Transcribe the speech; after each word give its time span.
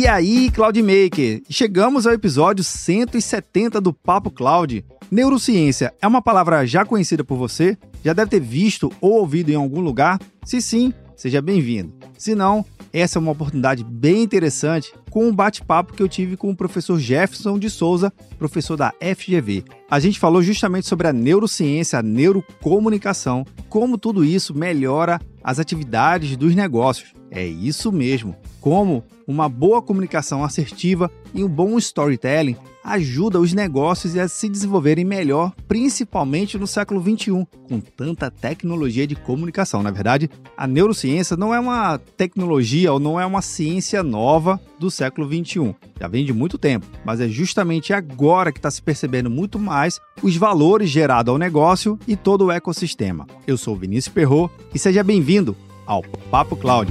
E 0.00 0.08
aí, 0.08 0.50
Cloudmaker? 0.50 1.42
Chegamos 1.50 2.06
ao 2.06 2.14
episódio 2.14 2.64
170 2.64 3.82
do 3.82 3.92
Papo 3.92 4.30
Cloud. 4.30 4.82
Neurociência 5.10 5.92
é 6.00 6.06
uma 6.08 6.22
palavra 6.22 6.64
já 6.64 6.86
conhecida 6.86 7.22
por 7.22 7.36
você? 7.36 7.76
Já 8.02 8.14
deve 8.14 8.30
ter 8.30 8.40
visto 8.40 8.90
ou 8.98 9.18
ouvido 9.18 9.50
em 9.50 9.56
algum 9.56 9.82
lugar? 9.82 10.18
Se 10.42 10.62
sim, 10.62 10.94
seja 11.14 11.42
bem-vindo. 11.42 11.92
Se 12.16 12.34
não, 12.34 12.64
essa 12.94 13.18
é 13.18 13.20
uma 13.20 13.32
oportunidade 13.32 13.84
bem 13.84 14.22
interessante 14.22 14.90
com 15.10 15.28
um 15.28 15.34
bate-papo 15.34 15.92
que 15.92 16.02
eu 16.02 16.08
tive 16.08 16.34
com 16.34 16.50
o 16.50 16.56
professor 16.56 16.98
Jefferson 16.98 17.58
de 17.58 17.68
Souza, 17.68 18.10
professor 18.38 18.78
da 18.78 18.94
FGV. 19.02 19.64
A 19.90 20.00
gente 20.00 20.18
falou 20.18 20.42
justamente 20.42 20.86
sobre 20.88 21.08
a 21.08 21.12
neurociência, 21.12 21.98
a 21.98 22.02
neurocomunicação, 22.02 23.44
como 23.68 23.98
tudo 23.98 24.24
isso 24.24 24.54
melhora 24.54 25.20
as 25.42 25.58
atividades 25.58 26.36
dos 26.36 26.54
negócios. 26.54 27.14
É 27.30 27.44
isso 27.44 27.92
mesmo. 27.92 28.36
Como 28.60 29.04
uma 29.26 29.48
boa 29.48 29.80
comunicação 29.80 30.44
assertiva 30.44 31.10
e 31.32 31.44
um 31.44 31.48
bom 31.48 31.78
storytelling 31.78 32.56
ajuda 32.82 33.40
os 33.40 33.52
negócios 33.52 34.16
a 34.16 34.28
se 34.28 34.48
desenvolverem 34.48 35.04
melhor, 35.04 35.52
principalmente 35.68 36.58
no 36.58 36.66
século 36.66 37.02
XXI, 37.02 37.46
com 37.68 37.80
tanta 37.80 38.30
tecnologia 38.30 39.06
de 39.06 39.14
comunicação. 39.14 39.82
Na 39.82 39.90
verdade, 39.90 40.30
a 40.56 40.66
neurociência 40.66 41.36
não 41.36 41.54
é 41.54 41.60
uma 41.60 41.98
tecnologia 41.98 42.92
ou 42.92 42.98
não 42.98 43.20
é 43.20 43.26
uma 43.26 43.42
ciência 43.42 44.02
nova 44.02 44.60
do 44.78 44.90
século 44.90 45.26
XXI. 45.26 45.74
Já 46.00 46.08
vem 46.08 46.24
de 46.24 46.32
muito 46.32 46.58
tempo, 46.58 46.86
mas 47.04 47.20
é 47.20 47.28
justamente 47.28 47.92
agora 47.92 48.52
que 48.52 48.58
está 48.58 48.70
se 48.70 48.82
percebendo 48.82 49.30
muito 49.30 49.58
mais 49.58 50.00
os 50.22 50.36
valores 50.36 50.90
gerados 50.90 51.30
ao 51.30 51.38
negócio 51.38 51.98
e 52.06 52.16
todo 52.16 52.46
o 52.46 52.50
ecossistema. 52.50 53.26
Eu 53.46 53.56
sou 53.56 53.76
Vinícius 53.76 54.12
Perro 54.12 54.50
e 54.74 54.78
seja 54.78 55.02
bem-vindo 55.02 55.56
ao 55.86 56.02
Papo 56.30 56.56
Cloud. 56.56 56.90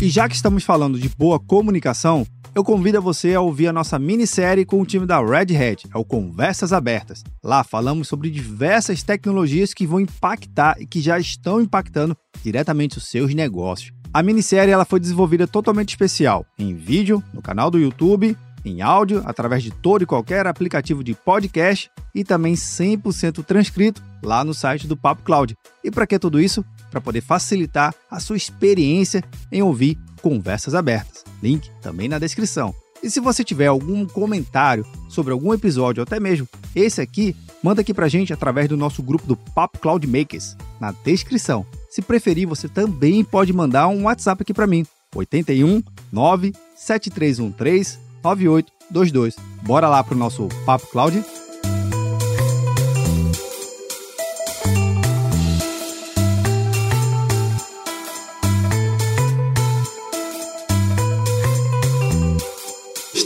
E 0.00 0.08
já 0.08 0.28
que 0.28 0.36
estamos 0.36 0.62
falando 0.62 0.96
de 0.96 1.08
boa 1.08 1.40
comunicação, 1.40 2.24
eu 2.54 2.62
convido 2.62 3.02
você 3.02 3.34
a 3.34 3.40
ouvir 3.40 3.66
a 3.66 3.72
nossa 3.72 3.98
minissérie 3.98 4.64
com 4.64 4.80
o 4.80 4.86
time 4.86 5.04
da 5.04 5.20
Red 5.20 5.56
Hat, 5.56 5.88
é 5.92 5.98
o 5.98 6.04
Conversas 6.04 6.72
Abertas. 6.72 7.24
Lá 7.42 7.64
falamos 7.64 8.06
sobre 8.06 8.30
diversas 8.30 9.02
tecnologias 9.02 9.74
que 9.74 9.88
vão 9.88 9.98
impactar 9.98 10.80
e 10.80 10.86
que 10.86 11.00
já 11.00 11.18
estão 11.18 11.60
impactando 11.60 12.16
diretamente 12.44 12.96
os 12.96 13.08
seus 13.08 13.34
negócios. 13.34 13.90
A 14.14 14.22
minissérie 14.22 14.72
ela 14.72 14.84
foi 14.84 15.00
desenvolvida 15.00 15.48
totalmente 15.48 15.88
especial, 15.88 16.46
em 16.56 16.76
vídeo, 16.76 17.20
no 17.34 17.42
canal 17.42 17.68
do 17.68 17.78
YouTube, 17.78 18.36
em 18.64 18.82
áudio, 18.82 19.22
através 19.24 19.64
de 19.64 19.72
todo 19.72 20.02
e 20.02 20.06
qualquer 20.06 20.46
aplicativo 20.46 21.02
de 21.02 21.12
podcast 21.12 21.90
e 22.14 22.22
também 22.22 22.54
100% 22.54 23.44
transcrito 23.44 24.00
lá 24.22 24.44
no 24.44 24.54
site 24.54 24.86
do 24.86 24.96
Papo 24.96 25.22
Cloud. 25.22 25.56
E 25.82 25.90
para 25.90 26.06
que 26.06 26.18
tudo 26.18 26.40
isso? 26.40 26.64
Para 26.90 27.00
poder 27.00 27.20
facilitar 27.20 27.94
a 28.10 28.20
sua 28.20 28.36
experiência 28.36 29.22
em 29.50 29.62
ouvir 29.62 29.98
conversas 30.20 30.74
abertas. 30.74 31.24
Link 31.42 31.70
também 31.80 32.08
na 32.08 32.18
descrição. 32.18 32.74
E 33.02 33.08
se 33.08 33.20
você 33.20 33.44
tiver 33.44 33.66
algum 33.66 34.06
comentário 34.06 34.84
sobre 35.08 35.32
algum 35.32 35.54
episódio, 35.54 36.00
ou 36.00 36.02
até 36.02 36.18
mesmo 36.18 36.48
esse 36.74 37.00
aqui, 37.00 37.34
manda 37.62 37.80
aqui 37.80 37.94
pra 37.94 38.08
gente 38.08 38.32
através 38.32 38.68
do 38.68 38.76
nosso 38.76 39.02
grupo 39.02 39.26
do 39.26 39.36
Papo 39.36 39.78
Cloud 39.78 40.06
Makers, 40.06 40.56
na 40.80 40.92
descrição. 41.04 41.64
Se 41.88 42.02
preferir, 42.02 42.46
você 42.46 42.68
também 42.68 43.22
pode 43.24 43.52
mandar 43.52 43.88
um 43.88 44.04
WhatsApp 44.04 44.42
aqui 44.42 44.52
para 44.52 44.66
mim, 44.66 44.84
81 45.14 45.82
97313 46.12 47.98
9822. 48.22 49.36
Bora 49.62 49.88
lá 49.88 50.02
pro 50.02 50.16
nosso 50.16 50.48
Papo 50.64 50.86
Cloud? 50.88 51.24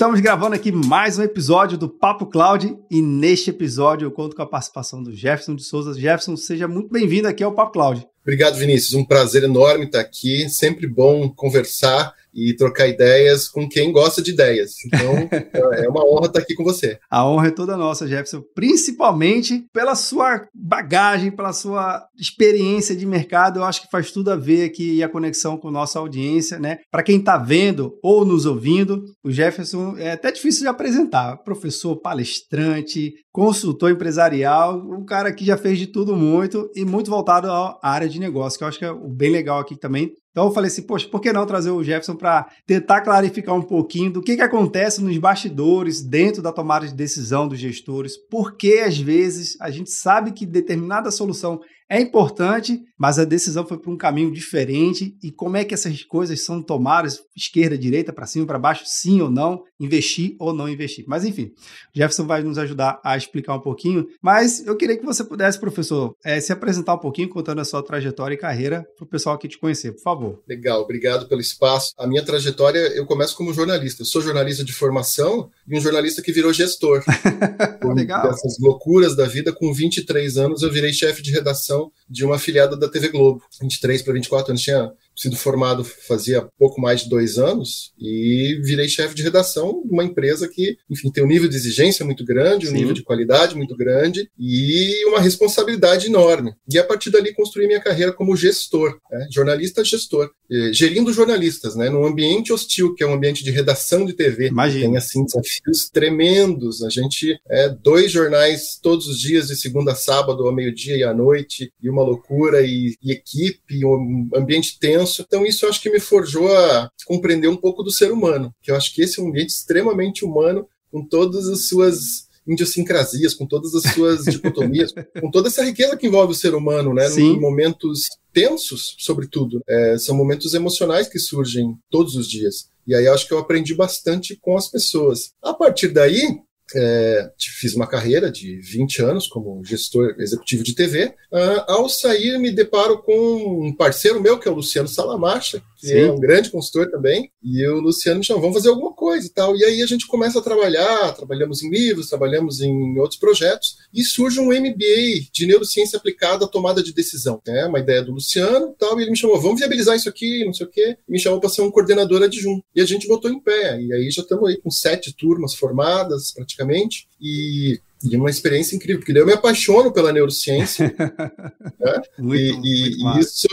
Estamos 0.02 0.18
gravando 0.18 0.56
aqui 0.56 0.72
mais 0.72 1.16
um 1.16 1.22
episódio 1.22 1.78
do 1.78 1.88
Papo 1.88 2.26
Cloud 2.26 2.76
e 2.90 3.00
neste 3.00 3.50
episódio 3.50 4.06
eu 4.06 4.10
conto 4.10 4.34
com 4.34 4.42
a 4.42 4.46
participação 4.46 5.00
do 5.00 5.14
Jefferson 5.14 5.54
de 5.54 5.62
Souza. 5.62 5.94
Jefferson, 5.94 6.36
seja 6.36 6.66
muito 6.66 6.90
bem-vindo 6.90 7.28
aqui 7.28 7.44
ao 7.44 7.54
Papo 7.54 7.70
Cloud. 7.70 8.04
Obrigado, 8.22 8.56
Vinícius. 8.56 8.94
Um 8.94 9.04
prazer 9.04 9.42
enorme 9.42 9.86
estar 9.86 10.00
aqui. 10.00 10.48
Sempre 10.48 10.86
bom 10.86 11.28
conversar 11.28 12.14
e 12.34 12.54
trocar 12.54 12.88
ideias 12.88 13.48
com 13.48 13.68
quem 13.68 13.92
gosta 13.92 14.22
de 14.22 14.30
ideias. 14.30 14.76
Então, 14.86 15.28
é 15.74 15.88
uma 15.88 16.04
honra 16.04 16.26
estar 16.26 16.40
aqui 16.40 16.54
com 16.54 16.64
você. 16.64 16.98
A 17.10 17.28
honra 17.28 17.48
é 17.48 17.50
toda 17.50 17.76
nossa, 17.76 18.08
Jefferson, 18.08 18.42
principalmente 18.54 19.66
pela 19.72 19.94
sua 19.94 20.46
bagagem, 20.54 21.30
pela 21.30 21.52
sua 21.52 22.06
experiência 22.18 22.96
de 22.96 23.04
mercado. 23.04 23.58
Eu 23.58 23.64
acho 23.64 23.82
que 23.82 23.90
faz 23.90 24.10
tudo 24.10 24.30
a 24.30 24.36
ver 24.36 24.64
aqui 24.64 24.94
e 24.94 25.02
a 25.02 25.08
conexão 25.08 25.58
com 25.58 25.70
nossa 25.70 25.98
audiência, 25.98 26.58
né? 26.58 26.78
Para 26.90 27.02
quem 27.02 27.18
está 27.18 27.36
vendo 27.36 27.98
ou 28.02 28.24
nos 28.24 28.46
ouvindo, 28.46 29.04
o 29.22 29.30
Jefferson 29.30 29.96
é 29.98 30.12
até 30.12 30.32
difícil 30.32 30.62
de 30.62 30.68
apresentar. 30.68 31.36
Professor, 31.38 31.96
palestrante, 31.96 33.14
consultor 33.32 33.90
empresarial, 33.90 34.78
um 34.78 35.04
cara 35.04 35.32
que 35.32 35.44
já 35.44 35.56
fez 35.56 35.78
de 35.78 35.86
tudo 35.86 36.14
muito 36.14 36.70
e 36.74 36.84
muito 36.84 37.10
voltado 37.10 37.50
à 37.50 37.78
área 37.82 38.08
de 38.08 38.20
negócio, 38.20 38.58
que 38.58 38.64
eu 38.64 38.68
acho 38.68 38.78
que 38.78 38.84
é 38.84 38.94
bem 38.94 39.32
legal 39.32 39.58
aqui 39.58 39.74
também 39.74 40.14
então 40.32 40.46
eu 40.46 40.50
falei 40.50 40.68
assim, 40.68 40.82
poxa, 40.82 41.06
por 41.06 41.20
que 41.20 41.32
não 41.32 41.46
trazer 41.46 41.70
o 41.70 41.84
Jefferson 41.84 42.16
para 42.16 42.48
tentar 42.66 43.02
clarificar 43.02 43.54
um 43.54 43.62
pouquinho 43.62 44.10
do 44.10 44.22
que, 44.22 44.34
que 44.34 44.42
acontece 44.42 45.04
nos 45.04 45.16
bastidores, 45.18 46.02
dentro 46.02 46.42
da 46.42 46.50
tomada 46.50 46.88
de 46.88 46.94
decisão 46.94 47.46
dos 47.46 47.58
gestores, 47.58 48.16
porque 48.30 48.82
às 48.84 48.98
vezes 48.98 49.56
a 49.60 49.70
gente 49.70 49.90
sabe 49.90 50.32
que 50.32 50.46
determinada 50.46 51.10
solução 51.10 51.60
é 51.92 52.00
importante, 52.00 52.80
mas 52.96 53.18
a 53.18 53.24
decisão 53.26 53.66
foi 53.66 53.76
para 53.76 53.90
um 53.90 53.98
caminho 53.98 54.32
diferente. 54.32 55.14
E 55.22 55.30
como 55.30 55.58
é 55.58 55.64
que 55.64 55.74
essas 55.74 56.02
coisas 56.02 56.40
são 56.40 56.62
tomadas? 56.62 57.20
Esquerda, 57.36 57.76
direita, 57.76 58.14
para 58.14 58.24
cima, 58.24 58.46
para 58.46 58.58
baixo, 58.58 58.84
sim 58.86 59.20
ou 59.20 59.30
não, 59.30 59.62
investir 59.78 60.34
ou 60.38 60.54
não 60.54 60.70
investir. 60.70 61.04
Mas 61.06 61.22
enfim, 61.22 61.52
o 61.94 61.98
Jefferson 61.98 62.26
vai 62.26 62.42
nos 62.42 62.56
ajudar 62.56 62.98
a 63.04 63.14
explicar 63.14 63.54
um 63.54 63.60
pouquinho. 63.60 64.06
Mas 64.22 64.66
eu 64.66 64.74
queria 64.74 64.96
que 64.96 65.04
você 65.04 65.22
pudesse, 65.22 65.60
professor, 65.60 66.16
é, 66.24 66.40
se 66.40 66.50
apresentar 66.50 66.94
um 66.94 66.98
pouquinho, 66.98 67.28
contando 67.28 67.60
a 67.60 67.64
sua 67.64 67.82
trajetória 67.82 68.34
e 68.34 68.38
carreira 68.38 68.86
para 68.96 69.04
o 69.04 69.08
pessoal 69.08 69.34
aqui 69.34 69.46
te 69.46 69.58
conhecer, 69.58 69.92
por 69.92 70.02
favor. 70.02 70.21
Legal, 70.48 70.80
obrigado 70.82 71.26
pelo 71.26 71.40
espaço. 71.40 71.92
A 71.98 72.06
minha 72.06 72.24
trajetória, 72.24 72.78
eu 72.94 73.06
começo 73.06 73.36
como 73.36 73.52
jornalista. 73.52 74.02
Eu 74.02 74.06
sou 74.06 74.22
jornalista 74.22 74.64
de 74.64 74.72
formação 74.72 75.50
e 75.66 75.76
um 75.76 75.80
jornalista 75.80 76.22
que 76.22 76.32
virou 76.32 76.52
gestor. 76.52 77.02
Legal. 77.94 78.30
Essas 78.30 78.58
loucuras 78.58 79.16
da 79.16 79.26
vida, 79.26 79.52
com 79.52 79.72
23 79.72 80.36
anos, 80.36 80.62
eu 80.62 80.70
virei 80.70 80.92
chefe 80.92 81.22
de 81.22 81.30
redação 81.32 81.90
de 82.08 82.24
uma 82.24 82.36
afiliada 82.36 82.76
da 82.76 82.88
TV 82.88 83.08
Globo. 83.08 83.42
23 83.60 84.02
para 84.02 84.14
24 84.14 84.50
anos, 84.52 84.62
tinha 84.62 84.92
sido 85.14 85.36
formado 85.36 85.84
fazia 85.84 86.46
pouco 86.58 86.80
mais 86.80 87.02
de 87.02 87.08
dois 87.08 87.38
anos 87.38 87.92
e 87.98 88.60
virei 88.64 88.88
chefe 88.88 89.14
de 89.14 89.22
redação 89.22 89.82
de 89.84 89.92
uma 89.92 90.04
empresa 90.04 90.48
que, 90.48 90.76
enfim, 90.90 91.10
tem 91.10 91.24
um 91.24 91.28
nível 91.28 91.48
de 91.48 91.56
exigência 91.56 92.04
muito 92.04 92.24
grande, 92.24 92.66
um 92.66 92.70
Sim. 92.70 92.76
nível 92.76 92.94
de 92.94 93.02
qualidade 93.02 93.54
muito 93.54 93.76
grande 93.76 94.28
e 94.38 95.04
uma 95.06 95.20
responsabilidade 95.20 96.06
enorme. 96.06 96.54
E 96.70 96.78
a 96.78 96.84
partir 96.84 97.10
dali 97.10 97.34
construí 97.34 97.66
minha 97.66 97.80
carreira 97.80 98.12
como 98.12 98.36
gestor, 98.36 98.98
né? 99.10 99.26
jornalista 99.30 99.84
gestor, 99.84 100.30
gerindo 100.72 101.12
jornalistas, 101.12 101.74
né? 101.74 101.88
Num 101.88 102.06
ambiente 102.06 102.52
hostil, 102.52 102.94
que 102.94 103.02
é 103.02 103.06
um 103.06 103.14
ambiente 103.14 103.42
de 103.42 103.50
redação 103.50 104.04
de 104.04 104.12
TV. 104.12 104.48
Imagina. 104.48 104.86
Tem, 104.86 104.96
assim, 104.96 105.24
desafios 105.24 105.88
tremendos. 105.90 106.82
A 106.82 106.90
gente 106.90 107.38
é 107.48 107.68
dois 107.68 108.12
jornais 108.12 108.78
todos 108.82 109.06
os 109.06 109.18
dias, 109.18 109.48
de 109.48 109.56
segunda 109.56 109.92
a 109.92 109.94
sábado, 109.94 110.46
ao 110.46 110.54
meio-dia 110.54 110.96
e 110.96 111.02
à 111.02 111.14
noite, 111.14 111.72
e 111.82 111.88
uma 111.88 112.02
loucura, 112.02 112.62
e, 112.62 112.94
e 113.02 113.12
equipe, 113.12 113.84
um 113.84 114.28
ambiente 114.34 114.78
tenso 114.78 115.01
então, 115.20 115.44
isso 115.44 115.66
acho 115.66 115.80
que 115.80 115.90
me 115.90 116.00
forjou 116.00 116.54
a 116.54 116.90
compreender 117.06 117.48
um 117.48 117.56
pouco 117.56 117.82
do 117.82 117.90
ser 117.90 118.12
humano, 118.12 118.54
que 118.62 118.70
eu 118.70 118.76
acho 118.76 118.94
que 118.94 119.02
esse 119.02 119.20
é 119.20 119.22
um 119.22 119.28
ambiente 119.28 119.50
extremamente 119.50 120.24
humano, 120.24 120.66
com 120.90 121.04
todas 121.04 121.48
as 121.48 121.68
suas 121.68 122.30
idiosincrasias, 122.46 123.34
com 123.34 123.46
todas 123.46 123.74
as 123.74 123.92
suas 123.94 124.24
dicotomias, 124.26 124.92
com 125.20 125.30
toda 125.30 125.48
essa 125.48 125.64
riqueza 125.64 125.96
que 125.96 126.06
envolve 126.06 126.32
o 126.32 126.36
ser 126.36 126.54
humano, 126.54 126.92
né? 126.92 127.08
Sim. 127.08 127.34
Em 127.34 127.40
momentos 127.40 128.08
tensos, 128.32 128.96
sobretudo. 128.98 129.62
É, 129.68 129.96
são 129.98 130.16
momentos 130.16 130.54
emocionais 130.54 131.08
que 131.08 131.18
surgem 131.18 131.76
todos 131.90 132.16
os 132.16 132.28
dias. 132.28 132.68
E 132.86 132.94
aí 132.94 133.06
eu 133.06 133.14
acho 133.14 133.26
que 133.26 133.34
eu 133.34 133.38
aprendi 133.38 133.74
bastante 133.74 134.36
com 134.40 134.56
as 134.56 134.68
pessoas. 134.68 135.32
A 135.42 135.54
partir 135.54 135.88
daí, 135.88 136.40
é, 136.78 137.30
fiz 137.38 137.74
uma 137.74 137.86
carreira 137.86 138.30
de 138.30 138.60
20 138.60 139.02
anos 139.02 139.26
como 139.26 139.64
gestor 139.64 140.14
executivo 140.18 140.62
de 140.62 140.74
TV. 140.74 141.14
Uh, 141.32 141.64
ao 141.66 141.88
sair, 141.88 142.38
me 142.38 142.50
deparo 142.50 143.02
com 143.02 143.66
um 143.66 143.74
parceiro 143.74 144.20
meu, 144.20 144.38
que 144.38 144.48
é 144.48 144.50
o 144.50 144.54
Luciano 144.54 144.88
Salamarcha, 144.88 145.62
que 145.76 145.88
Sim. 145.88 145.98
é 145.98 146.12
um 146.12 146.18
grande 146.18 146.50
consultor 146.50 146.90
também, 146.90 147.30
e 147.42 147.66
o 147.66 147.80
Luciano 147.80 148.18
me 148.18 148.24
chamou, 148.24 148.42
vamos 148.42 148.56
fazer 148.56 148.68
alguma 148.68 148.92
coisa 148.92 149.01
e 149.16 149.28
tal. 149.28 149.56
E 149.56 149.64
aí 149.64 149.82
a 149.82 149.86
gente 149.86 150.06
começa 150.06 150.38
a 150.38 150.42
trabalhar, 150.42 151.12
trabalhamos 151.12 151.62
em 151.62 151.70
livros, 151.70 152.08
trabalhamos 152.08 152.60
em 152.60 152.98
outros 152.98 153.18
projetos, 153.18 153.76
e 153.92 154.02
surge 154.02 154.40
um 154.40 154.48
MBA 154.48 155.28
de 155.32 155.46
neurociência 155.46 155.96
aplicada 155.96 156.44
à 156.44 156.48
tomada 156.48 156.82
de 156.82 156.92
decisão. 156.92 157.40
É 157.46 157.66
uma 157.66 157.80
ideia 157.80 158.02
do 158.02 158.12
Luciano 158.12 158.74
tal, 158.78 158.98
e 158.98 159.02
ele 159.02 159.10
me 159.10 159.16
chamou, 159.16 159.40
vamos 159.40 159.60
viabilizar 159.60 159.96
isso 159.96 160.08
aqui, 160.08 160.44
não 160.44 160.52
sei 160.52 160.66
o 160.66 160.70
quê, 160.70 160.96
e 161.08 161.12
me 161.12 161.20
chamou 161.20 161.40
para 161.40 161.48
ser 161.48 161.62
um 161.62 161.70
coordenador 161.70 162.22
adjunto. 162.22 162.64
E 162.74 162.80
a 162.80 162.86
gente 162.86 163.06
botou 163.06 163.30
em 163.30 163.40
pé, 163.40 163.80
e 163.80 163.92
aí 163.92 164.10
já 164.10 164.22
estamos 164.22 164.48
aí 164.48 164.56
com 164.56 164.70
sete 164.70 165.14
turmas 165.14 165.54
formadas, 165.54 166.32
praticamente, 166.32 167.08
e 167.20 167.80
E 168.04 168.16
uma 168.16 168.30
experiência 168.30 168.74
incrível, 168.74 169.00
porque 169.00 169.16
eu 169.16 169.26
me 169.26 169.32
apaixono 169.32 169.92
pela 169.92 170.12
neurociência. 170.12 170.94
né? 171.78 172.02
muito, 172.18 172.42
e, 172.42 172.96
muito 172.98 173.18
e 173.18 173.20
isso 173.20 173.46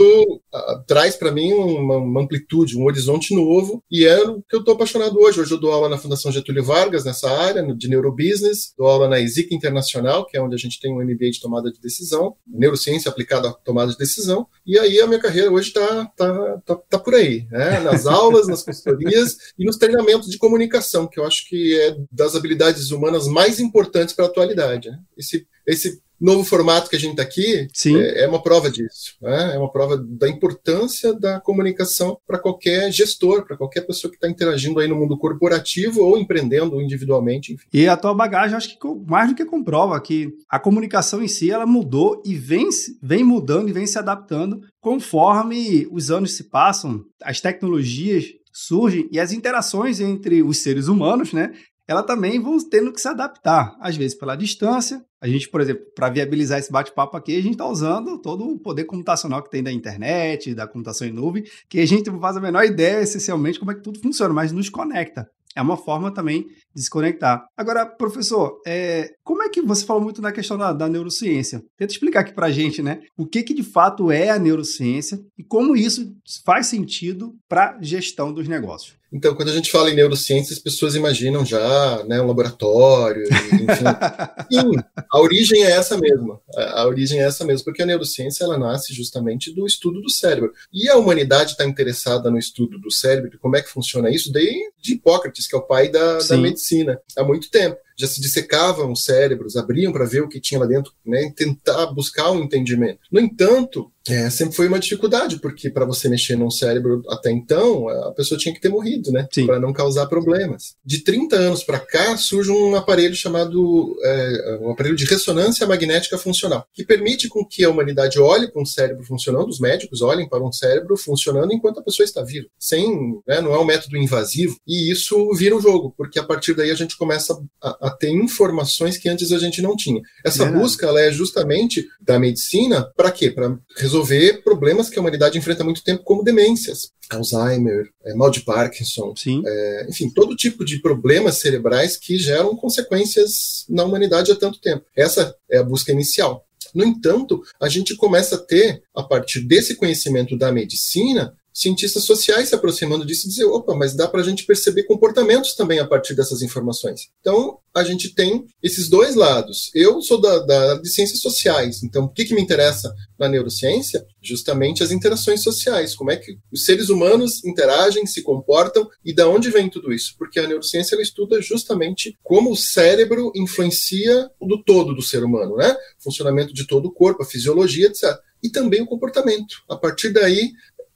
uh, 0.53 0.83
traz 0.87 1.15
para 1.15 1.31
mim 1.31 1.53
uma, 1.53 1.97
uma, 1.97 2.21
amplitude, 2.21 2.77
um 2.77 2.85
horizonte 2.85 3.35
novo, 3.35 3.83
e 3.91 4.05
é 4.05 4.21
o 4.21 4.41
que 4.41 4.55
eu 4.55 4.59
estou 4.59 4.73
apaixonado 4.73 5.17
hoje. 5.19 5.41
Hoje 5.41 5.53
eu 5.53 5.59
dou 5.59 5.71
aula 5.71 5.89
na 5.89 5.97
Fundação 5.97 6.31
Getúlio 6.31 6.63
Vargas, 6.63 7.03
nessa 7.03 7.29
área 7.29 7.63
de 7.75 7.87
neurobusiness, 7.87 8.73
dou 8.77 8.87
aula 8.87 9.07
na 9.07 9.19
ESIC 9.19 9.53
Internacional, 9.53 10.25
que 10.25 10.37
é 10.37 10.41
onde 10.41 10.55
a 10.55 10.57
gente 10.57 10.79
tem 10.79 10.91
um 10.91 11.03
MBA 11.03 11.31
de 11.31 11.39
tomada 11.39 11.71
de 11.71 11.79
decisão, 11.79 12.35
neurociência 12.47 13.09
aplicada 13.09 13.49
à 13.49 13.53
tomada 13.53 13.91
de 13.91 13.97
decisão, 13.97 14.47
e 14.65 14.77
aí 14.77 14.99
a 14.99 15.07
minha 15.07 15.19
carreira 15.19 15.51
hoje 15.51 15.69
está 15.69 16.05
tá, 16.15 16.61
tá, 16.65 16.75
tá 16.75 16.99
por 16.99 17.15
aí, 17.15 17.47
né? 17.51 17.79
nas 17.79 18.05
aulas, 18.05 18.47
nas 18.47 18.63
consultorias 18.63 19.37
e 19.57 19.65
nos 19.65 19.77
treinamentos 19.77 20.29
de 20.29 20.37
comunicação, 20.37 21.07
que 21.07 21.19
eu 21.19 21.25
acho 21.25 21.47
que 21.47 21.79
é 21.79 21.97
das 22.11 22.35
habilidades 22.35 22.91
humanas 22.91 23.27
mais 23.27 23.59
importantes 23.59 24.13
para 24.13 24.25
a 24.25 24.29
atualidade. 24.43 24.89
Né? 24.89 24.99
Esse, 25.17 25.47
esse 25.65 26.01
novo 26.19 26.43
formato 26.43 26.89
que 26.89 26.95
a 26.95 26.99
gente 26.99 27.11
está 27.11 27.23
aqui 27.23 27.67
é, 27.85 28.23
é, 28.23 28.27
uma 28.27 28.41
prova 28.41 28.69
disso. 28.69 29.15
Né? 29.21 29.55
É 29.55 29.57
uma 29.57 29.71
prova 29.71 29.97
da 29.97 30.27
importância 30.27 31.13
da 31.13 31.39
comunicação 31.39 32.17
para 32.27 32.37
qualquer 32.37 32.91
gestor, 32.91 33.45
para 33.45 33.55
qualquer 33.55 33.81
pessoa 33.81 34.11
que 34.11 34.17
está 34.17 34.29
interagindo 34.29 34.79
aí 34.79 34.87
no 34.87 34.95
mundo 34.95 35.17
corporativo 35.17 36.01
ou 36.01 36.17
empreendendo 36.17 36.81
individualmente. 36.81 37.53
Enfim. 37.53 37.65
E 37.71 37.87
a 37.87 37.95
tua 37.95 38.13
bagagem, 38.13 38.57
acho 38.57 38.77
que 38.77 38.87
mais 39.07 39.29
do 39.29 39.35
que 39.35 39.45
comprova 39.45 39.99
que 40.01 40.29
a 40.49 40.59
comunicação 40.59 41.23
em 41.23 41.27
si 41.27 41.49
ela 41.49 41.65
mudou 41.65 42.21
e 42.25 42.35
vem, 42.35 42.67
vem 43.01 43.23
mudando 43.23 43.69
e 43.69 43.73
vem 43.73 43.87
se 43.87 43.97
adaptando 43.97 44.61
conforme 44.81 45.87
os 45.91 46.11
anos 46.11 46.33
se 46.33 46.45
passam, 46.45 47.05
as 47.21 47.39
tecnologias 47.39 48.25
surgem 48.51 49.07
e 49.11 49.19
as 49.19 49.31
interações 49.31 49.99
entre 50.01 50.43
os 50.43 50.57
seres 50.57 50.87
humanos, 50.87 51.31
né, 51.31 51.53
ela 51.89 52.03
também 52.03 52.39
vão 52.39 52.55
tendo 52.59 52.93
que 52.93 53.01
se 53.01 53.07
adaptar, 53.07 53.75
às 53.79 53.97
vezes 53.97 54.15
pela 54.15 54.35
distância. 54.35 55.03
A 55.19 55.27
gente, 55.27 55.49
por 55.49 55.59
exemplo, 55.59 55.83
para 55.95 56.07
viabilizar 56.07 56.59
esse 56.59 56.71
bate-papo 56.71 57.17
aqui, 57.17 57.35
a 57.35 57.41
gente 57.41 57.53
está 57.53 57.67
usando 57.67 58.21
todo 58.21 58.47
o 58.47 58.59
poder 58.59 58.83
computacional 58.83 59.41
que 59.41 59.49
tem 59.49 59.63
da 59.63 59.71
internet, 59.71 60.53
da 60.53 60.67
computação 60.67 61.07
em 61.07 61.11
nuvem, 61.11 61.43
que 61.67 61.79
a 61.79 61.87
gente 61.87 62.11
não 62.11 62.19
faz 62.19 62.37
a 62.37 62.41
menor 62.41 62.63
ideia, 62.63 63.01
essencialmente, 63.01 63.57
como 63.57 63.71
é 63.71 63.73
que 63.73 63.81
tudo 63.81 63.99
funciona, 63.99 64.31
mas 64.31 64.51
nos 64.51 64.69
conecta. 64.69 65.27
É 65.55 65.63
uma 65.63 65.75
forma 65.75 66.13
também 66.13 66.45
de 66.75 66.83
se 66.83 66.89
conectar. 66.91 67.43
Agora, 67.57 67.83
professor, 67.87 68.61
é, 68.67 69.09
como 69.23 69.41
é 69.41 69.49
que 69.49 69.59
você 69.59 69.83
falou 69.83 70.03
muito 70.03 70.21
na 70.21 70.31
questão 70.31 70.59
da, 70.59 70.71
da 70.71 70.87
neurociência? 70.87 71.63
Tenta 71.75 71.91
explicar 71.91 72.19
aqui 72.19 72.33
para 72.33 72.45
a 72.45 72.51
gente, 72.51 72.83
né? 72.83 73.01
O 73.17 73.25
que, 73.25 73.41
que 73.41 73.53
de 73.55 73.63
fato 73.63 74.11
é 74.11 74.29
a 74.29 74.37
neurociência 74.37 75.19
e 75.35 75.43
como 75.43 75.75
isso 75.75 76.15
faz 76.45 76.67
sentido 76.67 77.35
para 77.47 77.71
a 77.71 77.81
gestão 77.81 78.31
dos 78.31 78.47
negócios. 78.47 78.95
Então, 79.11 79.33
quando 79.33 79.49
a 79.49 79.53
gente 79.53 79.71
fala 79.71 79.89
em 79.89 79.95
neurociência, 79.95 80.53
as 80.53 80.59
pessoas 80.59 80.95
imaginam 80.95 81.43
já 81.43 82.03
né, 82.05 82.21
um 82.21 82.27
laboratório, 82.27 83.23
enfim. 83.23 83.65
Sim, 84.51 84.71
a 85.11 85.19
origem 85.19 85.63
é 85.63 85.71
essa 85.71 85.97
mesma. 85.97 86.39
A, 86.55 86.81
a, 86.81 86.87
origem 86.87 87.19
é 87.19 87.23
essa 87.23 87.43
mesma, 87.43 87.65
porque 87.65 87.81
a 87.81 87.85
neurociência 87.85 88.43
ela 88.43 88.57
nasce 88.57 88.93
justamente 88.93 89.53
do 89.53 89.65
estudo 89.65 90.01
do 90.01 90.09
cérebro. 90.09 90.53
E 90.71 90.87
a 90.89 90.95
humanidade 90.95 91.51
está 91.51 91.65
interessada 91.65 92.29
no 92.29 92.37
estudo 92.37 92.77
do 92.79 92.91
cérebro, 92.91 93.37
como 93.39 93.55
é 93.55 93.61
que 93.61 93.69
funciona 93.69 94.09
isso, 94.11 94.31
desde 94.31 94.93
Hipócrates, 94.93 95.47
que 95.47 95.55
é 95.55 95.57
o 95.57 95.63
pai 95.63 95.89
da, 95.89 96.19
da 96.19 96.37
medicina, 96.37 96.99
há 97.17 97.23
muito 97.23 97.49
tempo 97.49 97.77
já 97.99 98.07
se 98.07 98.21
dissecavam 98.21 98.91
os 98.93 99.03
cérebros, 99.03 99.57
abriam 99.57 99.91
para 99.91 100.05
ver 100.05 100.21
o 100.21 100.29
que 100.29 100.39
tinha 100.39 100.59
lá 100.59 100.65
dentro, 100.65 100.93
né, 101.05 101.31
tentar 101.35 101.87
buscar 101.87 102.31
um 102.31 102.41
entendimento. 102.41 102.99
No 103.11 103.19
entanto, 103.19 103.91
é, 104.07 104.29
sempre 104.29 104.55
foi 104.55 104.67
uma 104.67 104.79
dificuldade, 104.79 105.39
porque 105.39 105.69
para 105.69 105.85
você 105.85 106.07
mexer 106.07 106.35
num 106.35 106.49
cérebro 106.49 107.03
até 107.09 107.29
então, 107.29 107.89
a 107.89 108.11
pessoa 108.13 108.39
tinha 108.39 108.53
que 108.53 108.61
ter 108.61 108.69
morrido, 108.69 109.11
né, 109.11 109.27
para 109.45 109.59
não 109.59 109.73
causar 109.73 110.07
problemas. 110.07 110.75
De 110.83 111.03
30 111.03 111.35
anos 111.35 111.63
para 111.63 111.79
cá, 111.79 112.17
surge 112.17 112.49
um 112.49 112.75
aparelho 112.75 113.15
chamado 113.15 113.95
é, 114.03 114.59
um 114.61 114.71
aparelho 114.71 114.95
de 114.95 115.05
ressonância 115.05 115.67
magnética 115.67 116.17
funcional, 116.17 116.65
que 116.73 116.85
permite 116.85 117.27
com 117.27 117.45
que 117.45 117.63
a 117.63 117.69
humanidade 117.69 118.19
olhe 118.19 118.49
para 118.49 118.61
um 118.61 118.65
cérebro 118.65 119.03
funcionando, 119.03 119.49
os 119.49 119.59
médicos 119.59 120.01
olhem 120.01 120.27
para 120.27 120.43
um 120.43 120.51
cérebro 120.51 120.95
funcionando 120.97 121.53
enquanto 121.53 121.79
a 121.79 121.83
pessoa 121.83 122.05
está 122.05 122.23
viva, 122.23 122.47
sem, 122.57 123.21
né, 123.27 123.41
não 123.41 123.53
é 123.53 123.59
um 123.59 123.65
método 123.65 123.97
invasivo, 123.97 124.55
e 124.65 124.91
isso 124.91 125.31
vira 125.33 125.55
o 125.55 125.61
jogo, 125.61 125.93
porque 125.97 126.17
a 126.17 126.23
partir 126.23 126.55
daí 126.55 126.71
a 126.71 126.75
gente 126.75 126.97
começa 126.97 127.37
a, 127.61 127.87
a 127.87 127.88
a 127.89 127.95
ter 127.95 128.09
informações 128.09 128.97
que 128.97 129.09
antes 129.09 129.31
a 129.31 129.39
gente 129.39 129.61
não 129.61 129.75
tinha. 129.75 130.01
Essa 130.23 130.45
busca 130.45 130.87
ela 130.87 131.01
é 131.01 131.11
justamente 131.11 131.87
da 131.99 132.19
medicina 132.19 132.89
para 132.95 133.11
quê? 133.11 133.29
Para 133.31 133.57
resolver 133.77 134.43
problemas 134.43 134.89
que 134.89 134.97
a 134.97 135.01
humanidade 135.01 135.37
enfrenta 135.37 135.63
há 135.63 135.65
muito 135.65 135.83
tempo, 135.83 136.03
como 136.03 136.23
demências, 136.23 136.91
Alzheimer, 137.09 137.89
é, 138.05 138.13
mal 138.13 138.29
de 138.29 138.41
Parkinson, 138.41 139.13
é, 139.45 139.87
enfim, 139.89 140.09
todo 140.11 140.35
tipo 140.35 140.63
de 140.63 140.79
problemas 140.79 141.39
cerebrais 141.39 141.97
que 141.97 142.17
geram 142.17 142.55
consequências 142.55 143.65
na 143.67 143.83
humanidade 143.83 144.31
há 144.31 144.35
tanto 144.35 144.61
tempo. 144.61 144.85
Essa 144.95 145.35
é 145.49 145.57
a 145.57 145.63
busca 145.63 145.91
inicial. 145.91 146.45
No 146.73 146.85
entanto, 146.85 147.41
a 147.59 147.67
gente 147.67 147.95
começa 147.95 148.35
a 148.35 148.37
ter, 148.37 148.83
a 148.95 149.01
partir 149.01 149.41
desse 149.41 149.75
conhecimento 149.75 150.37
da 150.37 150.51
medicina, 150.51 151.33
cientistas 151.53 152.03
sociais 152.03 152.49
se 152.49 152.55
aproximando 152.55 153.05
disso 153.05 153.25
e 153.25 153.29
dizer, 153.29 153.45
opa, 153.45 153.75
mas 153.75 153.95
dá 153.95 154.07
para 154.07 154.21
a 154.21 154.23
gente 154.23 154.45
perceber 154.45 154.83
comportamentos 154.83 155.53
também 155.55 155.79
a 155.79 155.87
partir 155.87 156.13
dessas 156.13 156.41
informações. 156.41 157.09
Então, 157.19 157.59
a 157.75 157.83
gente 157.83 158.13
tem 158.13 158.45
esses 158.63 158.89
dois 158.89 159.15
lados. 159.15 159.69
Eu 159.73 160.01
sou 160.01 160.19
da, 160.19 160.39
da 160.39 160.75
de 160.75 160.89
ciências 160.89 161.21
sociais, 161.21 161.83
então 161.83 162.05
o 162.05 162.09
que, 162.09 162.25
que 162.25 162.33
me 162.33 162.41
interessa 162.41 162.93
na 163.17 163.27
neurociência? 163.27 164.05
Justamente 164.21 164.83
as 164.83 164.91
interações 164.91 165.41
sociais, 165.43 165.95
como 165.95 166.11
é 166.11 166.17
que 166.17 166.37
os 166.51 166.65
seres 166.65 166.89
humanos 166.89 167.43
interagem, 167.43 168.05
se 168.05 168.21
comportam 168.21 168.89
e 169.03 169.13
da 169.13 169.27
onde 169.27 169.49
vem 169.49 169.69
tudo 169.69 169.93
isso? 169.93 170.15
Porque 170.17 170.39
a 170.39 170.47
neurociência 170.47 170.95
ela 170.95 171.03
estuda 171.03 171.41
justamente 171.41 172.17
como 172.23 172.51
o 172.51 172.57
cérebro 172.57 173.31
influencia 173.35 174.29
do 174.41 174.63
todo 174.63 174.95
do 174.95 175.01
ser 175.01 175.23
humano, 175.23 175.55
né? 175.55 175.71
O 175.99 176.03
funcionamento 176.03 176.53
de 176.53 176.65
todo 176.65 176.87
o 176.87 176.91
corpo, 176.91 177.23
a 177.23 177.25
fisiologia, 177.25 177.87
etc 177.87 178.17
e 178.41 178.49
também 178.49 178.81
o 178.81 178.87
comportamento. 178.87 179.63
A 179.69 179.75
partir 179.75 180.11
daí, 180.11 180.51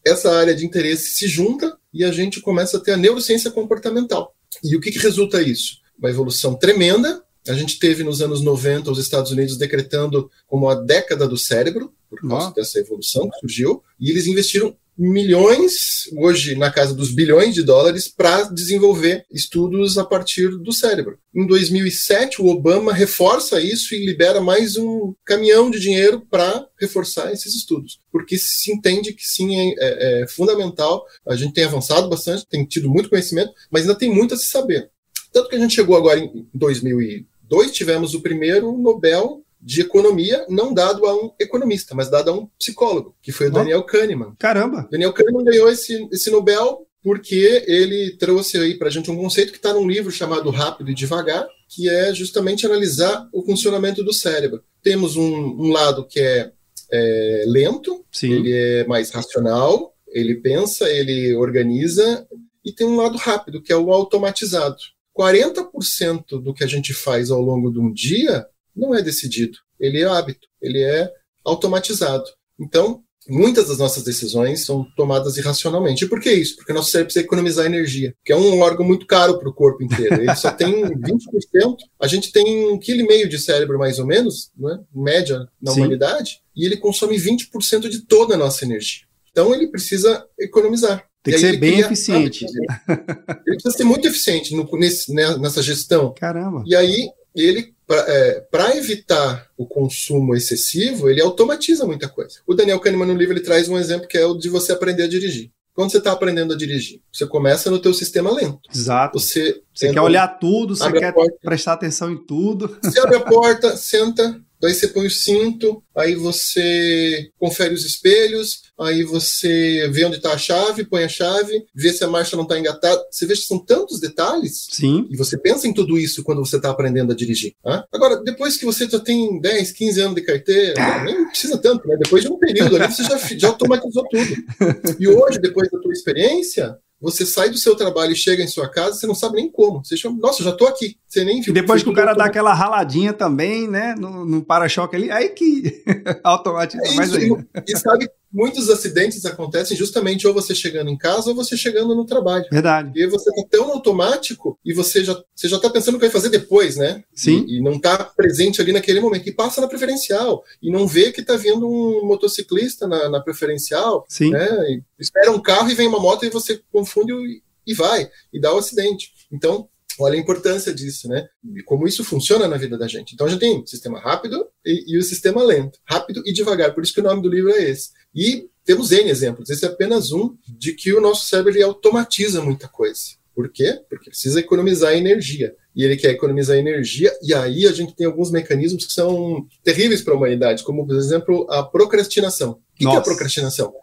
essa 0.05 0.31
área 0.31 0.55
de 0.55 0.65
interesse 0.65 1.13
se 1.13 1.27
junta 1.27 1.77
e 1.94 2.03
a 2.03 2.11
gente 2.11 2.41
começa 2.41 2.77
a 2.77 2.79
ter 2.79 2.91
a 2.91 2.97
neurociência 2.97 3.51
comportamental. 3.51 4.35
E 4.63 4.75
o 4.75 4.81
que, 4.81 4.91
que 4.91 5.00
resulta 5.00 5.41
isso? 5.41 5.77
Uma 5.97 6.09
evolução 6.09 6.55
tremenda. 6.55 7.23
A 7.47 7.53
gente 7.53 7.79
teve 7.79 8.03
nos 8.03 8.21
anos 8.21 8.41
90 8.41 8.91
os 8.91 9.00
Estados 9.00 9.31
Unidos 9.31 9.57
decretando 9.57 10.29
como 10.47 10.69
a 10.69 10.75
década 10.75 11.27
do 11.27 11.38
cérebro, 11.38 11.94
por 12.09 12.21
causa 12.27 12.53
dessa 12.53 12.79
evolução 12.79 13.29
que 13.29 13.39
surgiu, 13.39 13.83
e 14.00 14.09
eles 14.09 14.27
investiram 14.27 14.75
milhões, 14.97 16.09
hoje 16.17 16.55
na 16.55 16.71
casa 16.71 16.93
dos 16.93 17.11
bilhões 17.11 17.53
de 17.53 17.63
dólares, 17.63 18.07
para 18.07 18.43
desenvolver 18.43 19.25
estudos 19.31 19.97
a 19.97 20.05
partir 20.05 20.49
do 20.49 20.71
cérebro. 20.71 21.17
Em 21.33 21.45
2007, 21.47 22.41
o 22.41 22.47
Obama 22.47 22.93
reforça 22.93 23.59
isso 23.59 23.95
e 23.95 24.05
libera 24.05 24.39
mais 24.39 24.77
um 24.77 25.13
caminhão 25.25 25.71
de 25.71 25.79
dinheiro 25.79 26.21
para 26.29 26.67
reforçar 26.79 27.31
esses 27.31 27.55
estudos, 27.55 28.00
porque 28.12 28.38
se 28.38 28.71
entende 28.71 29.13
que 29.13 29.23
sim 29.23 29.55
é, 29.55 29.73
é, 29.77 30.21
é 30.23 30.27
fundamental. 30.27 31.03
A 31.27 31.35
gente 31.35 31.53
tem 31.53 31.63
avançado 31.63 32.07
bastante, 32.09 32.47
tem 32.47 32.65
tido 32.65 32.89
muito 32.89 33.09
conhecimento, 33.09 33.51
mas 33.71 33.81
ainda 33.81 33.95
tem 33.95 34.13
muito 34.13 34.33
a 34.33 34.38
se 34.38 34.47
saber. 34.47 34.89
Tanto 35.31 35.50
que 35.50 35.55
a 35.55 35.59
gente 35.59 35.73
chegou 35.73 35.97
agora 35.97 36.19
em 36.19 36.47
2002, 36.53 37.71
tivemos 37.71 38.13
o 38.13 38.21
primeiro 38.21 38.77
Nobel 38.77 39.42
de 39.63 39.82
economia 39.82 40.46
não 40.50 40.74
dado 40.74 41.05
a 41.05 41.15
um 41.15 41.32
economista, 41.39 41.96
mas 41.96 42.10
dado 42.10 42.29
a 42.29 42.34
um 42.34 42.48
psicólogo, 42.60 43.15
que 43.22 43.32
foi 43.32 43.48
o 43.48 43.51
Daniel 43.51 43.84
Kahneman. 43.84 44.36
Caramba! 44.38 44.88
Daniel 44.91 45.13
Kahneman 45.13 45.46
ganhou 45.46 45.70
esse, 45.70 46.08
esse 46.12 46.29
Nobel 46.29 46.86
porque 47.03 47.63
ele 47.67 48.15
trouxe 48.17 48.58
aí 48.58 48.75
para 48.75 48.88
a 48.88 48.91
gente 48.91 49.12
um 49.12 49.17
conceito 49.17 49.51
que 49.51 49.58
está 49.58 49.74
num 49.74 49.88
livro 49.88 50.10
chamado 50.10 50.50
Rápido 50.50 50.89
e 50.89 50.96
Devagar, 50.96 51.46
que 51.67 51.89
é 51.89 52.13
justamente 52.13 52.65
analisar 52.65 53.27
o 53.34 53.43
funcionamento 53.43 54.03
do 54.03 54.13
cérebro. 54.13 54.63
Temos 54.82 55.17
um, 55.17 55.24
um 55.25 55.70
lado 55.70 56.08
que 56.08 56.20
é, 56.20 56.51
é 56.91 57.43
lento, 57.46 58.05
Sim. 58.10 58.32
ele 58.32 58.53
é 58.53 58.88
mais 58.88 59.12
racional, 59.12 59.93
ele 60.08 60.36
pensa, 60.36 60.89
ele 60.89 61.36
organiza, 61.36 62.25
e 62.63 62.72
tem 62.72 62.88
um 62.88 62.96
lado 62.96 63.17
rápido, 63.17 63.62
que 63.62 63.74
é 63.74 63.75
o 63.75 63.91
automatizado. 63.91 64.77
40% 65.17 66.41
do 66.41 66.53
que 66.53 66.63
a 66.63 66.67
gente 66.67 66.93
faz 66.93 67.29
ao 67.29 67.41
longo 67.41 67.70
de 67.70 67.79
um 67.79 67.91
dia 67.91 68.48
não 68.75 68.96
é 68.96 69.01
decidido, 69.01 69.58
ele 69.80 70.01
é 70.01 70.06
hábito, 70.06 70.48
ele 70.62 70.82
é 70.82 71.12
automatizado. 71.44 72.25
Então, 72.60 73.03
muitas 73.27 73.68
das 73.68 73.77
nossas 73.77 74.03
decisões 74.03 74.65
são 74.65 74.86
tomadas 74.96 75.38
irracionalmente. 75.38 76.06
E 76.06 76.08
por 76.08 76.20
que 76.20 76.32
isso? 76.32 76.56
Porque 76.56 76.74
nosso 76.74 76.92
cérebro 76.92 77.08
precisa 77.08 77.25
economizar 77.25 77.65
energia, 77.65 78.13
que 78.24 78.32
é 78.32 78.36
um 78.36 78.60
órgão 78.60 78.86
muito 78.86 79.06
caro 79.06 79.39
para 79.39 79.50
o 79.50 79.53
corpo 79.53 79.84
inteiro. 79.84 80.22
Ele 80.22 80.36
só 80.36 80.51
tem 80.51 80.84
20%. 80.84 81.77
A 82.00 82.08
gente 82.08 82.32
tem 82.32 82.72
um 82.72 82.77
quilo 82.77 83.01
e 83.01 83.08
meio 83.08 83.30
de 83.30 83.39
cérebro, 83.39 83.80
mais 83.80 84.00
ou 84.00 84.06
menos, 84.06 84.51
né, 84.58 84.80
média 84.94 85.48
na 85.62 85.72
Sim. 85.72 85.82
humanidade, 85.82 86.42
e 86.56 86.65
ele 86.65 86.77
consome 86.77 87.18
20% 87.18 87.89
de 87.89 88.01
toda 88.06 88.36
a 88.36 88.38
nossa 88.38 88.65
energia. 88.65 89.06
Então, 89.32 89.53
ele 89.53 89.68
precisa 89.68 90.25
economizar. 90.39 91.06
Tem 91.24 91.34
que 91.34 91.39
ser 91.39 91.58
bem 91.58 91.80
eficiente. 91.80 92.46
Ele 92.46 93.56
precisa 93.56 93.77
ser 93.77 93.84
muito 93.86 94.08
eficiente 94.08 94.53
no, 94.53 94.70
nesse, 94.77 95.13
né, 95.13 95.38
nessa 95.38 95.62
gestão. 95.62 96.13
Caramba. 96.13 96.63
E 96.68 96.75
aí, 96.75 97.10
ele 97.34 97.73
para 97.85 98.69
é, 98.71 98.77
evitar 98.77 99.47
o 99.57 99.65
consumo 99.65 100.35
excessivo, 100.35 101.09
ele 101.09 101.21
automatiza 101.21 101.85
muita 101.85 102.07
coisa. 102.07 102.39
O 102.47 102.53
Daniel 102.53 102.79
Kahneman 102.79 103.07
no 103.07 103.15
livro 103.15 103.33
ele 103.33 103.43
traz 103.43 103.67
um 103.67 103.77
exemplo 103.77 104.07
que 104.07 104.17
é 104.17 104.25
o 104.25 104.35
de 104.35 104.49
você 104.49 104.71
aprender 104.71 105.03
a 105.03 105.07
dirigir. 105.07 105.51
quando 105.73 105.91
você 105.91 105.97
está 105.97 106.11
aprendendo 106.11 106.53
a 106.53 106.57
dirigir? 106.57 107.01
Você 107.11 107.25
começa 107.25 107.69
no 107.69 107.79
teu 107.79 107.93
sistema 107.93 108.31
lento. 108.31 108.69
Exato. 108.73 109.19
Você, 109.19 109.61
você 109.73 109.91
quer 109.91 110.01
olhar 110.01 110.27
tudo, 110.27 110.75
você 110.75 110.91
quer 110.91 111.13
prestar 111.41 111.73
atenção 111.73 112.11
em 112.11 112.17
tudo. 112.17 112.77
Você 112.81 112.99
abre 112.99 113.17
a 113.17 113.21
porta, 113.21 113.75
senta, 113.77 114.39
Daí 114.63 114.74
você 114.74 114.88
põe 114.88 115.05
o 115.05 115.12
cinto, 115.12 115.84
aí 115.93 116.15
você 116.15 117.29
confere 117.38 117.74
os 117.74 117.84
espelhos, 117.84 118.62
aí 118.79 119.03
você 119.03 119.89
vê 119.91 120.05
onde 120.05 120.15
está 120.15 120.32
a 120.32 120.38
chave, 120.38 120.86
põe 120.86 121.03
a 121.03 121.10
chave, 121.10 121.65
vê 121.75 121.91
se 121.91 122.01
a 122.01 122.08
marcha 122.08 122.38
não 122.38 122.43
está 122.43 122.58
engatada. 122.58 123.03
Você 123.12 123.25
vê 123.25 123.34
que 123.34 123.41
são 123.41 123.60
tantos 123.60 124.00
detalhes. 124.00 124.70
Sim. 124.72 125.05
E 125.12 125.17
você 125.17 125.38
pensa 125.38 125.67
em 125.67 125.74
tudo 125.74 126.00
isso 126.00 126.24
quando 126.24 126.39
você 126.39 126.55
está 126.55 126.70
aprendendo 126.70 127.12
a 127.12 127.15
dirigir. 127.15 127.51
Tá? 127.62 127.84
Agora, 127.91 128.24
depois 128.24 128.55
que 128.55 128.63
você 128.63 128.88
já 128.89 129.01
tem 129.01 129.38
10, 129.41 129.74
15 129.74 130.00
anos 130.00 130.15
de 130.15 130.22
carteira, 130.22 130.82
ah. 130.82 131.03
nem 131.03 131.27
precisa 131.27 131.58
tanto, 131.58 131.86
né? 131.86 131.98
Depois 132.01 132.24
de 132.24 132.32
um 132.32 132.39
período 132.39 132.77
ali, 132.77 132.88
você 132.88 133.03
já, 133.03 133.17
já 133.17 133.50
automatizou 133.50 134.08
tudo. 134.10 134.34
E 134.98 135.08
hoje, 135.08 135.39
depois 135.39 135.70
da 135.70 135.79
tua 135.79 135.91
experiência, 135.91 136.77
você 137.03 137.25
sai 137.25 137.50
do 137.50 137.57
seu 137.57 137.75
trabalho 137.75 138.13
e 138.13 138.15
chega 138.15 138.41
em 138.41 138.48
sua 138.48 138.69
casa, 138.69 138.98
você 138.98 139.05
não 139.05 139.13
sabe 139.13 139.36
nem 139.36 139.51
como. 139.51 139.83
Você 139.83 139.98
chama, 139.98 140.17
nossa, 140.22 140.41
já 140.41 140.51
estou 140.51 140.69
aqui. 140.69 140.95
Você 141.05 141.25
nem 141.25 141.41
viu. 141.41 141.51
E 141.51 141.53
depois 141.53 141.83
que 141.83 141.89
o 141.89 141.93
cara 141.93 142.13
dá 142.13 142.24
aquela 142.24 142.53
raladinha 142.53 143.12
também, 143.12 143.67
né, 143.67 143.93
no, 144.00 144.24
no 144.25 144.41
para-choque 144.41 144.95
ali, 144.95 145.12
aí 145.12 145.29
que 145.29 145.83
automatiza 146.24 146.81
é 146.81 146.95
mais 146.95 147.13
ainda. 147.13 147.45
E 147.67 147.77
sabe 147.77 148.10
muitos 148.33 148.69
acidentes 148.69 149.25
acontecem 149.25 149.77
justamente 149.77 150.27
ou 150.27 150.33
você 150.33 150.55
chegando 150.55 150.89
em 150.89 150.97
casa 150.97 151.29
ou 151.29 151.35
você 151.35 151.55
chegando 151.55 151.95
no 151.95 152.05
trabalho. 152.05 152.45
Verdade. 152.51 152.91
E 152.95 153.05
você 153.07 153.29
tá 153.29 153.43
tão 153.51 153.71
automático 153.71 154.57
e 154.65 154.73
você 154.73 155.03
já, 155.03 155.21
você 155.35 155.47
já 155.47 155.59
tá 155.59 155.69
pensando 155.69 155.95
o 155.95 155.99
que 155.99 156.05
vai 156.05 156.11
fazer 156.11 156.29
depois, 156.29 156.75
né? 156.75 157.03
Sim. 157.13 157.45
E, 157.47 157.57
e 157.57 157.61
não 157.61 157.79
tá 157.79 158.03
presente 158.03 158.59
ali 158.59 158.73
naquele 158.73 158.99
momento. 158.99 159.29
E 159.29 159.31
passa 159.31 159.61
na 159.61 159.67
preferencial. 159.67 160.43
E 160.61 160.71
não 160.71 160.87
vê 160.87 161.11
que 161.11 161.21
tá 161.21 161.35
vindo 161.35 161.67
um 161.67 162.05
motociclista 162.05 162.87
na, 162.87 163.07
na 163.09 163.19
preferencial. 163.19 164.03
Sim. 164.09 164.31
Né? 164.31 164.49
E 164.71 164.81
espera 164.99 165.31
um 165.31 165.41
carro 165.41 165.69
e 165.69 165.75
vem 165.75 165.87
uma 165.87 165.99
moto 165.99 166.25
e 166.25 166.29
você 166.29 166.59
confunde 166.71 167.13
e, 167.13 167.41
e 167.67 167.73
vai. 167.75 168.09
E 168.33 168.39
dá 168.39 168.51
o 168.51 168.57
acidente. 168.57 169.11
Então, 169.31 169.67
Olha 170.00 170.15
a 170.15 170.19
importância 170.19 170.73
disso, 170.73 171.07
né? 171.07 171.27
E 171.55 171.62
como 171.63 171.88
isso 171.88 172.03
funciona 172.03 172.47
na 172.47 172.57
vida 172.57 172.77
da 172.77 172.88
gente. 172.88 173.13
Então 173.13 173.27
a 173.27 173.29
gente 173.29 173.39
tem 173.39 173.65
sistema 173.65 174.00
rápido 174.00 174.47
e, 174.65 174.95
e, 174.95 174.97
o 174.97 175.03
sistema 175.03 175.43
lento. 175.43 175.79
Rápido 175.85 176.21
e 176.25 176.33
devagar. 176.33 176.73
Por 176.73 176.83
isso 176.83 176.93
que 176.93 177.00
o 177.00 177.03
nome 177.03 177.21
do 177.21 177.29
livro 177.29 177.51
é 177.51 177.69
esse. 177.69 177.89
E 178.13 178.47
temos 178.65 178.91
N 178.91 179.09
exemplos. 179.09 179.50
Esse 179.50 179.65
é 179.65 179.67
apenas 179.67 180.12
um 180.12 180.35
de 180.47 180.73
que 180.73 180.93
o 180.93 181.01
nosso 181.01 181.27
cérebro 181.27 181.51
ele 181.51 181.63
automatiza 181.63 182.41
muita 182.41 182.67
coisa. 182.67 183.01
Por 183.35 183.51
quê? 183.51 183.81
Porque 183.89 184.09
precisa 184.12 184.39
economizar 184.39 184.93
energia. 184.93 185.55
E 185.75 185.83
ele 185.83 185.97
quer 185.97 186.12
economizar 186.12 186.55
energia, 186.55 187.12
e 187.23 187.33
aí 187.33 187.65
a 187.65 187.71
gente 187.71 187.95
tem 187.95 188.05
alguns 188.05 188.29
mecanismos 188.29 188.85
que 188.85 188.93
são 188.93 189.47
terríveis 189.63 190.03
para 190.03 190.13
a 190.13 190.17
humanidade, 190.17 190.63
como, 190.63 190.85
por 190.85 190.95
exemplo, 190.95 191.47
a 191.50 191.63
procrastinação. 191.63 192.51
O 192.51 192.57
que, 192.75 192.85
que 192.85 192.95
é 192.95 193.01
procrastinação? 193.01 193.73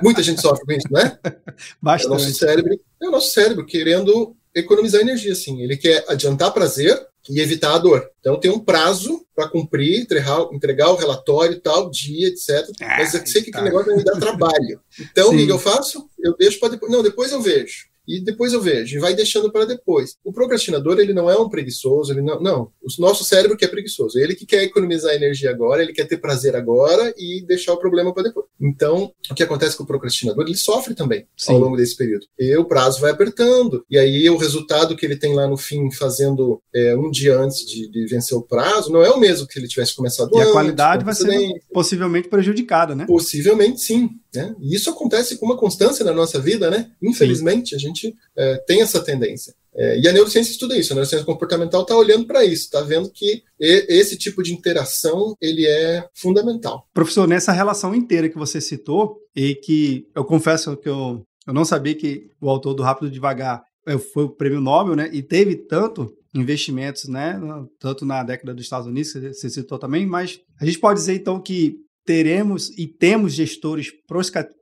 Muita 0.00 0.22
gente 0.22 0.40
sofre 0.40 0.64
com 0.64 0.72
isso, 0.72 0.86
né? 0.92 1.18
Bastante. 1.82 2.04
É 2.04 2.06
o 2.06 2.10
nosso 2.12 2.34
cérebro, 2.34 2.80
é 3.02 3.08
o 3.08 3.10
nosso 3.10 3.32
cérebro 3.32 3.66
querendo 3.66 4.36
economizar 4.54 5.00
energia, 5.00 5.34
sim. 5.34 5.62
Ele 5.62 5.76
quer 5.76 6.04
adiantar 6.08 6.52
prazer 6.52 6.98
e 7.28 7.40
evitar 7.40 7.74
a 7.74 7.78
dor. 7.78 8.10
Então 8.20 8.38
tem 8.38 8.50
um 8.50 8.58
prazo 8.58 9.24
para 9.34 9.48
cumprir, 9.48 10.00
entregar, 10.00 10.40
entregar, 10.52 10.90
o 10.90 10.96
relatório, 10.96 11.60
tal 11.60 11.90
dia, 11.90 12.28
etc. 12.28 12.66
Ah, 12.80 12.96
Mas 12.98 13.14
eu 13.14 13.26
sei 13.26 13.42
que 13.42 13.50
tá. 13.50 13.58
aquele 13.58 13.70
negócio 13.70 13.92
vai 13.92 13.96
me 13.96 14.04
dar 14.04 14.18
trabalho. 14.18 14.80
Então, 14.98 15.30
o 15.30 15.36
que 15.36 15.48
eu 15.48 15.58
faço? 15.58 16.08
Eu 16.18 16.36
deixo 16.36 16.58
para 16.58 16.70
depois. 16.70 16.90
Não, 16.90 17.02
depois 17.02 17.32
eu 17.32 17.40
vejo 17.40 17.90
e 18.10 18.20
depois 18.20 18.52
eu 18.52 18.60
vejo, 18.60 18.96
e 18.96 19.00
vai 19.00 19.14
deixando 19.14 19.52
para 19.52 19.64
depois. 19.64 20.16
O 20.24 20.32
procrastinador, 20.32 20.98
ele 20.98 21.12
não 21.12 21.30
é 21.30 21.38
um 21.38 21.48
preguiçoso, 21.48 22.12
ele 22.12 22.22
não, 22.22 22.40
não. 22.40 22.72
O 22.82 23.00
nosso 23.00 23.22
cérebro 23.22 23.56
que 23.56 23.64
é 23.64 23.68
preguiçoso, 23.68 24.18
ele 24.18 24.34
que 24.34 24.44
quer 24.44 24.64
economizar 24.64 25.14
energia 25.14 25.50
agora, 25.50 25.80
ele 25.82 25.92
quer 25.92 26.06
ter 26.06 26.16
prazer 26.16 26.56
agora 26.56 27.14
e 27.16 27.44
deixar 27.46 27.72
o 27.72 27.78
problema 27.78 28.12
para 28.12 28.24
depois. 28.24 28.46
Então, 28.60 29.12
o 29.30 29.34
que 29.34 29.42
acontece 29.42 29.76
com 29.76 29.84
o 29.84 29.86
procrastinador, 29.86 30.44
ele 30.44 30.56
sofre 30.56 30.94
também 30.94 31.26
Sim. 31.36 31.52
ao 31.52 31.58
longo 31.58 31.76
desse 31.76 31.96
período. 31.96 32.26
E 32.38 32.54
o 32.56 32.64
prazo 32.64 33.00
vai 33.00 33.10
apertando, 33.10 33.84
e 33.90 33.98
aí 33.98 34.28
o 34.28 34.36
resultado 34.36 34.94
que 34.96 35.06
ele 35.06 35.16
tem 35.16 35.34
lá 35.34 35.46
no 35.46 35.56
fim, 35.56 35.90
fazendo 35.90 36.60
é, 36.74 36.96
um 36.96 37.10
dia 37.10 37.38
antes 37.38 37.66
de, 37.66 37.90
de, 37.90 38.06
vencer 38.06 38.36
o 38.36 38.42
prazo, 38.42 38.92
não 38.92 39.02
é 39.02 39.10
o 39.10 39.18
mesmo 39.18 39.46
que 39.46 39.58
ele 39.58 39.68
tivesse 39.68 39.94
começado 39.94 40.30
e 40.32 40.36
antes. 40.36 40.46
E 40.46 40.50
a 40.50 40.52
qualidade 40.52 41.04
vai 41.04 41.14
ser 41.14 41.62
possivelmente 41.72 42.28
prejudicada, 42.28 42.94
né? 42.94 43.06
Possivelmente 43.06 43.80
sim. 43.80 44.10
Né? 44.34 44.54
E 44.60 44.74
isso 44.76 44.88
acontece 44.90 45.36
com 45.36 45.46
uma 45.46 45.56
constância 45.56 46.04
na 46.04 46.12
nossa 46.12 46.38
vida, 46.38 46.70
né? 46.70 46.90
Infelizmente, 47.02 47.70
Sim. 47.70 47.76
a 47.76 47.78
gente 47.78 48.16
é, 48.36 48.56
tem 48.58 48.80
essa 48.80 49.00
tendência. 49.00 49.54
É, 49.74 50.00
e 50.00 50.08
a 50.08 50.12
neurociência 50.12 50.50
estuda 50.50 50.76
isso, 50.76 50.92
a 50.92 50.96
neurociência 50.96 51.24
comportamental 51.24 51.82
está 51.82 51.96
olhando 51.96 52.26
para 52.26 52.44
isso, 52.44 52.64
está 52.64 52.80
vendo 52.80 53.10
que 53.10 53.42
esse 53.58 54.16
tipo 54.16 54.42
de 54.42 54.52
interação 54.52 55.34
ele 55.40 55.64
é 55.66 56.06
fundamental. 56.14 56.86
Professor, 56.92 57.28
nessa 57.28 57.52
relação 57.52 57.94
inteira 57.94 58.28
que 58.28 58.38
você 58.38 58.60
citou, 58.60 59.20
e 59.34 59.54
que 59.54 60.06
eu 60.14 60.24
confesso 60.24 60.76
que 60.76 60.88
eu, 60.88 61.24
eu 61.46 61.54
não 61.54 61.64
sabia 61.64 61.94
que 61.94 62.28
o 62.40 62.48
autor 62.48 62.74
do 62.74 62.82
Rápido 62.82 63.10
Devagar 63.10 63.62
é, 63.86 63.96
foi 63.96 64.24
o 64.24 64.30
prêmio 64.30 64.60
Nobel, 64.60 64.96
né? 64.96 65.08
E 65.12 65.22
teve 65.22 65.56
tanto 65.56 66.12
investimentos, 66.34 67.08
né? 67.08 67.40
Tanto 67.78 68.04
na 68.04 68.22
década 68.22 68.54
dos 68.54 68.64
Estados 68.64 68.86
Unidos, 68.86 69.12
que 69.12 69.32
você 69.32 69.48
citou 69.48 69.78
também, 69.78 70.06
mas 70.06 70.40
a 70.60 70.64
gente 70.64 70.78
pode 70.78 70.98
dizer 70.98 71.14
então 71.14 71.40
que 71.40 71.76
teremos 72.04 72.70
e 72.78 72.86
temos 72.86 73.32
gestores 73.32 73.92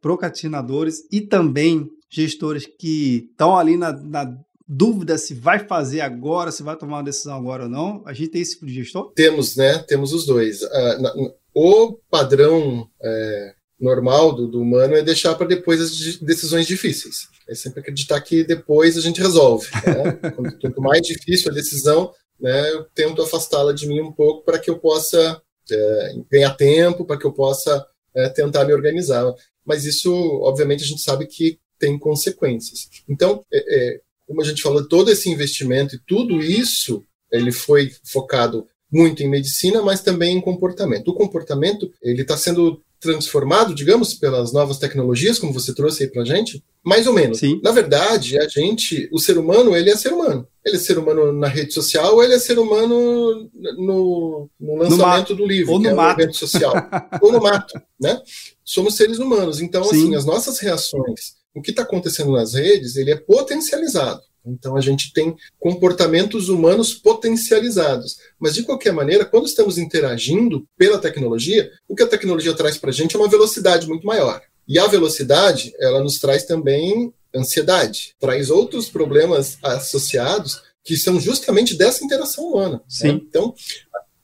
procrastinadores 0.01 1.01
e 1.11 1.21
também 1.21 1.89
gestores 2.11 2.67
que 2.79 3.29
estão 3.31 3.57
ali 3.57 3.77
na, 3.77 3.93
na, 3.93 4.39
dúvida 4.69 5.17
se 5.17 5.35
vai 5.35 5.61
fazer 5.61 6.01
agora, 6.01 6.53
se 6.53 6.63
vai 6.63 6.77
tomar 6.77 6.99
uma 6.99 7.05
decisão 7.05 7.37
agora 7.37 7.65
ou 7.65 7.69
não. 7.69 8.03
A 8.05 8.13
gente 8.13 8.31
tem 8.31 8.43
esse 8.43 8.55
tipo 8.55 8.67
de 8.67 8.75
gestor? 8.75 9.13
Temos, 9.15 9.57
né? 9.57 9.79
Temos 9.79 10.13
os 10.13 10.27
dois. 10.27 10.61
Na, 11.01 11.15
o 11.55 11.99
padrão 12.11 12.89
é, 13.03 13.55
normal 13.81 14.35
do, 14.35 14.47
do, 14.49 14.61
humano 14.61 14.95
é 14.95 15.03
deixar 15.03 15.35
para 15.35 15.47
depois 15.47 15.81
as 15.81 16.17
decisões 16.19 16.67
difíceis. 16.67 17.29
É 17.49 17.55
sempre 17.55 17.81
acreditar 17.81 18.21
que 18.21 18.45
depois 18.45 18.97
a 18.99 19.01
gente 19.01 19.21
resolve. 19.21 19.69
Né? 19.87 20.31
Quanto 20.61 20.83
mais 20.83 21.03
difícil 21.03 21.51
a 21.51 21.55
decisão, 21.55 22.13
né, 22.39 22.71
eu 22.71 22.85
tento 22.95 23.23
afastá-la 23.23 23.73
de 23.73 23.87
mim 23.87 24.01
um 24.01 24.13
pouco 24.13 24.45
para 24.45 24.59
que 24.59 24.71
eu 24.71 24.79
possa 24.79 25.41
é, 25.71 26.15
ganhar 26.31 26.55
tempo 26.55 27.05
para 27.05 27.19
que 27.19 27.27
eu 27.27 27.33
possa 27.33 27.87
é, 28.15 28.29
tentar 28.29 28.65
me 28.65 28.73
organizar. 28.73 29.33
Mas 29.65 29.85
isso, 29.85 30.13
obviamente, 30.43 30.83
a 30.83 30.87
gente 30.87 31.03
sabe 31.03 31.27
que 31.27 31.59
tem 31.79 31.99
consequências. 31.99 32.89
Então, 33.09 33.45
é, 33.53 33.59
é, 33.95 34.01
como 34.29 34.43
a 34.43 34.45
gente 34.45 34.63
falou, 34.63 34.87
todo 34.87 35.11
esse 35.11 35.31
investimento 35.31 35.97
e 35.97 36.01
tudo 36.07 36.41
isso, 36.41 37.03
ele 37.33 37.51
foi 37.51 37.91
focado 38.05 38.67
muito 38.93 39.23
em 39.23 39.29
medicina, 39.29 39.83
mas 39.83 40.03
também 40.03 40.37
em 40.37 40.41
comportamento. 40.41 41.09
O 41.09 41.15
comportamento, 41.15 41.91
ele 42.03 42.23
está 42.23 42.37
sendo 42.37 42.81
transformado, 43.01 43.75
digamos, 43.75 44.15
pelas 44.15 44.53
novas 44.53 44.79
tecnologias, 44.79 45.39
como 45.39 45.53
você 45.53 45.73
trouxe 45.73 46.03
aí 46.03 46.11
para 46.11 46.25
gente, 46.25 46.63
mais 46.85 47.07
ou 47.07 47.13
menos. 47.13 47.39
Sim. 47.39 47.61
Na 47.63 47.71
verdade, 47.71 48.39
a 48.39 48.49
gente, 48.49 49.09
o 49.13 49.19
ser 49.19 49.39
humano, 49.39 49.77
ele 49.77 49.91
é 49.91 49.97
ser 49.97 50.13
humano. 50.13 50.47
Ele 50.65 50.77
é 50.77 50.79
ser 50.79 50.99
humano 50.99 51.33
na 51.33 51.47
rede 51.47 51.73
social, 51.73 52.15
ou 52.15 52.25
ele 52.25 52.35
é 52.35 52.39
ser 52.39 52.59
humano 52.59 53.49
no, 53.77 54.51
no 54.59 54.77
lançamento 54.77 55.31
no 55.31 55.37
do 55.37 55.47
livro, 55.47 55.73
ou 55.73 55.79
no 55.79 55.89
é 55.89 55.95
mato. 55.95 56.21
evento 56.21 56.37
social, 56.37 56.75
ou 57.23 57.33
no 57.33 57.41
mato, 57.41 57.81
né? 58.01 58.21
Somos 58.65 58.97
seres 58.97 59.19
humanos. 59.19 59.61
Então, 59.61 59.85
Sim. 59.85 59.91
assim, 59.91 60.15
as 60.17 60.25
nossas 60.25 60.59
reações, 60.59 61.38
o 61.55 61.63
que 61.63 61.71
está 61.71 61.83
acontecendo 61.83 62.33
nas 62.33 62.55
redes, 62.55 62.97
ele 62.97 63.11
é 63.11 63.17
potencializado. 63.17 64.23
Então 64.47 64.77
a 64.77 64.81
gente 64.81 65.13
tem 65.13 65.37
comportamentos 65.59 66.49
humanos 66.49 66.95
potencializados. 66.95 68.17
Mas 68.39 68.55
de 68.55 68.63
qualquer 68.63 68.93
maneira, 68.93 69.25
quando 69.25 69.47
estamos 69.47 69.79
interagindo 69.79 70.67
pela 70.77 70.99
tecnologia, 70.99 71.71
o 71.89 71.95
que 71.95 72.03
a 72.03 72.09
tecnologia 72.09 72.55
traz 72.55 72.79
para 72.79 72.91
a 72.91 72.93
gente 72.93 73.15
é 73.15 73.19
uma 73.19 73.29
velocidade 73.29 73.87
muito 73.87 74.07
maior. 74.07 74.41
E 74.67 74.79
a 74.79 74.87
velocidade, 74.87 75.73
ela 75.79 76.03
nos 76.03 76.19
traz 76.19 76.45
também 76.45 77.13
ansiedade, 77.35 78.15
traz 78.19 78.51
outros 78.51 78.89
problemas 78.89 79.59
associados 79.63 80.63
que 80.85 80.97
são 80.97 81.21
justamente 81.21 81.77
dessa 81.77 82.05
interação 82.05 82.45
humana. 82.45 82.77
Né? 82.77 82.81
Sim. 82.89 83.13
Né? 83.13 83.21
Então, 83.29 83.55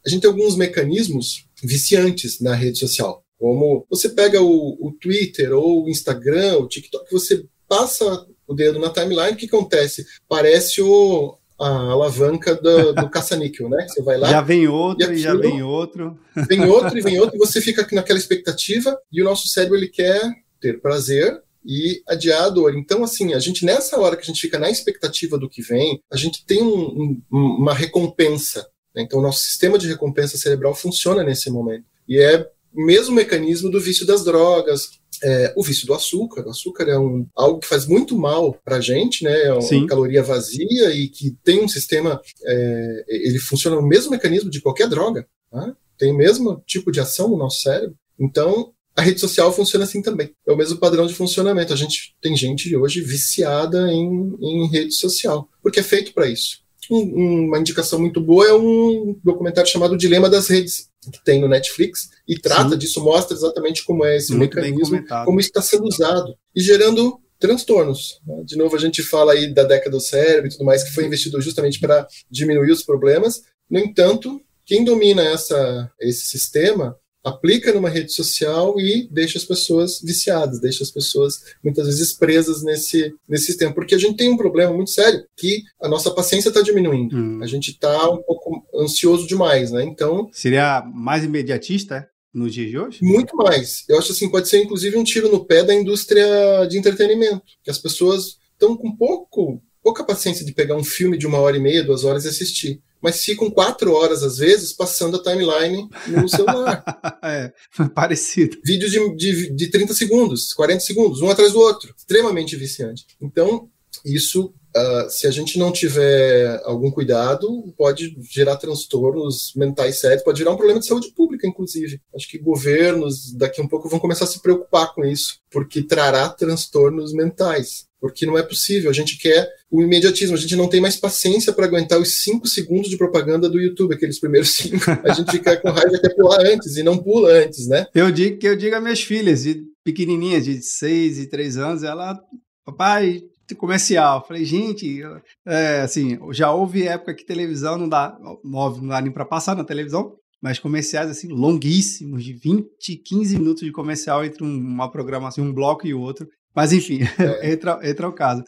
a 0.04 0.08
gente 0.08 0.22
tem 0.22 0.30
alguns 0.30 0.56
mecanismos 0.56 1.46
viciantes 1.62 2.40
na 2.40 2.54
rede 2.54 2.78
social. 2.78 3.23
Como 3.44 3.86
você 3.90 4.08
pega 4.08 4.40
o, 4.40 4.78
o 4.80 4.90
Twitter 4.98 5.52
ou 5.52 5.84
o 5.84 5.90
Instagram, 5.90 6.56
o 6.56 6.66
TikTok, 6.66 7.12
você 7.12 7.44
passa 7.68 8.26
o 8.46 8.54
dedo 8.54 8.78
na 8.78 8.88
timeline, 8.88 9.32
o 9.32 9.36
que 9.36 9.44
acontece? 9.44 10.06
Parece 10.26 10.80
o, 10.80 11.36
a 11.60 11.68
alavanca 11.68 12.54
do, 12.54 12.94
do 12.94 13.10
caça-níquel, 13.10 13.68
né? 13.68 13.86
Você 13.86 14.00
vai 14.00 14.16
lá. 14.16 14.30
Já 14.30 14.40
vem 14.40 14.66
outro, 14.66 15.12
e, 15.12 15.18
já 15.18 15.34
vem 15.34 15.62
outro. 15.62 16.18
Vem 16.48 16.64
outro 16.64 16.96
e 16.96 17.02
vem 17.02 17.20
outro, 17.20 17.36
e 17.36 17.38
você 17.38 17.60
fica 17.60 17.86
naquela 17.92 18.18
expectativa, 18.18 18.98
e 19.12 19.20
o 19.20 19.24
nosso 19.26 19.46
cérebro 19.46 19.76
ele 19.76 19.88
quer 19.88 20.22
ter 20.58 20.80
prazer 20.80 21.38
e 21.66 22.02
adiar 22.08 22.44
a 22.44 22.48
dor. 22.48 22.74
Então, 22.74 23.04
assim, 23.04 23.34
a 23.34 23.38
gente, 23.38 23.62
nessa 23.62 24.00
hora 24.00 24.16
que 24.16 24.22
a 24.22 24.26
gente 24.26 24.40
fica 24.40 24.58
na 24.58 24.70
expectativa 24.70 25.36
do 25.36 25.50
que 25.50 25.60
vem, 25.60 26.00
a 26.10 26.16
gente 26.16 26.46
tem 26.46 26.62
um, 26.62 27.20
um, 27.30 27.38
uma 27.58 27.74
recompensa. 27.74 28.66
Né? 28.96 29.02
Então, 29.02 29.18
o 29.18 29.22
nosso 29.22 29.40
sistema 29.40 29.76
de 29.76 29.86
recompensa 29.86 30.38
cerebral 30.38 30.74
funciona 30.74 31.22
nesse 31.22 31.50
momento. 31.50 31.84
E 32.08 32.18
é 32.18 32.48
o 32.74 32.84
mesmo 32.84 33.14
mecanismo 33.14 33.70
do 33.70 33.80
vício 33.80 34.06
das 34.06 34.24
drogas, 34.24 34.90
é, 35.22 35.52
o 35.56 35.62
vício 35.62 35.86
do 35.86 35.94
açúcar. 35.94 36.46
O 36.46 36.50
açúcar 36.50 36.84
é 36.84 36.98
um, 36.98 37.26
algo 37.34 37.60
que 37.60 37.66
faz 37.66 37.86
muito 37.86 38.16
mal 38.18 38.58
para 38.64 38.76
a 38.76 38.80
gente, 38.80 39.22
né? 39.24 39.44
É 39.44 39.52
uma 39.52 39.62
Sim. 39.62 39.86
caloria 39.86 40.22
vazia 40.22 40.90
e 40.90 41.08
que 41.08 41.36
tem 41.42 41.62
um 41.62 41.68
sistema. 41.68 42.20
É, 42.44 43.04
ele 43.08 43.38
funciona 43.38 43.76
no 43.76 43.86
mesmo 43.86 44.10
mecanismo 44.10 44.50
de 44.50 44.60
qualquer 44.60 44.88
droga. 44.88 45.26
Tá? 45.50 45.74
Tem 45.98 46.12
o 46.12 46.16
mesmo 46.16 46.62
tipo 46.66 46.90
de 46.90 47.00
ação 47.00 47.28
no 47.28 47.36
nosso 47.36 47.62
cérebro. 47.62 47.96
Então, 48.18 48.72
a 48.96 49.02
rede 49.02 49.20
social 49.20 49.52
funciona 49.52 49.84
assim 49.84 50.02
também. 50.02 50.32
É 50.46 50.52
o 50.52 50.56
mesmo 50.56 50.78
padrão 50.78 51.06
de 51.06 51.14
funcionamento. 51.14 51.72
A 51.72 51.76
gente 51.76 52.14
tem 52.20 52.36
gente 52.36 52.74
hoje 52.76 53.00
viciada 53.00 53.92
em, 53.92 54.36
em 54.40 54.68
rede 54.68 54.94
social, 54.94 55.48
porque 55.62 55.80
é 55.80 55.82
feito 55.82 56.12
para 56.12 56.28
isso. 56.28 56.62
Um, 56.90 57.46
uma 57.46 57.58
indicação 57.58 57.98
muito 57.98 58.20
boa 58.20 58.46
é 58.46 58.52
um 58.52 59.18
documentário 59.24 59.70
chamado 59.70 59.96
Dilema 59.96 60.28
das 60.28 60.48
Redes, 60.48 60.88
que 61.10 61.22
tem 61.24 61.40
no 61.40 61.48
Netflix, 61.48 62.10
e 62.26 62.38
trata 62.38 62.70
Sim. 62.70 62.78
disso, 62.78 63.02
mostra 63.02 63.36
exatamente 63.36 63.84
como 63.84 64.04
é 64.04 64.16
esse 64.16 64.34
muito 64.34 64.56
mecanismo, 64.56 65.04
como 65.24 65.40
está 65.40 65.60
sendo 65.62 65.84
usado, 65.84 66.34
e 66.54 66.60
gerando 66.60 67.18
transtornos. 67.38 68.20
Né? 68.26 68.42
De 68.44 68.56
novo, 68.56 68.74
a 68.74 68.78
gente 68.78 69.02
fala 69.02 69.32
aí 69.32 69.52
da 69.52 69.64
década 69.64 69.90
do 69.90 70.00
cérebro 70.00 70.46
e 70.46 70.50
tudo 70.50 70.64
mais, 70.64 70.82
que 70.82 70.92
foi 70.92 71.04
investido 71.04 71.40
justamente 71.40 71.78
para 71.78 72.06
diminuir 72.30 72.70
os 72.70 72.82
problemas. 72.82 73.42
No 73.68 73.78
entanto, 73.78 74.40
quem 74.64 74.84
domina 74.84 75.22
essa, 75.22 75.90
esse 76.00 76.26
sistema 76.26 76.96
aplica 77.24 77.72
numa 77.72 77.88
rede 77.88 78.12
social 78.12 78.78
e 78.78 79.08
deixa 79.10 79.38
as 79.38 79.44
pessoas 79.44 80.00
viciadas, 80.02 80.60
deixa 80.60 80.84
as 80.84 80.90
pessoas 80.90 81.42
muitas 81.62 81.86
vezes 81.86 82.12
presas 82.12 82.62
nesse, 82.62 83.14
nesse 83.26 83.46
sistema. 83.46 83.72
Porque 83.72 83.94
a 83.94 83.98
gente 83.98 84.16
tem 84.16 84.28
um 84.28 84.36
problema 84.36 84.72
muito 84.72 84.90
sério, 84.90 85.24
que 85.34 85.62
a 85.80 85.88
nossa 85.88 86.10
paciência 86.10 86.50
está 86.50 86.60
diminuindo. 86.60 87.16
Hum. 87.16 87.40
A 87.42 87.46
gente 87.46 87.70
está 87.70 88.10
um 88.10 88.22
pouco 88.22 88.62
ansioso 88.74 89.26
demais, 89.26 89.72
né? 89.72 89.82
Então... 89.82 90.28
Seria 90.32 90.84
mais 90.94 91.24
imediatista, 91.24 92.06
nos 92.32 92.52
dias 92.52 92.68
de 92.68 92.78
hoje? 92.78 92.98
Muito 93.00 93.34
mais. 93.36 93.84
Eu 93.88 93.96
acho 93.96 94.10
assim, 94.10 94.28
pode 94.28 94.48
ser 94.48 94.60
inclusive 94.62 94.98
um 94.98 95.04
tiro 95.04 95.30
no 95.30 95.44
pé 95.44 95.62
da 95.62 95.72
indústria 95.72 96.66
de 96.68 96.76
entretenimento, 96.76 97.42
que 97.62 97.70
as 97.70 97.78
pessoas 97.78 98.38
estão 98.52 98.76
com 98.76 98.94
pouco, 98.94 99.62
pouca 99.82 100.02
paciência 100.02 100.44
de 100.44 100.52
pegar 100.52 100.74
um 100.74 100.82
filme 100.82 101.16
de 101.16 101.26
uma 101.26 101.38
hora 101.38 101.56
e 101.56 101.60
meia, 101.60 101.84
duas 101.84 102.02
horas 102.02 102.24
e 102.24 102.28
assistir 102.28 102.82
mas 103.04 103.22
ficam 103.22 103.50
quatro 103.50 103.92
horas, 103.92 104.22
às 104.22 104.38
vezes, 104.38 104.72
passando 104.72 105.18
a 105.18 105.22
timeline 105.22 105.90
no 106.08 106.26
celular. 106.26 106.82
é, 107.22 107.52
parecido. 107.94 108.56
Vídeos 108.64 108.90
de, 108.90 109.14
de, 109.14 109.50
de 109.54 109.70
30 109.70 109.92
segundos, 109.92 110.54
40 110.54 110.80
segundos, 110.80 111.20
um 111.20 111.28
atrás 111.28 111.52
do 111.52 111.60
outro. 111.60 111.94
Extremamente 111.94 112.56
viciante. 112.56 113.04
Então, 113.20 113.68
isso 114.02 114.54
Uh, 114.76 115.08
se 115.08 115.28
a 115.28 115.30
gente 115.30 115.56
não 115.56 115.70
tiver 115.70 116.60
algum 116.64 116.90
cuidado, 116.90 117.72
pode 117.76 118.12
gerar 118.28 118.56
transtornos 118.56 119.52
mentais 119.54 120.00
sérios, 120.00 120.24
pode 120.24 120.40
virar 120.40 120.50
um 120.50 120.56
problema 120.56 120.80
de 120.80 120.86
saúde 120.86 121.12
pública, 121.14 121.46
inclusive. 121.46 122.00
Acho 122.12 122.28
que 122.28 122.38
governos 122.38 123.32
daqui 123.34 123.60
a 123.60 123.64
um 123.64 123.68
pouco 123.68 123.88
vão 123.88 124.00
começar 124.00 124.24
a 124.24 124.26
se 124.26 124.42
preocupar 124.42 124.92
com 124.92 125.04
isso, 125.04 125.38
porque 125.48 125.80
trará 125.80 126.28
transtornos 126.28 127.12
mentais. 127.12 127.86
Porque 128.04 128.26
não 128.26 128.36
é 128.36 128.42
possível, 128.42 128.90
a 128.90 128.92
gente 128.92 129.16
quer 129.16 129.48
o 129.70 129.80
imediatismo, 129.80 130.36
a 130.36 130.38
gente 130.38 130.54
não 130.56 130.68
tem 130.68 130.78
mais 130.78 130.94
paciência 130.94 131.54
para 131.54 131.64
aguentar 131.64 131.98
os 131.98 132.22
cinco 132.22 132.46
segundos 132.46 132.90
de 132.90 132.98
propaganda 132.98 133.48
do 133.48 133.58
YouTube, 133.58 133.94
aqueles 133.94 134.20
primeiros 134.20 134.50
cinco. 134.50 134.76
A 135.02 135.14
gente 135.14 135.30
fica 135.30 135.56
com 135.56 135.70
raiva 135.70 135.96
até 135.96 136.10
pular 136.10 136.40
antes 136.40 136.76
e 136.76 136.82
não 136.82 136.98
pula 136.98 137.32
antes, 137.32 137.66
né? 137.66 137.86
Eu 137.94 138.10
digo 138.10 138.36
que 138.38 138.46
eu 138.46 138.54
digo 138.54 138.76
a 138.76 138.80
minhas 138.80 139.00
filhas, 139.00 139.44
de 139.44 139.62
pequenininhas, 139.82 140.44
de 140.44 140.60
seis 140.60 141.18
e 141.18 141.26
três 141.26 141.56
anos, 141.56 141.82
ela, 141.82 142.20
papai, 142.66 143.22
comercial. 143.56 144.22
Falei, 144.28 144.44
gente, 144.44 145.00
é, 145.46 145.80
assim, 145.80 146.18
já 146.30 146.52
houve 146.52 146.86
época 146.86 147.14
que 147.14 147.24
televisão 147.24 147.78
não 147.78 147.88
dá, 147.88 148.14
móvel 148.44 148.82
não 148.82 148.90
dá 148.90 149.00
nem 149.00 149.10
para 149.10 149.24
passar 149.24 149.56
na 149.56 149.64
televisão, 149.64 150.12
mas 150.42 150.58
comerciais 150.58 151.08
assim 151.08 151.28
longuíssimos, 151.28 152.22
de 152.22 152.34
20, 152.34 152.96
15 153.02 153.38
minutos 153.38 153.64
de 153.64 153.72
comercial 153.72 154.22
entre 154.22 154.44
uma 154.44 154.90
programação, 154.90 155.42
um 155.42 155.54
bloco 155.54 155.86
e 155.86 155.94
outro. 155.94 156.28
Mas 156.54 156.72
enfim, 156.72 157.00
é. 157.18 157.50
entra, 157.52 157.80
entra 157.82 158.08
o 158.08 158.12
caso. 158.12 158.44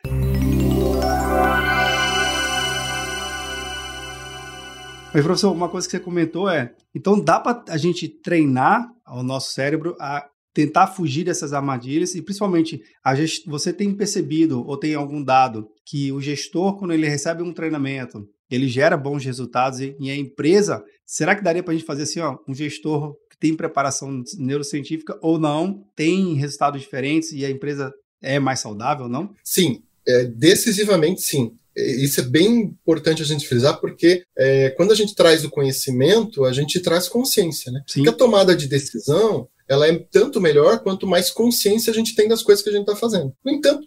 Mas, 5.12 5.24
professor, 5.24 5.50
uma 5.50 5.68
coisa 5.68 5.88
que 5.88 5.92
você 5.92 6.00
comentou 6.00 6.48
é: 6.48 6.74
então 6.94 7.18
dá 7.18 7.40
para 7.40 7.64
a 7.68 7.76
gente 7.76 8.06
treinar 8.06 8.86
o 9.08 9.22
nosso 9.22 9.52
cérebro 9.52 9.96
a 9.98 10.28
tentar 10.52 10.86
fugir 10.86 11.24
dessas 11.24 11.52
armadilhas 11.52 12.14
e 12.14 12.22
principalmente 12.22 12.80
gest... 13.14 13.46
você 13.46 13.72
tem 13.72 13.94
percebido 13.94 14.66
ou 14.66 14.78
tem 14.78 14.94
algum 14.94 15.22
dado 15.22 15.68
que 15.84 16.10
o 16.12 16.20
gestor 16.20 16.78
quando 16.78 16.94
ele 16.94 17.06
recebe 17.06 17.42
um 17.42 17.52
treinamento 17.52 18.26
ele 18.50 18.66
gera 18.66 18.96
bons 18.96 19.22
resultados 19.22 19.80
e, 19.80 19.94
e 20.00 20.10
a 20.10 20.16
empresa 20.16 20.82
será 21.04 21.36
que 21.36 21.44
daria 21.44 21.62
para 21.62 21.74
a 21.74 21.76
gente 21.76 21.86
fazer 21.86 22.04
assim 22.04 22.20
ó 22.20 22.38
um 22.48 22.54
gestor 22.54 23.14
que 23.30 23.38
tem 23.38 23.54
preparação 23.54 24.22
neurocientífica 24.38 25.18
ou 25.20 25.38
não 25.38 25.84
tem 25.94 26.32
resultados 26.34 26.80
diferentes 26.80 27.32
e 27.32 27.44
a 27.44 27.50
empresa 27.50 27.92
é 28.26 28.38
mais 28.38 28.60
saudável 28.60 29.08
não 29.08 29.30
sim 29.42 29.82
é, 30.06 30.24
decisivamente 30.24 31.22
sim 31.22 31.52
isso 31.76 32.20
é 32.20 32.22
bem 32.22 32.60
importante 32.60 33.20
a 33.20 33.24
gente 33.24 33.46
frisar, 33.46 33.78
porque 33.78 34.24
é, 34.36 34.70
quando 34.70 34.92
a 34.92 34.94
gente 34.94 35.14
traz 35.14 35.44
o 35.44 35.50
conhecimento, 35.50 36.44
a 36.44 36.52
gente 36.52 36.80
traz 36.80 37.06
consciência, 37.06 37.70
né? 37.70 37.82
Sim. 37.86 38.00
Porque 38.00 38.08
a 38.08 38.18
tomada 38.18 38.56
de 38.56 38.66
decisão, 38.66 39.46
ela 39.68 39.86
é 39.86 39.98
tanto 40.10 40.40
melhor 40.40 40.78
quanto 40.80 41.06
mais 41.06 41.30
consciência 41.30 41.90
a 41.90 41.94
gente 41.94 42.14
tem 42.14 42.28
das 42.28 42.42
coisas 42.42 42.62
que 42.62 42.70
a 42.70 42.72
gente 42.72 42.82
está 42.82 42.96
fazendo. 42.96 43.32
No 43.44 43.52
entanto, 43.52 43.84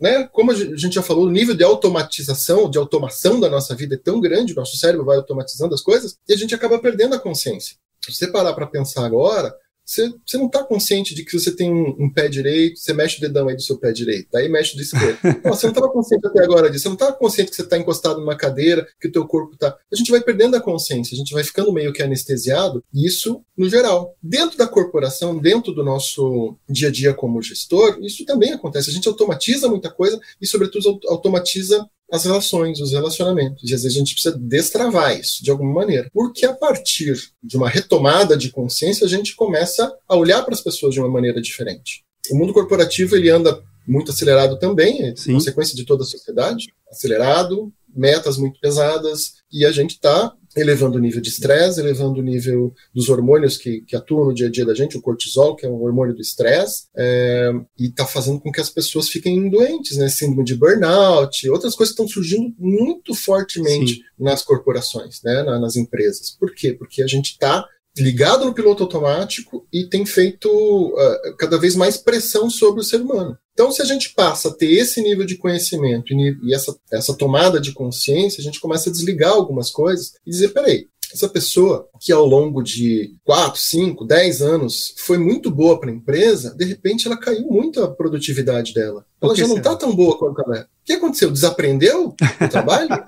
né, 0.00 0.28
como 0.32 0.52
a 0.52 0.54
gente 0.54 0.94
já 0.94 1.02
falou, 1.02 1.26
o 1.26 1.30
nível 1.30 1.54
de 1.54 1.64
automatização, 1.64 2.70
de 2.70 2.78
automação 2.78 3.40
da 3.40 3.50
nossa 3.50 3.74
vida 3.74 3.96
é 3.96 3.98
tão 3.98 4.20
grande, 4.20 4.52
o 4.52 4.56
nosso 4.56 4.76
cérebro 4.76 5.04
vai 5.04 5.16
automatizando 5.16 5.74
as 5.74 5.82
coisas, 5.82 6.16
e 6.28 6.32
a 6.32 6.36
gente 6.36 6.54
acaba 6.54 6.78
perdendo 6.78 7.14
a 7.14 7.20
consciência. 7.20 7.76
Se 8.04 8.14
você 8.14 8.28
parar 8.28 8.52
para 8.52 8.66
pensar 8.66 9.04
agora, 9.04 9.52
você, 9.84 10.12
você 10.24 10.38
não 10.38 10.46
está 10.46 10.64
consciente 10.64 11.14
de 11.14 11.24
que 11.24 11.38
você 11.38 11.54
tem 11.54 11.72
um, 11.72 12.04
um, 12.04 12.10
pé 12.10 12.28
direito, 12.28 12.78
você 12.78 12.92
mexe 12.92 13.18
o 13.18 13.20
dedão 13.20 13.48
aí 13.48 13.56
do 13.56 13.62
seu 13.62 13.78
pé 13.78 13.92
direito, 13.92 14.34
aí 14.34 14.48
mexe 14.48 14.74
do 14.76 14.82
esquerdo. 14.82 15.18
Não, 15.44 15.52
você 15.52 15.66
não 15.66 15.72
estava 15.72 15.90
consciente 15.90 16.26
até 16.26 16.42
agora 16.42 16.70
disso, 16.70 16.84
você 16.84 16.88
não 16.88 16.94
estava 16.94 17.12
consciente 17.12 17.50
que 17.50 17.56
você 17.56 17.62
está 17.62 17.76
encostado 17.76 18.20
numa 18.20 18.36
cadeira, 18.36 18.86
que 19.00 19.08
o 19.08 19.12
teu 19.12 19.26
corpo 19.26 19.54
está. 19.54 19.76
A 19.92 19.96
gente 19.96 20.10
vai 20.10 20.20
perdendo 20.20 20.56
a 20.56 20.60
consciência, 20.60 21.14
a 21.14 21.18
gente 21.18 21.32
vai 21.32 21.44
ficando 21.44 21.72
meio 21.72 21.92
que 21.92 22.02
anestesiado, 22.02 22.82
isso 22.92 23.42
no 23.56 23.68
geral. 23.68 24.16
Dentro 24.22 24.56
da 24.56 24.66
corporação, 24.66 25.38
dentro 25.38 25.72
do 25.72 25.84
nosso 25.84 26.56
dia 26.68 26.88
a 26.88 26.90
dia 26.90 27.14
como 27.14 27.42
gestor, 27.42 27.98
isso 28.02 28.24
também 28.24 28.52
acontece. 28.52 28.90
A 28.90 28.92
gente 28.92 29.08
automatiza 29.08 29.68
muita 29.68 29.90
coisa 29.90 30.18
e, 30.40 30.46
sobretudo, 30.46 30.98
automatiza 31.08 31.86
as 32.12 32.24
relações, 32.24 32.80
os 32.80 32.92
relacionamentos. 32.92 33.68
E 33.70 33.74
às 33.74 33.82
vezes 33.82 33.96
a 33.96 33.98
gente 33.98 34.14
precisa 34.14 34.36
destravar 34.38 35.18
isso 35.18 35.42
de 35.42 35.50
alguma 35.50 35.72
maneira. 35.72 36.08
Porque 36.12 36.46
a 36.46 36.52
partir 36.52 37.14
de 37.42 37.56
uma 37.56 37.68
retomada 37.68 38.36
de 38.36 38.50
consciência, 38.50 39.06
a 39.06 39.08
gente 39.08 39.34
começa 39.34 39.92
a 40.08 40.16
olhar 40.16 40.42
para 40.42 40.54
as 40.54 40.60
pessoas 40.60 40.94
de 40.94 41.00
uma 41.00 41.08
maneira 41.08 41.40
diferente. 41.40 42.04
O 42.30 42.36
mundo 42.36 42.52
corporativo 42.52 43.16
ele 43.16 43.30
anda 43.30 43.62
muito 43.86 44.10
acelerado 44.10 44.58
também, 44.58 45.02
é 45.02 45.14
consequência 45.30 45.76
de 45.76 45.84
toda 45.84 46.04
a 46.04 46.06
sociedade, 46.06 46.66
acelerado, 46.90 47.70
metas 47.94 48.36
muito 48.36 48.58
pesadas, 48.60 49.34
e 49.52 49.64
a 49.64 49.72
gente 49.72 49.92
está 49.92 50.32
elevando 50.56 50.98
o 50.98 51.00
nível 51.00 51.20
de 51.20 51.28
estresse, 51.28 51.80
elevando 51.80 52.20
o 52.20 52.22
nível 52.22 52.72
dos 52.94 53.08
hormônios 53.08 53.56
que, 53.56 53.80
que, 53.80 53.96
atuam 53.96 54.26
no 54.26 54.34
dia 54.34 54.46
a 54.46 54.50
dia 54.50 54.64
da 54.64 54.74
gente, 54.74 54.96
o 54.96 55.02
cortisol, 55.02 55.56
que 55.56 55.66
é 55.66 55.68
um 55.68 55.82
hormônio 55.82 56.14
do 56.14 56.20
estresse, 56.20 56.86
é, 56.96 57.50
e 57.78 57.86
está 57.86 58.06
fazendo 58.06 58.40
com 58.40 58.52
que 58.52 58.60
as 58.60 58.70
pessoas 58.70 59.08
fiquem 59.08 59.48
doentes, 59.50 59.96
né? 59.96 60.08
Síndrome 60.08 60.44
de 60.44 60.54
burnout, 60.54 61.48
outras 61.50 61.74
coisas 61.74 61.92
estão 61.92 62.06
surgindo 62.06 62.54
muito 62.58 63.14
fortemente 63.14 63.94
Sim. 63.94 64.02
nas 64.18 64.42
corporações, 64.42 65.20
né? 65.24 65.42
nas 65.42 65.76
empresas. 65.76 66.30
Por 66.30 66.54
quê? 66.54 66.72
Porque 66.72 67.02
a 67.02 67.06
gente 67.06 67.32
está 67.32 67.66
ligado 67.96 68.44
no 68.44 68.54
piloto 68.54 68.82
automático 68.82 69.66
e 69.72 69.84
tem 69.84 70.04
feito 70.04 70.48
uh, 70.48 71.36
cada 71.36 71.58
vez 71.58 71.76
mais 71.76 71.96
pressão 71.96 72.50
sobre 72.50 72.80
o 72.80 72.84
ser 72.84 73.00
humano. 73.00 73.38
Então, 73.54 73.70
se 73.70 73.80
a 73.80 73.84
gente 73.84 74.12
passa 74.14 74.48
a 74.48 74.52
ter 74.52 74.70
esse 74.70 75.00
nível 75.00 75.24
de 75.24 75.38
conhecimento 75.38 76.12
e, 76.12 76.52
essa, 76.52 76.76
essa 76.92 77.16
tomada 77.16 77.60
de 77.60 77.72
consciência, 77.72 78.40
a 78.40 78.44
gente 78.44 78.60
começa 78.60 78.90
a 78.90 78.92
desligar 78.92 79.30
algumas 79.30 79.70
coisas 79.70 80.12
e 80.26 80.30
dizer: 80.30 80.48
peraí, 80.48 80.88
essa 81.14 81.28
pessoa 81.28 81.88
que 82.00 82.12
ao 82.12 82.26
longo 82.26 82.60
de 82.60 83.16
4, 83.24 83.60
5, 83.60 84.04
10 84.04 84.42
anos 84.42 84.94
foi 84.98 85.16
muito 85.16 85.50
boa 85.52 85.78
para 85.78 85.88
a 85.88 85.94
empresa, 85.94 86.52
de 86.56 86.64
repente 86.64 87.06
ela 87.06 87.16
caiu 87.16 87.46
muito 87.46 87.80
a 87.80 87.88
produtividade 87.88 88.74
dela. 88.74 89.06
Ela 89.22 89.36
já 89.36 89.46
não 89.46 89.58
está 89.58 89.76
tão 89.76 89.94
boa 89.94 90.18
quanto 90.18 90.42
ela 90.42 90.58
é. 90.58 90.62
O 90.62 90.66
que 90.84 90.92
aconteceu? 90.94 91.30
Desaprendeu 91.30 92.08
o 92.08 92.48
trabalho? 92.48 92.88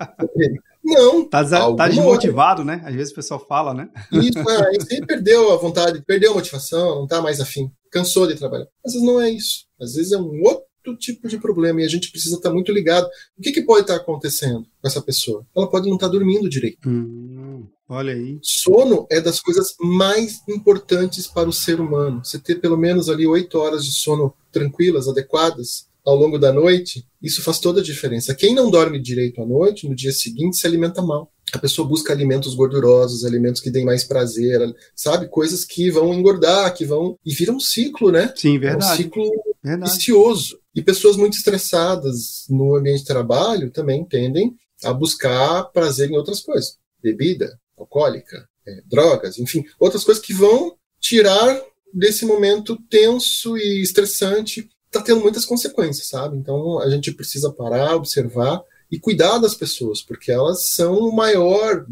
Não. 0.83 1.27
Tá, 1.27 1.43
tá 1.75 1.89
desmotivado, 1.89 2.63
né? 2.63 2.81
Às 2.85 2.95
vezes 2.95 3.11
o 3.11 3.15
pessoal 3.15 3.45
fala, 3.45 3.73
né? 3.73 3.89
Isso, 4.09 4.39
é, 4.39 5.05
perdeu 5.05 5.51
a 5.51 5.57
vontade, 5.57 6.01
perdeu 6.07 6.31
a 6.31 6.35
motivação, 6.35 6.99
não 6.99 7.07
tá 7.07 7.21
mais 7.21 7.41
afim, 7.41 7.69
cansou 7.91 8.25
de 8.25 8.35
trabalhar. 8.35 8.67
Vezes 8.85 9.01
não 9.01 9.19
é 9.19 9.29
isso. 9.29 9.66
Às 9.79 9.93
vezes 9.93 10.11
é 10.11 10.17
um 10.17 10.41
outro 10.43 10.97
tipo 10.97 11.27
de 11.27 11.37
problema 11.37 11.81
e 11.81 11.85
a 11.85 11.89
gente 11.89 12.11
precisa 12.11 12.37
estar 12.37 12.51
muito 12.51 12.71
ligado. 12.71 13.07
O 13.37 13.41
que, 13.41 13.51
que 13.51 13.61
pode 13.61 13.81
estar 13.81 13.95
acontecendo 13.95 14.65
com 14.81 14.87
essa 14.87 15.01
pessoa? 15.01 15.45
Ela 15.55 15.69
pode 15.69 15.87
não 15.87 15.95
estar 15.95 16.07
dormindo 16.07 16.49
direito. 16.49 16.87
Hum, 16.87 17.65
olha 17.89 18.13
aí. 18.13 18.39
Sono 18.41 19.05
é 19.09 19.19
das 19.19 19.39
coisas 19.41 19.75
mais 19.79 20.41
importantes 20.47 21.27
para 21.27 21.49
o 21.49 21.53
ser 21.53 21.79
humano. 21.79 22.23
Você 22.23 22.39
ter 22.39 22.55
pelo 22.55 22.77
menos 22.77 23.09
ali 23.09 23.27
oito 23.27 23.57
horas 23.57 23.83
de 23.83 23.91
sono 23.91 24.33
tranquilas, 24.51 25.07
adequadas, 25.07 25.87
ao 26.07 26.15
longo 26.15 26.39
da 26.39 26.53
noite, 26.53 27.05
isso 27.21 27.43
faz 27.43 27.59
toda 27.59 27.81
a 27.81 27.83
diferença. 27.83 28.33
Quem 28.33 28.55
não 28.55 28.71
dorme 28.71 28.97
direito 28.97 29.41
à 29.41 29.45
noite, 29.45 29.89
no 29.89 29.93
dia 29.93 30.13
seguinte 30.13 30.55
se 30.55 30.65
alimenta 30.65 31.01
mal. 31.01 31.29
A 31.51 31.57
pessoa 31.57 31.85
busca 31.85 32.13
alimentos 32.13 32.55
gordurosos, 32.55 33.25
alimentos 33.25 33.59
que 33.59 33.69
deem 33.69 33.83
mais 33.83 34.05
prazer, 34.05 34.73
sabe? 34.95 35.27
Coisas 35.27 35.65
que 35.65 35.91
vão 35.91 36.13
engordar, 36.13 36.73
que 36.73 36.85
vão. 36.85 37.17
E 37.25 37.33
vira 37.33 37.51
um 37.51 37.59
ciclo, 37.59 38.09
né? 38.09 38.33
Sim, 38.37 38.57
verdade. 38.57 38.89
É 38.89 38.93
um 38.93 38.97
ciclo 38.97 39.23
verdade. 39.67 39.91
vicioso. 39.91 40.59
E 40.73 40.81
pessoas 40.81 41.15
muito 41.15 41.37
estressadas 41.37 42.45
no 42.49 42.75
ambiente 42.75 42.99
de 42.99 43.05
trabalho 43.05 43.71
também 43.71 44.05
tendem 44.05 44.55
a 44.83 44.93
buscar 44.93 45.63
prazer 45.65 46.09
em 46.09 46.17
outras 46.17 46.41
coisas. 46.41 46.77
Bebida, 47.01 47.59
alcoólica, 47.77 48.47
é, 48.65 48.81
drogas, 48.85 49.37
enfim, 49.37 49.63
outras 49.79 50.03
coisas 50.03 50.23
que 50.23 50.33
vão 50.33 50.75
tirar 50.99 51.61
desse 51.93 52.25
momento 52.25 52.77
tenso 52.89 53.57
e 53.57 53.81
estressante 53.81 54.69
está 54.85 55.01
tendo 55.01 55.21
muitas 55.21 55.45
consequências, 55.45 56.07
sabe? 56.07 56.37
Então 56.37 56.79
a 56.79 56.89
gente 56.89 57.11
precisa 57.11 57.51
parar, 57.51 57.95
observar 57.95 58.61
e 58.89 58.97
cuidar 58.97 59.37
das 59.37 59.53
pessoas, 59.53 60.01
porque 60.01 60.31
elas 60.31 60.69
são 60.69 60.97
o 60.97 61.15
maior. 61.15 61.85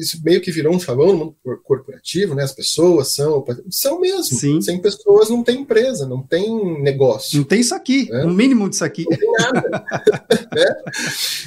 Isso 0.00 0.20
meio 0.24 0.40
que 0.40 0.50
virou 0.50 0.74
um 0.74 0.80
chavão 0.80 1.08
no 1.08 1.18
mundo 1.18 1.36
corporativo, 1.62 2.34
né? 2.34 2.42
As 2.42 2.52
pessoas 2.52 3.14
são. 3.14 3.44
São 3.70 4.00
mesmo. 4.00 4.38
Sim. 4.38 4.60
Sem 4.60 4.80
pessoas 4.80 5.28
não 5.28 5.44
tem 5.44 5.60
empresa, 5.60 6.06
não 6.06 6.22
tem 6.22 6.82
negócio. 6.82 7.36
Não 7.36 7.44
tem 7.44 7.60
isso 7.60 7.74
aqui, 7.74 8.10
né? 8.10 8.24
um 8.24 8.32
mínimo 8.32 8.68
disso 8.68 8.84
aqui. 8.84 9.04
Não 9.04 9.16
tem 9.16 9.32
nada. 9.32 9.84
né? 10.54 10.76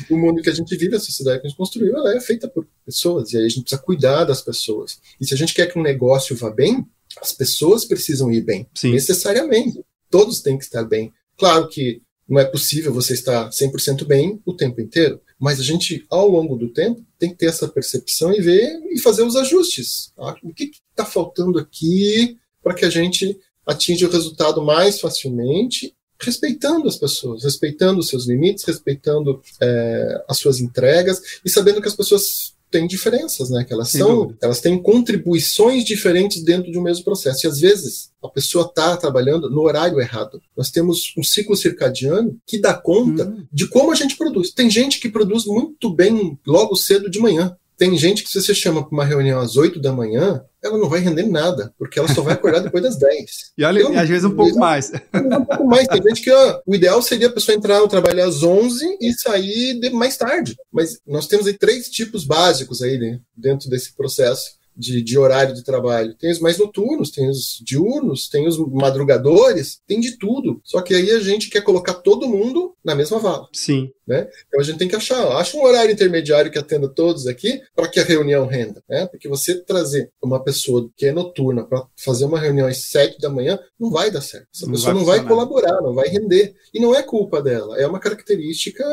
O 0.10 0.18
mundo 0.18 0.42
que 0.42 0.50
a 0.50 0.54
gente 0.54 0.76
vive, 0.78 0.96
a 0.96 1.00
sociedade 1.00 1.42
que 1.42 1.48
a 1.48 1.50
gente 1.50 1.58
construiu, 1.58 1.96
ela 1.96 2.16
é 2.16 2.20
feita 2.20 2.48
por 2.48 2.68
pessoas, 2.86 3.34
e 3.34 3.38
aí 3.38 3.46
a 3.46 3.50
gente 3.50 3.62
precisa 3.62 3.82
cuidar 3.82 4.24
das 4.26 4.42
pessoas. 4.42 5.00
E 5.20 5.26
se 5.26 5.34
a 5.34 5.38
gente 5.38 5.54
quer 5.54 5.66
que 5.66 5.80
um 5.80 5.84
negócio 5.84 6.36
vá 6.36 6.52
bem, 6.52 6.86
as 7.20 7.34
pessoas 7.34 7.86
precisam 7.86 8.32
ir 8.32 8.42
bem, 8.42 8.68
Sim. 8.76 8.92
necessariamente. 8.92 9.84
Todos 10.12 10.42
têm 10.42 10.58
que 10.58 10.64
estar 10.64 10.84
bem. 10.84 11.12
Claro 11.38 11.68
que 11.70 12.02
não 12.30 12.40
é 12.40 12.46
possível 12.46 12.94
você 12.94 13.14
estar 13.14 13.50
100% 13.50 14.06
bem 14.06 14.40
o 14.46 14.54
tempo 14.54 14.80
inteiro, 14.80 15.20
mas 15.40 15.60
a 15.60 15.64
gente, 15.64 16.06
ao 16.10 16.30
longo 16.30 16.56
do 16.56 16.70
tempo, 16.70 17.04
tem 17.18 17.32
que 17.32 17.38
ter 17.38 17.48
essa 17.48 17.68
percepção 17.68 18.34
e 18.34 18.42
ver 18.42 18.80
e 18.92 19.00
fazer 19.00 19.24
os 19.24 19.36
ajustes. 19.36 20.12
Tá? 20.16 20.36
O 20.44 20.54
que 20.54 20.72
está 20.92 21.04
faltando 21.06 21.58
aqui 21.58 22.38
para 22.62 22.76
que 22.76 22.86
a 22.86 22.90
gente 22.90 23.40
atinja 23.66 24.08
o 24.08 24.12
resultado 24.12 24.62
mais 24.62 25.00
facilmente, 25.00 25.96
respeitando 26.20 26.88
as 26.88 26.98
pessoas, 26.98 27.44
respeitando 27.44 28.00
os 28.00 28.10
seus 28.10 28.28
limites, 28.28 28.64
respeitando 28.64 29.42
é, 29.62 30.24
as 30.28 30.38
suas 30.38 30.60
entregas 30.60 31.22
e 31.44 31.50
sabendo 31.50 31.82
que 31.82 31.88
as 31.88 31.96
pessoas 31.96 32.54
têm 32.70 32.88
diferenças, 32.88 33.50
né? 33.50 33.64
Que 33.64 33.74
elas 33.74 33.90
Sem 33.90 34.02
são, 34.02 34.16
dúvida. 34.16 34.40
elas 34.42 34.62
têm 34.62 34.82
contribuições 34.82 35.84
diferentes 35.84 36.44
dentro 36.44 36.72
de 36.72 36.78
um 36.78 36.82
mesmo 36.82 37.04
processo. 37.04 37.46
E 37.46 37.50
às 37.50 37.60
vezes 37.60 38.12
a 38.24 38.28
pessoa 38.28 38.66
está 38.66 38.96
trabalhando 38.98 39.50
no 39.50 39.62
horário 39.62 40.00
errado. 40.00 40.42
Nós 40.56 40.70
temos 40.70 41.14
um 41.18 41.24
ciclo 41.24 41.56
circadiano 41.56 42.38
que 42.46 42.60
dá 42.60 42.74
conta 42.74 43.26
hum. 43.26 43.46
de 43.52 43.68
como 43.68 43.92
a 43.92 43.96
gente 43.96 44.18
produz. 44.18 44.52
Tem 44.52 44.70
gente 44.70 45.00
que 45.00 45.10
produz 45.10 45.46
muito 45.46 45.94
bem 45.94 46.38
logo 46.46 46.76
cedo 46.76 47.10
de 47.10 47.20
manhã. 47.20 47.56
Tem 47.80 47.98
gente 47.98 48.24
que, 48.24 48.30
se 48.30 48.42
você 48.42 48.54
chama 48.54 48.84
para 48.84 48.92
uma 48.92 49.06
reunião 49.06 49.40
às 49.40 49.56
8 49.56 49.80
da 49.80 49.94
manhã, 49.94 50.44
ela 50.62 50.78
não 50.78 50.90
vai 50.90 51.00
render 51.00 51.24
nada, 51.24 51.74
porque 51.80 51.98
ela 51.98 52.14
só 52.14 52.22
vai 52.22 52.34
acordar 52.34 52.60
depois 52.60 52.84
das 52.84 52.98
10. 52.98 53.54
E, 53.58 53.64
olha, 53.64 53.80
então, 53.80 53.98
às 53.98 54.10
vezes 54.10 54.26
um 54.26 54.36
pouco 54.36 54.60
mais. 54.60 54.92
Um 55.14 55.46
pouco 55.46 55.66
mais. 55.66 55.88
Tem 55.88 56.04
gente 56.04 56.22
que 56.22 56.30
ó, 56.30 56.60
o 56.68 56.76
ideal 56.76 57.02
seria 57.02 57.28
a 57.28 57.32
pessoa 57.32 57.56
entrar 57.56 57.80
no 57.80 57.88
trabalho 57.88 58.22
às 58.22 58.44
11 58.44 58.98
e 59.00 59.14
sair 59.14 59.80
mais 59.94 60.18
tarde. 60.18 60.58
Mas 60.70 61.00
nós 61.08 61.26
temos 61.26 61.48
aí 61.48 61.54
três 61.54 61.90
tipos 61.90 62.26
básicos 62.26 62.82
aí 62.82 62.98
né, 62.98 63.22
dentro 63.34 63.70
desse 63.70 63.96
processo 63.96 64.59
de, 64.80 65.02
de, 65.02 65.18
horário 65.18 65.54
de 65.54 65.64
trabalho. 65.64 66.16
Tem 66.16 66.32
os 66.32 66.40
mais 66.40 66.58
noturnos, 66.58 67.12
tem 67.12 67.30
os 67.30 67.62
diurnos, 67.62 68.30
tem 68.30 68.48
os 68.48 68.58
madrugadores, 68.58 69.82
tem 69.86 70.00
de 70.00 70.18
tudo. 70.18 70.62
Só 70.64 70.82
que 70.82 70.94
aí 70.96 71.12
a 71.12 71.20
gente 71.20 71.50
quer 71.50 71.62
colocar 71.62 71.96
todo 71.96 72.28
mundo 72.28 72.74
na 72.84 72.96
mesma 72.96 73.20
vala. 73.20 73.48
Sim. 73.54 73.92
Né? 74.08 74.28
Então 74.48 74.60
a 74.60 74.64
gente 74.64 74.80
tem 74.80 74.88
que 74.88 74.96
achar, 74.96 75.24
acha 75.38 75.56
um 75.56 75.64
horário 75.64 75.92
intermediário 75.92 76.52
que 76.52 76.58
atenda 76.58 76.88
todos 76.88 77.28
aqui 77.28 77.62
para 77.76 77.88
que 77.88 78.00
a 78.00 78.04
reunião 78.04 78.48
renda. 78.48 78.82
Né? 78.90 79.06
Porque 79.06 79.28
você 79.28 79.64
trazer 79.64 80.10
uma 80.22 80.44
pessoa 80.44 80.90
que 80.98 81.06
é 81.06 81.12
noturna 81.12 81.64
para 81.64 81.86
fazer 81.96 82.26
uma 82.26 82.40
reunião 82.40 82.68
às 82.68 82.90
sete 82.90 83.20
da 83.20 83.30
manhã 83.30 83.60
não 83.80 83.92
vai 83.92 84.10
dar 84.10 84.22
certo. 84.22 84.48
Essa 84.56 84.66
não 84.66 84.74
pessoa 84.74 84.94
vai 84.94 85.00
não 85.00 85.06
vai 85.06 85.28
colaborar, 85.28 85.82
não 85.82 85.94
vai 85.94 86.08
render. 86.08 86.56
E 86.74 86.80
não 86.80 86.96
é 86.96 87.04
culpa 87.04 87.42
dela, 87.42 87.80
é 87.80 87.86
uma 87.86 88.00
característica 88.00 88.84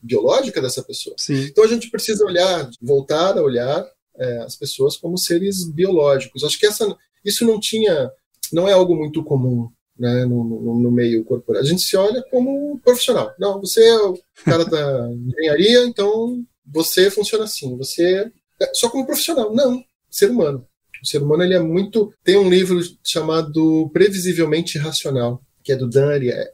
biológica 0.00 0.62
dessa 0.62 0.82
pessoa. 0.82 1.16
Sim. 1.18 1.44
Então 1.50 1.64
a 1.64 1.68
gente 1.68 1.90
precisa 1.90 2.24
olhar, 2.24 2.70
voltar 2.80 3.36
a 3.36 3.42
olhar 3.42 3.86
é, 4.18 4.38
as 4.38 4.56
pessoas 4.56 4.96
como 4.96 5.18
seres 5.18 5.68
biológicos. 5.70 6.44
Acho 6.44 6.58
que 6.58 6.66
essa, 6.66 6.96
isso 7.24 7.44
não 7.44 7.60
tinha, 7.60 8.10
não 8.52 8.68
é 8.68 8.72
algo 8.72 8.94
muito 8.94 9.22
comum 9.24 9.68
né, 9.98 10.24
no, 10.24 10.44
no, 10.44 10.80
no, 10.80 10.90
meio 10.90 11.24
corporativo. 11.24 11.66
A 11.66 11.70
gente 11.70 11.82
se 11.82 11.96
olha 11.96 12.22
como 12.30 12.78
profissional. 12.80 13.32
Não, 13.38 13.60
você 13.60 13.84
é 13.84 13.98
o 13.98 14.18
cara 14.44 14.64
da 14.64 15.10
engenharia, 15.12 15.84
então 15.86 16.44
você 16.64 17.10
funciona 17.10 17.44
assim. 17.44 17.76
Você 17.76 18.30
é 18.60 18.70
só 18.74 18.88
como 18.90 19.06
profissional. 19.06 19.54
Não, 19.54 19.82
ser 20.10 20.30
humano. 20.30 20.66
O 21.02 21.06
ser 21.06 21.22
humano 21.22 21.42
ele 21.42 21.54
é 21.54 21.60
muito. 21.60 22.12
Tem 22.24 22.36
um 22.36 22.48
livro 22.48 22.80
chamado 23.04 23.90
Previsivelmente 23.92 24.78
Racional, 24.78 25.42
que 25.62 25.72
é 25.72 25.76
do 25.76 25.88
Dan 25.88 26.08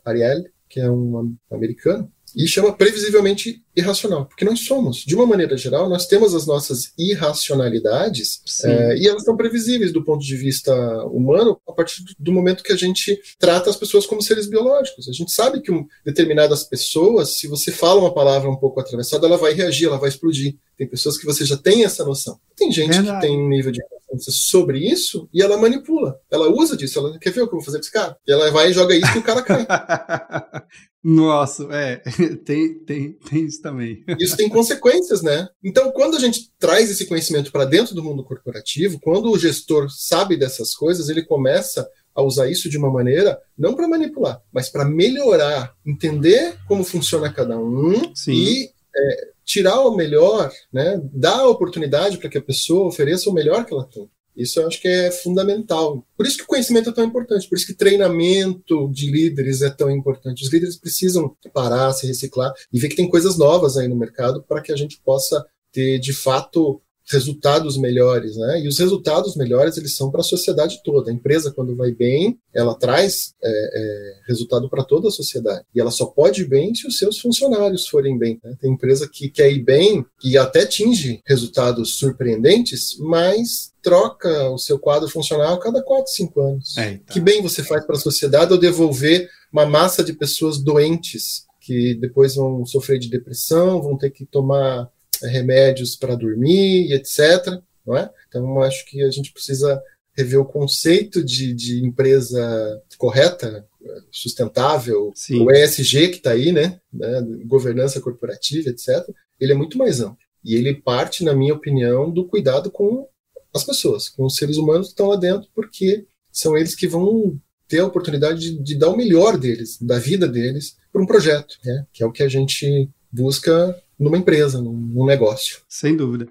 Ariely, 0.05 0.51
que 0.68 0.81
é 0.81 0.90
um 0.90 1.35
americano 1.51 2.11
e 2.35 2.46
chama 2.48 2.72
previsivelmente 2.72 3.62
irracional, 3.74 4.26
porque 4.26 4.44
nós 4.44 4.61
somos, 4.61 4.98
de 4.98 5.14
uma 5.14 5.26
maneira 5.26 5.56
geral, 5.56 5.88
nós 5.88 6.06
temos 6.06 6.35
as 6.35 6.46
nossas 6.46 6.92
irracionalidades 6.98 8.42
é, 8.64 8.96
e 8.98 9.08
elas 9.08 9.24
são 9.24 9.37
previsíveis 9.37 9.92
do 9.92 10.04
ponto 10.04 10.24
de 10.24 10.37
vista 10.37 10.74
humano 11.06 11.58
a 11.66 11.72
partir 11.72 12.02
do 12.18 12.32
momento 12.32 12.62
que 12.62 12.72
a 12.72 12.76
gente 12.76 13.18
trata 13.38 13.70
as 13.70 13.76
pessoas 13.76 14.06
como 14.06 14.22
seres 14.22 14.46
biológicos. 14.46 15.08
A 15.08 15.12
gente 15.12 15.32
sabe 15.32 15.61
que 15.61 15.72
um, 15.72 15.87
determinadas 16.04 16.64
pessoas, 16.64 17.38
se 17.38 17.48
você 17.48 17.72
fala 17.72 18.00
uma 18.00 18.14
palavra 18.14 18.50
um 18.50 18.56
pouco 18.56 18.80
atravessada, 18.80 19.26
ela 19.26 19.38
vai 19.38 19.54
reagir, 19.54 19.87
ela 19.87 19.98
vai 19.98 20.08
explodir. 20.08 20.56
Tem 20.76 20.88
pessoas 20.88 21.16
que 21.16 21.24
você 21.24 21.44
já 21.44 21.56
tem 21.56 21.85
essa 21.85 22.04
noção. 22.04 22.38
Tem 22.56 22.70
gente 22.70 22.92
Verdade. 22.92 23.20
que 23.20 23.26
tem 23.26 23.38
um 23.38 23.48
nível 23.48 23.72
de 23.72 23.80
consciência 24.12 24.32
sobre 24.32 24.78
isso 24.78 25.28
e 25.32 25.42
ela 25.42 25.56
manipula. 25.56 26.18
Ela 26.30 26.48
usa 26.48 26.76
disso. 26.76 26.98
Ela 26.98 27.18
quer 27.18 27.30
ver 27.30 27.42
o 27.42 27.48
que 27.48 27.54
eu 27.54 27.58
vou 27.58 27.64
fazer 27.64 27.78
com 27.78 27.82
esse 27.82 27.92
cara? 27.92 28.16
E 28.26 28.32
ela 28.32 28.50
vai 28.50 28.70
e 28.70 28.72
joga 28.72 28.94
isso 28.94 29.16
e 29.16 29.18
o 29.18 29.22
cara 29.22 29.42
cai. 29.42 29.66
Nossa, 31.02 31.66
é, 31.72 31.96
tem, 32.44 32.78
tem, 32.85 33.12
tem 33.12 33.44
também. 33.62 34.05
Isso 34.20 34.37
tem 34.37 34.48
consequências, 34.48 35.22
né? 35.22 35.48
Então, 35.64 35.90
quando 35.92 36.16
a 36.16 36.20
gente 36.20 36.51
traz 36.59 36.90
esse 36.90 37.07
conhecimento 37.07 37.51
para 37.51 37.64
dentro 37.64 37.94
do 37.94 38.03
mundo 38.03 38.25
corporativo, 38.25 39.01
quando 39.01 39.31
o 39.31 39.38
gestor 39.38 39.88
sabe 39.90 40.37
dessas 40.37 40.75
coisas, 40.75 41.09
ele 41.09 41.25
começa 41.25 41.88
a 42.14 42.22
usar 42.22 42.51
isso 42.51 42.68
de 42.68 42.77
uma 42.77 42.90
maneira 42.90 43.40
não 43.57 43.75
para 43.75 43.88
manipular, 43.88 44.42
mas 44.53 44.68
para 44.68 44.85
melhorar, 44.85 45.75
entender 45.87 46.59
como 46.68 46.85
funciona 46.85 47.33
cada 47.33 47.59
um 47.59 48.14
Sim. 48.14 48.33
e 48.33 48.70
é, 48.94 49.29
tirar 49.44 49.81
o 49.81 49.96
melhor, 49.96 50.53
né? 50.72 51.01
Dar 51.12 51.40
a 51.40 51.48
oportunidade 51.48 52.18
para 52.18 52.29
que 52.29 52.38
a 52.38 52.42
pessoa 52.42 52.88
ofereça 52.88 53.31
o 53.31 53.33
melhor 53.33 53.64
que 53.64 53.72
ela 53.72 53.87
tem. 53.87 54.09
Isso 54.36 54.60
eu 54.60 54.66
acho 54.66 54.80
que 54.80 54.88
é 54.88 55.10
fundamental. 55.10 56.06
Por 56.16 56.26
isso 56.26 56.38
que 56.38 56.44
o 56.44 56.46
conhecimento 56.46 56.90
é 56.90 56.92
tão 56.92 57.04
importante, 57.04 57.48
por 57.48 57.56
isso 57.56 57.66
que 57.66 57.74
treinamento 57.74 58.90
de 58.90 59.10
líderes 59.10 59.62
é 59.62 59.70
tão 59.70 59.90
importante. 59.90 60.42
Os 60.42 60.52
líderes 60.52 60.76
precisam 60.76 61.36
parar, 61.52 61.92
se 61.92 62.06
reciclar 62.06 62.52
e 62.72 62.78
ver 62.78 62.88
que 62.88 62.96
tem 62.96 63.08
coisas 63.08 63.36
novas 63.36 63.76
aí 63.76 63.88
no 63.88 63.96
mercado 63.96 64.42
para 64.42 64.62
que 64.62 64.72
a 64.72 64.76
gente 64.76 65.00
possa 65.04 65.44
ter, 65.70 65.98
de 65.98 66.12
fato, 66.12 66.80
resultados 67.10 67.76
melhores, 67.76 68.36
né? 68.36 68.60
E 68.60 68.68
os 68.68 68.78
resultados 68.78 69.36
melhores 69.36 69.76
eles 69.76 69.96
são 69.96 70.10
para 70.10 70.20
a 70.20 70.24
sociedade 70.24 70.80
toda. 70.84 71.10
A 71.10 71.14
empresa 71.14 71.52
quando 71.52 71.76
vai 71.76 71.92
bem, 71.92 72.38
ela 72.54 72.74
traz 72.74 73.34
é, 73.42 73.50
é, 73.50 74.14
resultado 74.26 74.68
para 74.68 74.84
toda 74.84 75.08
a 75.08 75.12
sociedade. 75.12 75.64
E 75.74 75.80
ela 75.80 75.90
só 75.90 76.06
pode 76.06 76.42
ir 76.42 76.48
bem 76.48 76.74
se 76.74 76.86
os 76.86 76.98
seus 76.98 77.18
funcionários 77.18 77.86
forem 77.88 78.18
bem. 78.18 78.40
Né? 78.42 78.54
Tem 78.60 78.72
empresa 78.72 79.08
que 79.10 79.28
quer 79.28 79.50
ir 79.50 79.62
bem 79.62 80.04
e 80.24 80.38
até 80.38 80.62
atinge 80.62 81.20
resultados 81.26 81.96
surpreendentes, 81.96 82.96
mas 82.98 83.72
troca 83.82 84.50
o 84.50 84.58
seu 84.58 84.78
quadro 84.78 85.08
funcional 85.08 85.54
a 85.54 85.60
cada 85.60 85.82
4, 85.82 86.12
5 86.12 86.40
anos. 86.40 86.78
É, 86.78 86.92
então. 86.92 87.12
Que 87.12 87.20
bem 87.20 87.42
você 87.42 87.62
faz 87.62 87.84
para 87.84 87.96
a 87.96 88.00
sociedade 88.00 88.52
ao 88.52 88.58
devolver 88.58 89.28
uma 89.52 89.66
massa 89.66 90.02
de 90.02 90.12
pessoas 90.12 90.58
doentes 90.58 91.44
que 91.60 91.94
depois 91.94 92.34
vão 92.34 92.66
sofrer 92.66 92.98
de 92.98 93.08
depressão, 93.08 93.80
vão 93.80 93.96
ter 93.96 94.10
que 94.10 94.26
tomar 94.26 94.88
remédios 95.28 95.96
para 95.96 96.14
dormir 96.14 96.88
e 96.88 96.94
etc. 96.94 97.61
Não 97.87 97.96
é? 97.96 98.11
Então, 98.28 98.62
acho 98.62 98.85
que 98.87 99.02
a 99.02 99.11
gente 99.11 99.32
precisa 99.32 99.82
rever 100.16 100.40
o 100.40 100.44
conceito 100.44 101.24
de, 101.24 101.54
de 101.54 101.85
empresa 101.85 102.82
correta, 102.98 103.66
sustentável, 104.11 105.11
Sim. 105.14 105.40
o 105.40 105.50
ESG 105.50 106.08
que 106.08 106.16
está 106.18 106.32
aí, 106.32 106.52
né? 106.52 106.80
né? 106.92 107.22
Governança 107.46 108.00
corporativa, 108.00 108.68
etc. 108.68 109.08
Ele 109.40 109.52
é 109.52 109.56
muito 109.56 109.78
mais 109.78 110.00
amplo. 110.00 110.18
E 110.44 110.54
ele 110.54 110.74
parte, 110.74 111.24
na 111.24 111.35
minha 111.35 111.54
opinião, 111.54 112.11
do 112.11 112.26
cuidado 112.26 112.70
com 112.70 113.08
as 113.54 113.64
pessoas, 113.64 114.08
com 114.08 114.24
os 114.24 114.37
seres 114.37 114.56
humanos 114.56 114.88
que 114.88 114.92
estão 114.92 115.08
lá 115.08 115.16
dentro, 115.16 115.48
porque 115.54 116.06
são 116.30 116.56
eles 116.56 116.74
que 116.74 116.87
vão 116.87 117.38
ter 117.68 117.80
a 117.80 117.87
oportunidade 117.87 118.40
de, 118.40 118.58
de 118.58 118.74
dar 118.74 118.90
o 118.90 118.96
melhor 118.96 119.38
deles, 119.38 119.78
da 119.80 119.98
vida 119.98 120.28
deles, 120.28 120.76
para 120.92 121.02
um 121.02 121.06
projeto, 121.06 121.58
né? 121.64 121.87
que 121.92 122.02
é 122.02 122.06
o 122.06 122.12
que 122.12 122.22
a 122.22 122.28
gente 122.28 122.88
busca 123.12 123.77
numa 123.98 124.16
empresa, 124.16 124.61
num, 124.61 124.72
num 124.72 125.07
negócio. 125.07 125.61
Sem 125.68 125.96
dúvida. 125.96 126.29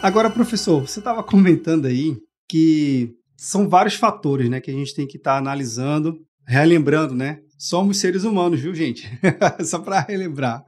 Agora, 0.00 0.30
professor, 0.30 0.86
você 0.86 0.98
estava 0.98 1.22
comentando 1.22 1.86
aí 1.86 2.16
que 2.48 3.14
são 3.36 3.68
vários 3.68 3.94
fatores, 3.94 4.48
né, 4.48 4.60
que 4.60 4.70
a 4.70 4.74
gente 4.74 4.94
tem 4.94 5.06
que 5.06 5.16
estar 5.16 5.32
tá 5.32 5.38
analisando, 5.38 6.20
relembrando, 6.46 7.14
né? 7.14 7.40
Somos 7.58 7.98
seres 7.98 8.24
humanos, 8.24 8.60
viu, 8.60 8.74
gente? 8.74 9.08
Só 9.64 9.78
para 9.78 10.00
relembrar. 10.00 10.62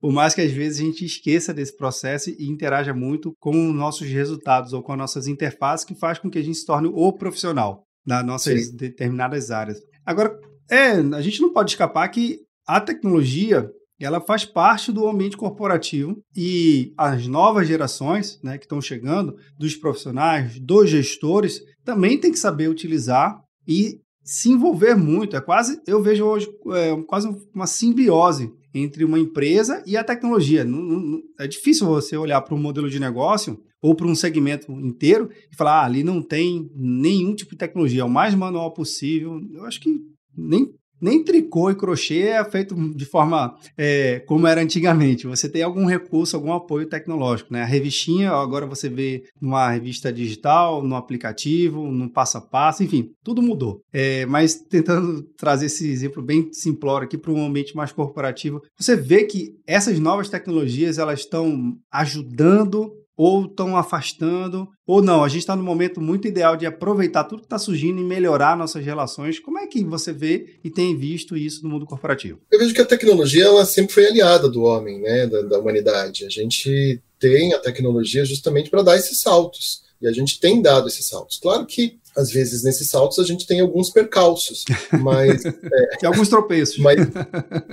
Por 0.00 0.12
mais 0.12 0.34
que 0.34 0.42
às 0.42 0.52
vezes 0.52 0.80
a 0.80 0.84
gente 0.84 1.04
esqueça 1.04 1.54
desse 1.54 1.74
processo 1.74 2.30
e 2.30 2.46
interaja 2.46 2.92
muito 2.92 3.32
com 3.40 3.54
nossos 3.72 4.06
resultados 4.08 4.72
ou 4.72 4.82
com 4.82 4.92
as 4.92 4.98
nossas 4.98 5.26
interfaces, 5.26 5.86
que 5.86 5.94
faz 5.94 6.18
com 6.18 6.28
que 6.28 6.38
a 6.38 6.42
gente 6.42 6.58
se 6.58 6.66
torne 6.66 6.90
o 6.92 7.12
profissional 7.12 7.84
nas 8.04 8.26
nossas 8.26 8.66
Sim. 8.66 8.76
determinadas 8.76 9.50
áreas. 9.50 9.78
Agora, 10.04 10.38
é, 10.70 10.92
a 10.92 11.20
gente 11.20 11.40
não 11.40 11.52
pode 11.52 11.70
escapar 11.70 12.08
que 12.08 12.40
a 12.66 12.80
tecnologia 12.80 13.70
ela 14.00 14.20
faz 14.20 14.44
parte 14.44 14.90
do 14.90 15.08
ambiente 15.08 15.36
corporativo 15.36 16.20
e 16.36 16.92
as 16.96 17.26
novas 17.26 17.68
gerações 17.68 18.40
né, 18.42 18.58
que 18.58 18.64
estão 18.64 18.80
chegando, 18.80 19.36
dos 19.56 19.76
profissionais, 19.76 20.58
dos 20.58 20.90
gestores, 20.90 21.62
também 21.84 22.18
tem 22.18 22.32
que 22.32 22.38
saber 22.38 22.68
utilizar 22.68 23.40
e 23.66 24.00
se 24.24 24.50
envolver 24.50 24.96
muito. 24.96 25.36
É 25.36 25.40
quase, 25.40 25.80
eu 25.86 26.02
vejo 26.02 26.24
hoje 26.24 26.48
é, 26.72 27.00
quase 27.06 27.28
uma 27.54 27.66
simbiose 27.66 28.52
entre 28.74 29.04
uma 29.04 29.18
empresa 29.18 29.82
e 29.86 29.96
a 29.96 30.04
tecnologia. 30.04 30.64
Não, 30.64 30.80
não, 30.80 31.22
é 31.38 31.46
difícil 31.46 31.86
você 31.86 32.16
olhar 32.16 32.40
para 32.40 32.54
um 32.54 32.60
modelo 32.60 32.88
de 32.88 32.98
negócio 32.98 33.60
ou 33.80 33.94
para 33.94 34.06
um 34.06 34.14
segmento 34.14 34.72
inteiro 34.72 35.28
e 35.50 35.56
falar, 35.56 35.80
ah, 35.80 35.84
ali 35.84 36.04
não 36.04 36.22
tem 36.22 36.70
nenhum 36.74 37.34
tipo 37.34 37.50
de 37.50 37.58
tecnologia, 37.58 38.02
é 38.02 38.04
o 38.04 38.10
mais 38.10 38.34
manual 38.34 38.72
possível. 38.72 39.40
Eu 39.52 39.64
acho 39.64 39.80
que 39.80 40.11
nem 40.36 40.72
nem 41.02 41.24
tricô 41.24 41.68
e 41.68 41.74
crochê 41.74 42.28
é 42.28 42.44
feito 42.44 42.76
de 42.94 43.04
forma 43.04 43.56
é, 43.76 44.20
como 44.20 44.46
era 44.46 44.62
antigamente. 44.62 45.26
Você 45.26 45.48
tem 45.48 45.64
algum 45.64 45.84
recurso, 45.84 46.36
algum 46.36 46.52
apoio 46.52 46.88
tecnológico, 46.88 47.52
né? 47.52 47.62
A 47.62 47.66
revistinha, 47.66 48.30
agora 48.30 48.66
você 48.66 48.88
vê 48.88 49.24
numa 49.40 49.68
revista 49.68 50.12
digital, 50.12 50.80
no 50.80 50.94
aplicativo, 50.94 51.90
no 51.90 52.08
passo 52.08 52.38
a 52.38 52.40
passo, 52.40 52.84
enfim, 52.84 53.10
tudo 53.24 53.42
mudou. 53.42 53.82
É, 53.92 54.24
mas 54.26 54.54
tentando 54.54 55.24
trazer 55.36 55.66
esse 55.66 55.90
exemplo 55.90 56.22
bem 56.22 56.48
simplório 56.52 57.06
aqui 57.06 57.18
para 57.18 57.32
um 57.32 57.44
ambiente 57.44 57.74
mais 57.74 57.90
corporativo, 57.90 58.62
você 58.78 58.94
vê 58.94 59.24
que 59.24 59.56
essas 59.66 59.98
novas 59.98 60.28
tecnologias 60.28 60.98
elas 60.98 61.20
estão 61.20 61.74
ajudando 61.90 62.92
ou 63.22 63.44
estão 63.44 63.76
afastando, 63.76 64.68
ou 64.84 65.00
não. 65.00 65.22
A 65.22 65.28
gente 65.28 65.42
está 65.42 65.54
no 65.54 65.62
momento 65.62 66.00
muito 66.00 66.26
ideal 66.26 66.56
de 66.56 66.66
aproveitar 66.66 67.22
tudo 67.22 67.42
que 67.42 67.46
está 67.46 67.56
surgindo 67.56 68.00
e 68.00 68.04
melhorar 68.04 68.56
nossas 68.56 68.84
relações. 68.84 69.38
Como 69.38 69.60
é 69.60 69.66
que 69.68 69.84
você 69.84 70.12
vê 70.12 70.56
e 70.64 70.68
tem 70.68 70.96
visto 70.98 71.36
isso 71.36 71.62
no 71.62 71.68
mundo 71.68 71.86
corporativo? 71.86 72.40
Eu 72.50 72.58
vejo 72.58 72.74
que 72.74 72.80
a 72.80 72.84
tecnologia 72.84 73.44
ela 73.44 73.64
sempre 73.64 73.94
foi 73.94 74.06
aliada 74.06 74.48
do 74.48 74.62
homem, 74.62 75.00
né, 75.00 75.28
da, 75.28 75.40
da 75.42 75.58
humanidade. 75.60 76.26
A 76.26 76.28
gente 76.28 77.00
tem 77.20 77.54
a 77.54 77.60
tecnologia 77.60 78.24
justamente 78.24 78.68
para 78.68 78.82
dar 78.82 78.96
esses 78.96 79.20
saltos. 79.20 79.82
E 80.00 80.08
a 80.08 80.12
gente 80.12 80.40
tem 80.40 80.60
dado 80.60 80.88
esses 80.88 81.06
saltos. 81.06 81.38
Claro 81.38 81.64
que 81.64 82.00
às 82.16 82.28
vezes 82.32 82.64
nesses 82.64 82.90
saltos 82.90 83.20
a 83.20 83.24
gente 83.24 83.46
tem 83.46 83.60
alguns 83.60 83.88
percalços, 83.88 84.64
mas 85.00 85.44
é, 85.44 85.96
tem 86.00 86.08
alguns 86.08 86.28
tropeços. 86.28 86.78
Mas 86.78 86.98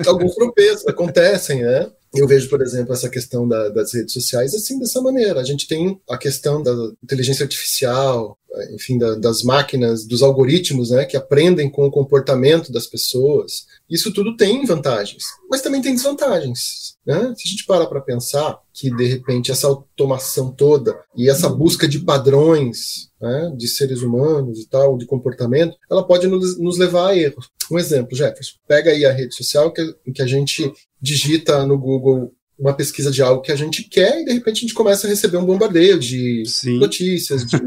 alguns 0.05 0.35
tropeços 0.35 0.87
acontecem, 0.87 1.63
né? 1.63 1.89
Eu 2.13 2.27
vejo, 2.27 2.49
por 2.49 2.61
exemplo, 2.61 2.93
essa 2.93 3.09
questão 3.09 3.47
da, 3.47 3.69
das 3.69 3.93
redes 3.93 4.13
sociais 4.13 4.53
assim, 4.53 4.79
dessa 4.79 5.01
maneira. 5.01 5.39
A 5.39 5.43
gente 5.43 5.67
tem 5.67 5.99
a 6.09 6.17
questão 6.17 6.61
da 6.61 6.71
inteligência 7.03 7.43
artificial, 7.43 8.37
enfim, 8.73 8.97
da, 8.97 9.15
das 9.15 9.43
máquinas, 9.43 10.05
dos 10.05 10.23
algoritmos, 10.23 10.89
né, 10.89 11.05
que 11.05 11.15
aprendem 11.15 11.69
com 11.69 11.85
o 11.85 11.91
comportamento 11.91 12.71
das 12.71 12.87
pessoas. 12.87 13.65
Isso 13.89 14.11
tudo 14.11 14.35
tem 14.35 14.65
vantagens, 14.65 15.23
mas 15.49 15.61
também 15.61 15.81
tem 15.81 15.93
desvantagens. 15.93 16.97
Né? 17.05 17.33
Se 17.37 17.47
a 17.47 17.51
gente 17.51 17.65
parar 17.65 17.87
para 17.87 18.01
pensar 18.01 18.59
que, 18.73 18.93
de 18.95 19.05
repente, 19.05 19.51
essa 19.51 19.67
automação 19.67 20.51
toda 20.51 20.99
e 21.15 21.29
essa 21.29 21.49
busca 21.49 21.87
de 21.87 21.99
padrões 21.99 23.09
né, 23.21 23.53
de 23.55 23.67
seres 23.67 24.01
humanos 24.01 24.59
e 24.59 24.67
tal, 24.67 24.97
de 24.97 25.05
comportamento, 25.05 25.75
ela 25.89 26.05
pode 26.05 26.27
nos, 26.27 26.57
nos 26.59 26.77
levar 26.77 27.09
a 27.09 27.17
erros. 27.17 27.49
Um 27.71 27.79
exemplo, 27.79 28.15
Jefferson, 28.15 28.55
pega 28.67 28.91
aí 28.91 29.05
a 29.05 29.11
rede 29.11 29.35
social 29.35 29.71
que, 29.71 29.95
que 30.13 30.21
a 30.21 30.27
gente 30.27 30.71
digita 31.01 31.65
no 31.65 31.77
Google 31.77 32.33
uma 32.59 32.73
pesquisa 32.73 33.09
de 33.09 33.21
algo 33.21 33.41
que 33.41 33.51
a 33.51 33.55
gente 33.55 33.83
quer 33.83 34.19
e 34.19 34.25
de 34.25 34.33
repente 34.33 34.57
a 34.57 34.61
gente 34.61 34.73
começa 34.73 35.07
a 35.07 35.09
receber 35.09 35.37
um 35.37 35.45
bombardeio 35.45 35.97
de 35.97 36.43
Sim. 36.45 36.77
notícias, 36.77 37.45
de, 37.45 37.57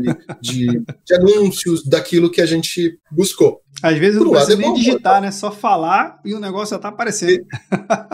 de, 0.41 0.67
de, 1.05 1.15
anúncios 1.15 1.83
daquilo 1.85 2.31
que 2.31 2.43
a 2.43 2.47
gente 2.47 2.99
buscou. 3.11 3.63
Às 3.83 3.99
vezes 3.99 4.21
não 4.21 4.31
precisa 4.31 4.53
é 4.53 4.57
nem 4.57 4.75
digitar, 4.75 5.23
né? 5.23 5.31
Só 5.31 5.51
falar 5.51 6.21
e 6.25 6.35
o 6.35 6.39
negócio 6.39 6.71
já 6.71 6.77
está 6.77 6.89
aparecendo. 6.91 7.45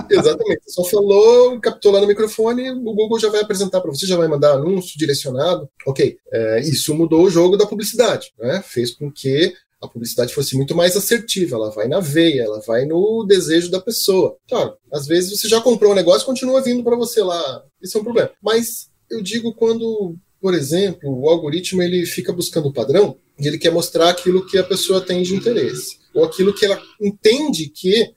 Exatamente. 0.09 0.63
Só 0.69 0.85
falou, 0.85 1.61
captou 1.61 1.91
lá 1.91 2.01
no 2.01 2.07
microfone, 2.07 2.71
o 2.71 2.95
Google 2.95 3.19
já 3.19 3.29
vai 3.29 3.41
apresentar 3.41 3.81
para 3.81 3.91
você, 3.91 4.07
já 4.07 4.17
vai 4.17 4.29
mandar 4.29 4.53
anúncio 4.53 4.97
direcionado. 4.97 5.69
Ok, 5.85 6.17
é, 6.33 6.61
isso 6.61 6.95
mudou 6.95 7.25
o 7.25 7.31
jogo 7.31 7.57
da 7.57 7.67
publicidade, 7.67 8.33
né? 8.39 8.63
Fez 8.65 8.93
com 8.93 9.11
que 9.11 9.53
a 9.81 9.89
publicidade 9.89 10.35
fosse 10.35 10.57
muito 10.57 10.75
mais 10.75 10.97
assertiva, 10.97 11.57
ela 11.57 11.71
vai 11.71 11.87
na 11.87 12.01
veia, 12.01 12.43
ela 12.43 12.61
vai 12.67 12.85
no 12.85 13.25
desejo 13.27 13.71
da 13.71 13.81
pessoa. 13.81 14.37
Claro, 14.49 14.77
às 14.93 15.07
vezes 15.07 15.31
você 15.31 15.49
já 15.49 15.61
comprou 15.61 15.93
um 15.93 15.95
negócio 15.95 16.25
e 16.25 16.27
continua 16.27 16.61
vindo 16.61 16.83
para 16.83 16.97
você 16.97 17.23
lá. 17.23 17.65
Isso 17.81 17.97
é 17.97 18.01
um 18.01 18.05
problema. 18.05 18.31
Mas 18.43 18.91
eu 19.11 19.23
digo 19.23 19.55
quando, 19.55 20.17
por 20.41 20.53
exemplo, 20.53 21.09
o 21.09 21.29
algoritmo 21.29 21.83
ele 21.83 22.05
fica 22.07 22.33
buscando 22.33 22.69
o 22.69 22.73
padrão 22.73 23.17
e 23.39 23.47
ele 23.47 23.59
quer 23.59 23.71
mostrar 23.71 24.11
aquilo 24.11 24.47
que 24.47 24.59
a 24.59 24.65
pessoa 24.65 25.01
tem 25.01 25.23
de 25.23 25.35
interesse, 25.35 25.99
ou 26.13 26.25
aquilo 26.25 26.53
que 26.53 26.65
ela 26.65 26.81
entende 27.01 27.69
que 27.69 28.13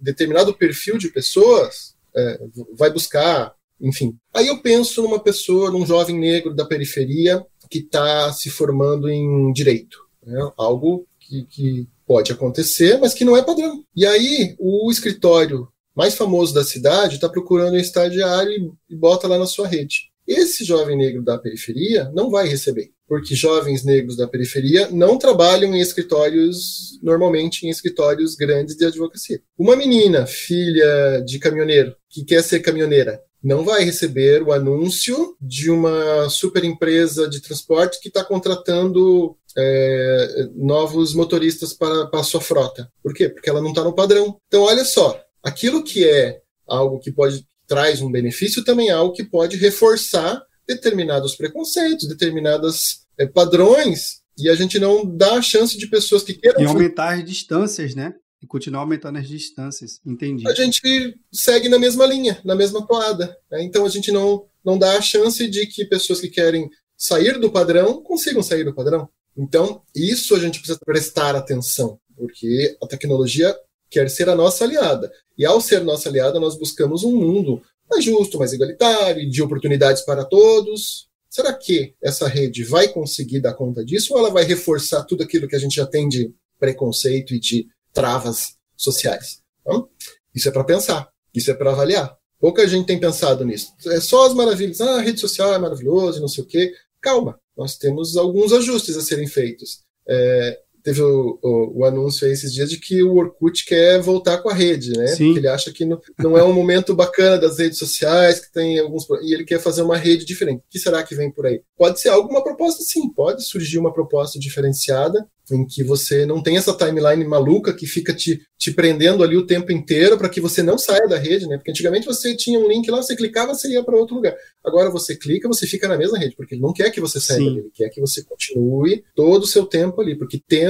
determinado 0.00 0.54
perfil 0.54 0.96
de 0.96 1.08
pessoas 1.08 1.94
é, 2.16 2.40
vai 2.74 2.92
buscar, 2.92 3.52
enfim. 3.80 4.16
Aí 4.32 4.46
eu 4.46 4.62
penso 4.62 5.02
numa 5.02 5.18
pessoa, 5.18 5.72
num 5.72 5.84
jovem 5.84 6.18
negro 6.18 6.54
da 6.54 6.64
periferia 6.64 7.44
que 7.68 7.78
está 7.80 8.32
se 8.32 8.48
formando 8.48 9.08
em 9.08 9.52
direito 9.52 10.09
né? 10.24 10.50
algo 10.56 11.06
que, 11.18 11.44
que 11.44 11.88
pode 12.06 12.32
acontecer, 12.32 12.98
mas 12.98 13.14
que 13.14 13.24
não 13.24 13.36
é 13.36 13.42
padrão. 13.42 13.84
E 13.94 14.04
aí, 14.06 14.54
o 14.58 14.90
escritório 14.90 15.68
mais 15.94 16.14
famoso 16.14 16.54
da 16.54 16.64
cidade 16.64 17.16
está 17.16 17.28
procurando 17.28 17.74
um 17.74 17.78
estagiário 17.78 18.76
e 18.88 18.96
bota 18.96 19.28
lá 19.28 19.38
na 19.38 19.46
sua 19.46 19.68
rede. 19.68 20.10
Esse 20.26 20.64
jovem 20.64 20.96
negro 20.96 21.22
da 21.22 21.38
periferia 21.38 22.10
não 22.14 22.30
vai 22.30 22.46
receber, 22.46 22.90
porque 23.08 23.34
jovens 23.34 23.84
negros 23.84 24.16
da 24.16 24.28
periferia 24.28 24.88
não 24.90 25.18
trabalham 25.18 25.74
em 25.74 25.80
escritórios, 25.80 27.00
normalmente 27.02 27.66
em 27.66 27.68
escritórios 27.68 28.36
grandes 28.36 28.76
de 28.76 28.84
advocacia. 28.84 29.42
Uma 29.58 29.74
menina, 29.74 30.26
filha 30.26 31.20
de 31.26 31.38
caminhoneiro, 31.38 31.96
que 32.08 32.24
quer 32.24 32.44
ser 32.44 32.60
caminhoneira, 32.60 33.20
não 33.42 33.64
vai 33.64 33.84
receber 33.84 34.42
o 34.42 34.52
anúncio 34.52 35.36
de 35.40 35.70
uma 35.70 36.28
super 36.28 36.64
empresa 36.64 37.28
de 37.28 37.40
transporte 37.40 38.00
que 38.00 38.08
está 38.08 38.22
contratando 38.24 39.36
é, 39.56 40.48
novos 40.54 41.14
motoristas 41.14 41.72
para, 41.72 42.06
para 42.06 42.20
a 42.20 42.24
sua 42.24 42.40
frota. 42.40 42.90
Por 43.02 43.14
quê? 43.14 43.28
Porque 43.28 43.48
ela 43.48 43.62
não 43.62 43.70
está 43.70 43.82
no 43.82 43.94
padrão. 43.94 44.38
Então, 44.46 44.62
olha 44.62 44.84
só, 44.84 45.20
aquilo 45.42 45.82
que 45.82 46.06
é 46.06 46.40
algo 46.66 46.98
que 46.98 47.10
pode 47.10 47.44
traz 47.66 48.02
um 48.02 48.10
benefício 48.10 48.64
também 48.64 48.88
é 48.88 48.92
algo 48.92 49.14
que 49.14 49.22
pode 49.22 49.56
reforçar 49.56 50.42
determinados 50.66 51.36
preconceitos, 51.36 52.08
determinados 52.08 53.02
é, 53.16 53.26
padrões, 53.26 54.22
e 54.36 54.48
a 54.48 54.54
gente 54.56 54.78
não 54.78 55.04
dá 55.04 55.34
a 55.34 55.42
chance 55.42 55.78
de 55.78 55.86
pessoas 55.86 56.24
que 56.24 56.34
queiram. 56.34 56.60
E 56.60 56.66
aumentar 56.66 57.14
as 57.14 57.24
distâncias, 57.24 57.94
né? 57.94 58.14
E 58.42 58.46
continuar 58.46 58.80
aumentando 58.80 59.18
as 59.18 59.28
distâncias, 59.28 60.00
entendi. 60.04 60.48
A 60.48 60.54
gente 60.54 61.18
segue 61.32 61.68
na 61.68 61.78
mesma 61.78 62.06
linha, 62.06 62.40
na 62.44 62.54
mesma 62.54 62.86
toada. 62.86 63.36
Né? 63.50 63.62
Então 63.62 63.84
a 63.84 63.88
gente 63.88 64.10
não, 64.10 64.46
não 64.64 64.78
dá 64.78 64.96
a 64.96 65.02
chance 65.02 65.46
de 65.46 65.66
que 65.66 65.84
pessoas 65.84 66.20
que 66.20 66.28
querem 66.28 66.70
sair 66.96 67.38
do 67.38 67.50
padrão 67.50 68.02
consigam 68.02 68.42
sair 68.42 68.64
do 68.64 68.74
padrão. 68.74 69.08
Então, 69.36 69.82
isso 69.94 70.34
a 70.34 70.38
gente 70.38 70.58
precisa 70.58 70.78
prestar 70.84 71.34
atenção, 71.34 71.98
porque 72.16 72.76
a 72.82 72.86
tecnologia 72.86 73.56
quer 73.88 74.08
ser 74.10 74.28
a 74.28 74.34
nossa 74.34 74.64
aliada. 74.64 75.10
E 75.36 75.44
ao 75.44 75.60
ser 75.60 75.82
nossa 75.82 76.08
aliada, 76.08 76.38
nós 76.38 76.58
buscamos 76.58 77.02
um 77.04 77.16
mundo 77.16 77.62
mais 77.90 78.04
justo, 78.04 78.38
mais 78.38 78.52
igualitário, 78.52 79.28
de 79.28 79.42
oportunidades 79.42 80.02
para 80.02 80.24
todos. 80.24 81.08
Será 81.28 81.52
que 81.52 81.94
essa 82.02 82.28
rede 82.28 82.64
vai 82.64 82.88
conseguir 82.88 83.40
dar 83.40 83.54
conta 83.54 83.84
disso 83.84 84.12
ou 84.12 84.20
ela 84.20 84.30
vai 84.30 84.44
reforçar 84.44 85.04
tudo 85.04 85.22
aquilo 85.22 85.48
que 85.48 85.56
a 85.56 85.58
gente 85.58 85.76
já 85.76 85.86
tem 85.86 86.08
de 86.08 86.32
preconceito 86.58 87.34
e 87.34 87.40
de 87.40 87.66
travas 87.92 88.56
sociais? 88.76 89.42
Então, 89.60 89.88
isso 90.34 90.48
é 90.48 90.52
para 90.52 90.64
pensar, 90.64 91.10
isso 91.34 91.50
é 91.50 91.54
para 91.54 91.72
avaliar. 91.72 92.16
Pouca 92.38 92.66
gente 92.66 92.86
tem 92.86 92.98
pensado 92.98 93.44
nisso. 93.44 93.74
É 93.86 94.00
só 94.00 94.26
as 94.26 94.34
maravilhas. 94.34 94.80
Ah, 94.80 94.96
a 94.96 95.00
rede 95.00 95.20
social 95.20 95.52
é 95.52 95.58
maravilhosa, 95.58 96.20
não 96.20 96.28
sei 96.28 96.42
o 96.42 96.46
quê. 96.46 96.72
Calma, 97.00 97.38
nós 97.56 97.76
temos 97.76 98.16
alguns 98.16 98.52
ajustes 98.52 98.96
a 98.96 99.02
serem 99.02 99.26
feitos. 99.26 99.82
É, 100.08 100.58
teve 100.82 101.02
o, 101.02 101.38
o, 101.42 101.80
o, 101.80 101.84
anúncio 101.84 102.26
aí 102.26 102.32
esses 102.32 102.52
dias 102.52 102.70
de 102.70 102.78
que 102.78 103.02
o 103.02 103.16
Orkut 103.16 103.64
quer 103.64 104.00
voltar 104.00 104.38
com 104.38 104.48
a 104.48 104.54
rede, 104.54 104.92
né? 104.96 105.08
Sim. 105.08 105.26
Porque 105.26 105.40
ele 105.40 105.48
acha 105.48 105.72
que 105.72 105.84
não, 105.84 106.00
não 106.18 106.36
é 106.36 106.42
um 106.42 106.52
momento 106.52 106.94
bacana 106.94 107.38
das 107.38 107.58
redes 107.58 107.78
sociais, 107.78 108.40
que 108.40 108.52
tem 108.52 108.78
alguns. 108.78 109.06
E 109.22 109.34
ele 109.34 109.44
quer 109.44 109.60
fazer 109.60 109.82
uma 109.82 109.96
rede 109.96 110.24
diferente. 110.24 110.58
O 110.60 110.70
que 110.70 110.78
será 110.78 111.02
que 111.02 111.14
vem 111.14 111.30
por 111.30 111.46
aí? 111.46 111.62
Pode 111.76 112.00
ser 112.00 112.08
alguma 112.08 112.42
proposta, 112.42 112.82
sim, 112.82 113.08
pode 113.12 113.44
surgir 113.44 113.78
uma 113.78 113.92
proposta 113.92 114.38
diferenciada, 114.38 115.26
em 115.52 115.66
que 115.66 115.82
você 115.82 116.24
não 116.24 116.42
tem 116.42 116.56
essa 116.56 116.76
timeline 116.76 117.24
maluca 117.24 117.74
que 117.74 117.86
fica 117.86 118.14
te, 118.14 118.40
te 118.58 118.72
prendendo 118.72 119.22
ali 119.22 119.36
o 119.36 119.46
tempo 119.46 119.72
inteiro 119.72 120.16
para 120.16 120.28
que 120.28 120.40
você 120.40 120.62
não 120.62 120.78
saia 120.78 121.08
da 121.08 121.18
rede, 121.18 121.46
né? 121.46 121.56
Porque 121.56 121.70
antigamente 121.70 122.06
você 122.06 122.36
tinha 122.36 122.58
um 122.58 122.68
link 122.68 122.90
lá, 122.90 123.02
você 123.02 123.16
clicava, 123.16 123.54
você 123.54 123.68
ia 123.68 123.82
para 123.82 123.96
outro 123.96 124.14
lugar. 124.14 124.34
Agora 124.64 124.90
você 124.90 125.16
clica, 125.16 125.48
você 125.48 125.66
fica 125.66 125.88
na 125.88 125.96
mesma 125.96 126.18
rede, 126.18 126.36
porque 126.36 126.54
ele 126.54 126.62
não 126.62 126.72
quer 126.72 126.90
que 126.90 127.00
você 127.00 127.20
saia 127.20 127.40
dele, 127.40 127.58
ele 127.60 127.70
quer 127.74 127.88
que 127.88 128.00
você 128.00 128.22
continue 128.22 129.02
todo 129.14 129.42
o 129.42 129.46
seu 129.46 129.66
tempo 129.66 130.00
ali, 130.00 130.16
porque 130.16 130.40
tempo 130.46 130.69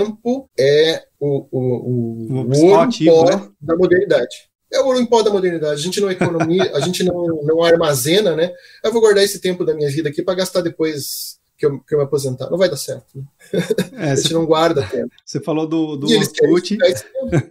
é 0.58 1.04
o, 1.18 1.46
o, 1.50 1.60
o, 1.60 2.42
o, 2.42 2.64
ouro 2.64 2.80
ativo, 2.80 3.10
pó 3.10 3.24
né? 3.24 3.48
da 3.60 3.76
modernidade. 3.76 4.50
É 4.72 4.80
o 4.80 4.86
ouro 4.86 5.00
em 5.00 5.06
pó 5.06 5.22
da 5.22 5.30
modernidade. 5.30 5.74
A 5.74 5.84
gente 5.84 6.00
não 6.00 6.10
economia, 6.10 6.70
a 6.74 6.80
gente 6.80 7.02
não, 7.02 7.42
não 7.42 7.62
armazena, 7.62 8.36
né? 8.36 8.52
Eu 8.84 8.92
vou 8.92 9.00
guardar 9.00 9.24
esse 9.24 9.40
tempo 9.40 9.64
da 9.64 9.74
minha 9.74 9.90
vida 9.90 10.08
aqui 10.08 10.22
para 10.22 10.34
gastar 10.34 10.60
depois 10.60 11.40
que 11.60 11.66
eu, 11.66 11.78
que 11.80 11.94
eu 11.94 11.98
me 11.98 12.04
aposentar. 12.04 12.48
Não 12.48 12.56
vai 12.56 12.70
dar 12.70 12.76
certo. 12.76 13.06
Né? 13.14 13.24
É, 13.92 14.10
a 14.12 14.14
gente 14.14 14.32
não 14.32 14.46
guarda 14.46 14.86
tempo. 14.86 15.10
Você 15.24 15.40
falou 15.40 15.66
do, 15.66 15.96
do 15.96 16.06
Orkut. 16.06 16.78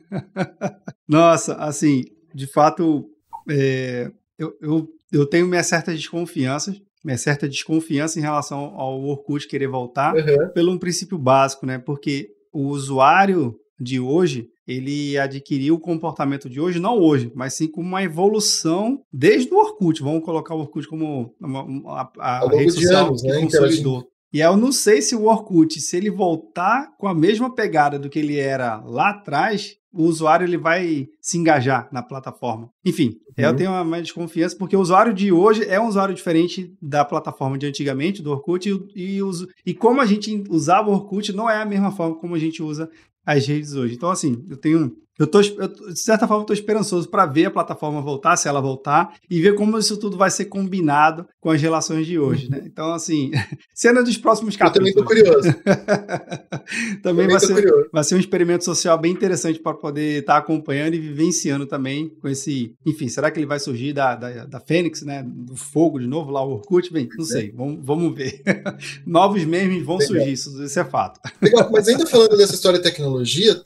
Nossa, 1.07 1.55
assim, 1.55 2.05
de 2.33 2.47
fato, 2.47 3.07
é, 3.49 4.12
eu, 4.38 4.57
eu, 4.62 4.89
eu 5.12 5.25
tenho 5.27 5.45
minhas 5.45 5.67
certas 5.67 5.95
desconfianças, 5.95 6.81
minha 7.03 7.17
certa 7.17 7.47
desconfiança 7.47 8.17
em 8.17 8.21
relação 8.21 8.73
ao 8.75 9.01
Orkut 9.03 9.47
querer 9.47 9.67
voltar, 9.67 10.15
uhum. 10.15 10.49
pelo 10.49 10.71
um 10.71 10.79
princípio 10.79 11.17
básico, 11.17 11.65
né? 11.65 11.77
Porque 11.77 12.31
o 12.51 12.67
usuário 12.67 13.55
de 13.79 13.99
hoje, 13.99 14.49
ele 14.67 15.17
adquiriu 15.17 15.75
o 15.75 15.79
comportamento 15.79 16.49
de 16.49 16.59
hoje, 16.59 16.79
não 16.79 16.99
hoje, 16.99 17.31
mas 17.33 17.53
sim 17.53 17.67
como 17.67 17.88
uma 17.88 18.03
evolução 18.03 19.01
desde 19.12 19.53
o 19.53 19.57
Orkut. 19.57 20.01
Vamos 20.01 20.23
colocar 20.23 20.53
o 20.53 20.59
Orkut 20.59 20.88
como 20.88 21.33
uma, 21.39 21.63
uma, 21.63 22.12
a, 22.19 22.45
a 22.45 22.49
rede 22.49 22.73
social 22.73 23.07
anos, 23.07 23.21
que 23.21 23.27
né, 23.27 23.41
consolidou. 23.41 24.07
E 24.31 24.41
eu 24.41 24.55
não 24.55 24.71
sei 24.71 25.01
se 25.01 25.15
o 25.15 25.25
Orkut, 25.25 25.79
se 25.79 25.97
ele 25.97 26.12
voltar 26.12 26.95
com 26.97 27.07
a 27.07 27.15
mesma 27.15 27.53
pegada 27.55 27.97
do 27.97 28.09
que 28.09 28.19
ele 28.19 28.38
era 28.38 28.79
lá 28.85 29.09
atrás, 29.09 29.75
o 29.91 30.04
usuário 30.04 30.45
ele 30.45 30.58
vai 30.58 31.08
se 31.21 31.38
engajar 31.38 31.89
na 31.91 32.04
plataforma. 32.04 32.69
Enfim, 32.86 33.19
uhum. 33.38 33.45
eu 33.45 33.56
tenho 33.56 33.71
uma 33.71 33.84
mais 33.84 34.04
desconfiança 34.04 34.56
porque 34.58 34.75
o 34.75 34.82
usuário 34.82 35.13
de 35.13 35.32
hoje 35.32 35.63
é 35.65 35.80
um 35.80 35.88
usuário 35.88 36.13
diferente 36.13 36.75
da 36.82 37.04
plataforma 37.04 37.58
de 37.58 37.65
antigamente, 37.65 38.21
do 38.21 38.32
Orkut, 38.32 38.69
e, 38.69 39.17
e, 39.17 39.21
e 39.65 39.73
como 39.73 40.02
a 40.02 40.06
gente 40.06 40.43
usava 40.49 40.89
o 40.89 40.93
Orkut 40.93 41.34
não 41.34 41.49
é 41.49 41.62
a 41.62 41.65
mesma 41.65 41.91
forma 41.91 42.15
como 42.15 42.36
a 42.36 42.39
gente 42.39 42.62
usa 42.62 42.89
as 43.25 43.47
redes 43.47 43.73
hoje. 43.73 43.95
Então, 43.95 44.10
assim, 44.10 44.43
eu 44.49 44.58
tenho 44.58 44.95
eu 45.19 45.27
tô, 45.27 45.41
eu, 45.41 45.67
de 45.67 45.99
certa 45.99 46.25
forma, 46.25 46.43
estou 46.43 46.53
esperançoso 46.53 47.10
para 47.10 47.25
ver 47.25 47.47
a 47.47 47.51
plataforma 47.51 48.01
voltar, 48.01 48.38
se 48.38 48.47
ela 48.47 48.62
voltar, 48.62 49.15
e 49.29 49.41
ver 49.41 49.53
como 49.53 49.77
isso 49.77 49.97
tudo 49.97 50.15
vai 50.15 50.32
ser 50.32 50.45
combinado 50.45 51.27
com 51.41 51.51
as 51.51 51.62
relações 51.62 52.08
de 52.08 52.17
hoje, 52.17 52.49
né? 52.49 52.62
Então, 52.65 52.93
assim, 52.93 53.29
cena 53.75 54.01
dos 54.01 54.17
próximos 54.17 54.55
capítulos. 54.55 54.95
Eu 54.95 55.03
também 55.03 55.21
estou 55.21 55.34
curioso. 55.34 55.60
também, 57.03 57.25
também 57.25 57.27
vai, 57.27 57.39
ser, 57.41 57.53
curioso. 57.53 57.89
vai 57.91 58.03
ser 58.05 58.15
um 58.15 58.19
experimento 58.19 58.63
social 58.63 58.97
bem 58.97 59.12
interessante 59.12 59.60
para 59.60 59.73
poder 59.73 60.21
estar 60.21 60.36
tá 60.36 60.39
acompanhando 60.39 60.93
e 60.93 60.99
vivenciando 60.99 61.65
também 61.65 62.08
com 62.21 62.29
esse. 62.29 62.73
Enfim, 62.86 63.10
será 63.10 63.29
que 63.29 63.38
ele 63.38 63.45
vai 63.45 63.60
surgir 63.60 63.91
da, 63.91 64.15
da, 64.15 64.45
da 64.45 64.60
Fênix, 64.62 65.01
né? 65.01 65.21
Do 65.27 65.58
fogo 65.58 65.99
de 65.99 66.08
novo, 66.08 66.32
lá 66.32 66.45
o 66.45 66.53
Orkut? 66.53 66.93
Bem, 66.93 67.10
não 67.17 67.25
sei, 67.25 67.51
vamos, 67.51 67.79
vamos 67.84 68.15
ver. 68.15 68.41
Novos 69.05 69.43
memes 69.43 69.84
vão 69.84 69.97
Legal. 69.97 70.15
surgir, 70.15 70.32
isso, 70.32 70.63
isso 70.63 70.79
é 70.79 70.86
fato. 70.86 71.19
Legal, 71.41 71.69
mas 71.73 71.89
ainda 71.89 72.08
falando 72.08 72.38
dessa 72.38 72.53
história 72.53 72.79
de 72.79 72.86
tecnologia, 72.86 73.62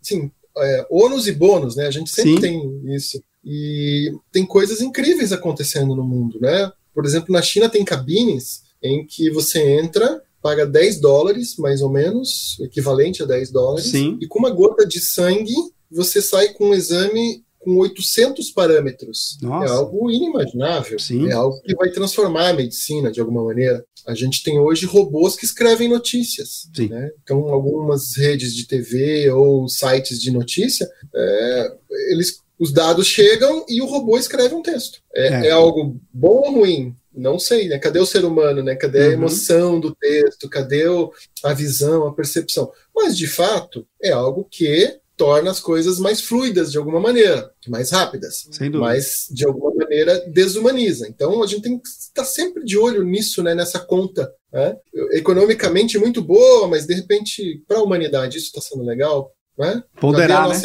sim 0.00 0.30
é, 0.58 0.86
ônus 0.90 1.26
e 1.26 1.32
bônus, 1.32 1.76
né? 1.76 1.86
A 1.86 1.90
gente 1.90 2.10
sempre 2.10 2.34
Sim. 2.34 2.40
tem 2.40 2.94
isso. 2.94 3.22
E 3.44 4.12
tem 4.30 4.46
coisas 4.46 4.80
incríveis 4.80 5.32
acontecendo 5.32 5.94
no 5.94 6.04
mundo, 6.04 6.38
né? 6.40 6.70
Por 6.94 7.04
exemplo, 7.04 7.32
na 7.32 7.42
China 7.42 7.68
tem 7.68 7.84
cabines 7.84 8.62
em 8.82 9.06
que 9.06 9.30
você 9.30 9.60
entra, 9.78 10.22
paga 10.42 10.66
10 10.66 11.00
dólares, 11.00 11.56
mais 11.56 11.80
ou 11.80 11.88
menos, 11.88 12.58
equivalente 12.60 13.22
a 13.22 13.26
10 13.26 13.50
dólares, 13.50 13.90
Sim. 13.90 14.18
e 14.20 14.26
com 14.26 14.38
uma 14.38 14.50
gota 14.50 14.86
de 14.86 15.00
sangue 15.00 15.54
você 15.90 16.22
sai 16.22 16.48
com 16.54 16.70
um 16.70 16.74
exame 16.74 17.44
com 17.62 17.76
800 17.78 18.50
parâmetros. 18.50 19.38
É 19.42 19.46
Nossa. 19.46 19.66
É 19.66 19.76
algo 19.76 20.10
inimaginável. 20.10 20.98
Sim. 20.98 21.28
É 21.28 21.32
algo 21.32 21.60
que 21.62 21.74
vai 21.74 21.90
transformar 21.90 22.48
a 22.48 22.52
medicina 22.52 23.10
de 23.10 23.20
alguma 23.20 23.44
maneira. 23.44 23.84
A 24.06 24.14
gente 24.14 24.42
tem 24.42 24.58
hoje 24.58 24.84
robôs 24.84 25.36
que 25.36 25.44
escrevem 25.44 25.88
notícias. 25.88 26.68
Né? 26.76 27.10
Então, 27.22 27.48
algumas 27.48 28.16
redes 28.16 28.54
de 28.54 28.66
TV 28.66 29.30
ou 29.30 29.68
sites 29.68 30.20
de 30.20 30.30
notícia, 30.30 30.88
é, 31.14 31.72
eles, 32.10 32.40
os 32.58 32.72
dados 32.72 33.06
chegam 33.06 33.64
e 33.68 33.80
o 33.80 33.86
robô 33.86 34.18
escreve 34.18 34.54
um 34.54 34.62
texto. 34.62 35.00
É, 35.14 35.28
é. 35.28 35.46
é 35.48 35.50
algo 35.50 36.00
bom 36.12 36.42
ou 36.42 36.52
ruim? 36.52 36.96
não 37.14 37.38
sei, 37.38 37.68
né? 37.68 37.78
Cadê 37.78 37.98
o 37.98 38.06
ser 38.06 38.24
humano, 38.24 38.62
né? 38.62 38.74
Cadê 38.74 39.02
a 39.02 39.06
uhum. 39.08 39.12
emoção 39.12 39.78
do 39.78 39.94
texto? 39.94 40.48
Cadê 40.48 40.88
o, 40.88 41.12
a 41.44 41.52
visão, 41.52 42.06
a 42.06 42.14
percepção? 42.14 42.72
Mas, 42.94 43.16
de 43.16 43.26
fato, 43.26 43.86
é 44.02 44.10
algo 44.10 44.46
que 44.50 44.66
torna 45.16 45.50
as 45.50 45.60
coisas 45.60 45.98
mais 45.98 46.20
fluidas 46.20 46.72
de 46.72 46.78
alguma 46.78 47.00
maneira, 47.00 47.50
mais 47.68 47.90
rápidas, 47.90 48.48
mas 48.72 49.26
de 49.30 49.44
alguma 49.44 49.74
maneira 49.74 50.18
desumaniza. 50.30 51.06
Então 51.08 51.42
a 51.42 51.46
gente 51.46 51.62
tem 51.62 51.78
que 51.78 51.88
estar 51.88 52.24
sempre 52.24 52.64
de 52.64 52.78
olho 52.78 53.04
nisso, 53.04 53.42
né, 53.42 53.54
nessa 53.54 53.78
conta. 53.78 54.32
Né? 54.52 54.76
Economicamente 55.12 55.98
muito 55.98 56.22
boa, 56.22 56.68
mas 56.68 56.86
de 56.86 56.94
repente 56.94 57.62
para 57.66 57.78
a 57.78 57.82
humanidade 57.82 58.38
isso 58.38 58.46
está 58.46 58.60
sendo 58.60 58.84
legal. 58.84 59.32
Né? 59.58 59.84
Ponderar, 60.00 60.48
né? 60.48 60.58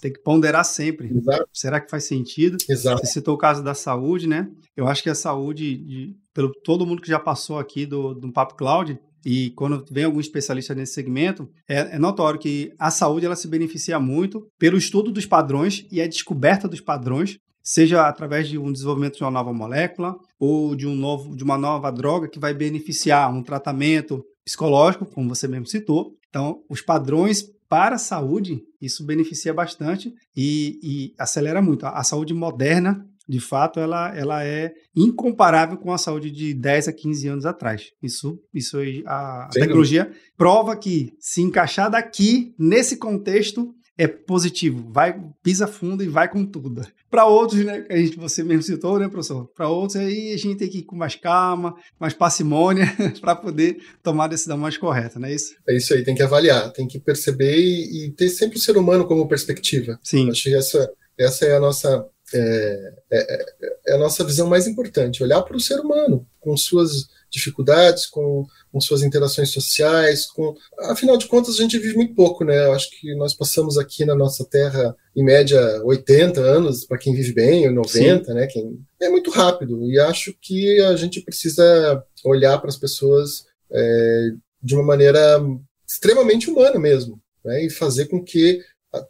Tem 0.00 0.12
que 0.12 0.20
ponderar 0.20 0.64
sempre. 0.64 1.08
Exato. 1.12 1.48
Será 1.52 1.80
que 1.80 1.90
faz 1.90 2.04
sentido? 2.04 2.56
Exato. 2.68 3.04
Você 3.04 3.12
citou 3.12 3.34
o 3.34 3.38
caso 3.38 3.64
da 3.64 3.74
saúde, 3.74 4.28
né? 4.28 4.48
Eu 4.76 4.86
acho 4.86 5.02
que 5.02 5.10
a 5.10 5.14
saúde, 5.14 5.76
de, 5.76 6.16
pelo 6.32 6.52
todo 6.62 6.86
mundo 6.86 7.02
que 7.02 7.08
já 7.08 7.18
passou 7.18 7.58
aqui 7.58 7.84
do, 7.84 8.14
do 8.14 8.32
Papo 8.32 8.54
Cloud, 8.54 8.96
e 9.24 9.50
quando 9.50 9.84
vem 9.90 10.04
algum 10.04 10.20
especialista 10.20 10.74
nesse 10.74 10.94
segmento, 10.94 11.48
é, 11.68 11.96
é, 11.96 11.98
notório 11.98 12.38
que 12.38 12.72
a 12.78 12.90
saúde 12.90 13.26
ela 13.26 13.36
se 13.36 13.48
beneficia 13.48 13.98
muito 13.98 14.46
pelo 14.58 14.78
estudo 14.78 15.10
dos 15.10 15.26
padrões 15.26 15.86
e 15.90 16.00
a 16.00 16.06
descoberta 16.06 16.68
dos 16.68 16.80
padrões, 16.80 17.38
seja 17.62 18.06
através 18.06 18.48
de 18.48 18.56
um 18.58 18.72
desenvolvimento 18.72 19.16
de 19.16 19.24
uma 19.24 19.30
nova 19.30 19.52
molécula 19.52 20.16
ou 20.38 20.74
de, 20.74 20.86
um 20.86 20.94
novo, 20.94 21.36
de 21.36 21.44
uma 21.44 21.58
nova 21.58 21.90
droga 21.90 22.28
que 22.28 22.38
vai 22.38 22.54
beneficiar 22.54 23.32
um 23.32 23.42
tratamento 23.42 24.24
psicológico, 24.44 25.04
como 25.04 25.28
você 25.28 25.46
mesmo 25.46 25.66
citou. 25.66 26.14
Então, 26.28 26.62
os 26.68 26.80
padrões 26.80 27.44
para 27.68 27.96
a 27.96 27.98
saúde, 27.98 28.62
isso 28.80 29.04
beneficia 29.04 29.52
bastante 29.52 30.14
e, 30.34 30.80
e 30.82 31.14
acelera 31.18 31.60
muito. 31.60 31.84
A, 31.84 31.90
a 31.90 32.04
saúde 32.04 32.32
moderna 32.32 33.06
de 33.28 33.40
fato, 33.40 33.78
ela, 33.78 34.16
ela 34.16 34.44
é 34.44 34.72
incomparável 34.96 35.76
com 35.76 35.92
a 35.92 35.98
saúde 35.98 36.30
de 36.30 36.54
10 36.54 36.88
a 36.88 36.92
15 36.92 37.28
anos 37.28 37.46
atrás. 37.46 37.90
Isso, 38.02 38.40
isso 38.54 38.78
a, 39.06 39.44
a 39.44 39.48
tecnologia 39.52 40.10
prova 40.36 40.76
que 40.76 41.12
se 41.20 41.42
encaixar 41.42 41.90
daqui, 41.90 42.54
nesse 42.58 42.96
contexto, 42.96 43.74
é 43.98 44.06
positivo, 44.06 44.90
vai, 44.92 45.20
pisa 45.42 45.66
fundo 45.66 46.04
e 46.04 46.08
vai 46.08 46.30
com 46.30 46.46
tudo. 46.46 46.86
Para 47.10 47.26
outros, 47.26 47.64
né, 47.64 47.84
a 47.90 47.96
gente, 47.96 48.16
você 48.16 48.44
mesmo 48.44 48.62
citou, 48.62 48.96
né, 48.96 49.08
professor? 49.08 49.50
Para 49.56 49.68
outros, 49.68 49.96
aí 49.96 50.32
a 50.32 50.36
gente 50.36 50.56
tem 50.56 50.68
que 50.68 50.78
ir 50.78 50.82
com 50.84 50.94
mais 50.94 51.16
calma, 51.16 51.74
mais 51.98 52.14
parcimônia, 52.14 52.86
para 53.20 53.34
poder 53.34 53.78
tomar 54.00 54.26
a 54.26 54.28
decisão 54.28 54.56
mais 54.56 54.76
correta, 54.78 55.18
não 55.18 55.26
é 55.26 55.34
isso? 55.34 55.52
É 55.68 55.76
isso 55.76 55.92
aí, 55.92 56.04
tem 56.04 56.14
que 56.14 56.22
avaliar, 56.22 56.72
tem 56.72 56.86
que 56.86 57.00
perceber 57.00 57.56
e, 57.58 58.06
e 58.06 58.12
ter 58.12 58.28
sempre 58.28 58.56
o 58.56 58.60
ser 58.60 58.76
humano 58.76 59.04
como 59.04 59.26
perspectiva. 59.26 59.98
Sim. 60.04 60.30
Acho 60.30 60.44
que 60.44 60.54
essa, 60.54 60.92
essa 61.18 61.44
é 61.44 61.56
a 61.56 61.60
nossa 61.60 62.06
é, 62.34 62.92
é, 63.10 63.46
é, 63.86 63.94
a 63.94 63.98
nossa 63.98 64.22
visão 64.22 64.46
mais 64.46 64.66
importante, 64.66 65.22
olhar 65.22 65.42
para 65.42 65.56
o 65.56 65.60
ser 65.60 65.80
humano, 65.80 66.26
com 66.40 66.56
suas 66.56 67.08
dificuldades, 67.30 68.06
com, 68.06 68.46
com, 68.72 68.80
suas 68.80 69.02
interações 69.02 69.50
sociais, 69.50 70.26
com 70.26 70.54
afinal 70.80 71.16
de 71.16 71.26
contas 71.26 71.54
a 71.54 71.62
gente 71.62 71.78
vive 71.78 71.96
muito 71.96 72.14
pouco, 72.14 72.44
né? 72.44 72.66
Eu 72.66 72.72
acho 72.72 72.90
que 72.90 73.14
nós 73.14 73.34
passamos 73.34 73.76
aqui 73.78 74.04
na 74.04 74.14
nossa 74.14 74.44
terra 74.44 74.94
em 75.14 75.24
média 75.24 75.60
80 75.84 76.40
anos 76.40 76.84
para 76.84 76.98
quem 76.98 77.14
vive 77.14 77.32
bem, 77.32 77.66
ou 77.66 77.74
90, 77.74 78.24
Sim. 78.24 78.34
né? 78.34 78.46
Quem, 78.46 78.78
é 79.00 79.08
muito 79.08 79.30
rápido 79.30 79.84
e 79.84 79.98
acho 79.98 80.34
que 80.40 80.80
a 80.80 80.96
gente 80.96 81.20
precisa 81.22 82.02
olhar 82.24 82.58
para 82.58 82.70
as 82.70 82.76
pessoas 82.76 83.44
é, 83.70 84.30
de 84.62 84.74
uma 84.74 84.84
maneira 84.84 85.40
extremamente 85.86 86.50
humana 86.50 86.78
mesmo, 86.78 87.20
né? 87.44 87.64
E 87.64 87.70
fazer 87.70 88.06
com 88.06 88.22
que 88.22 88.60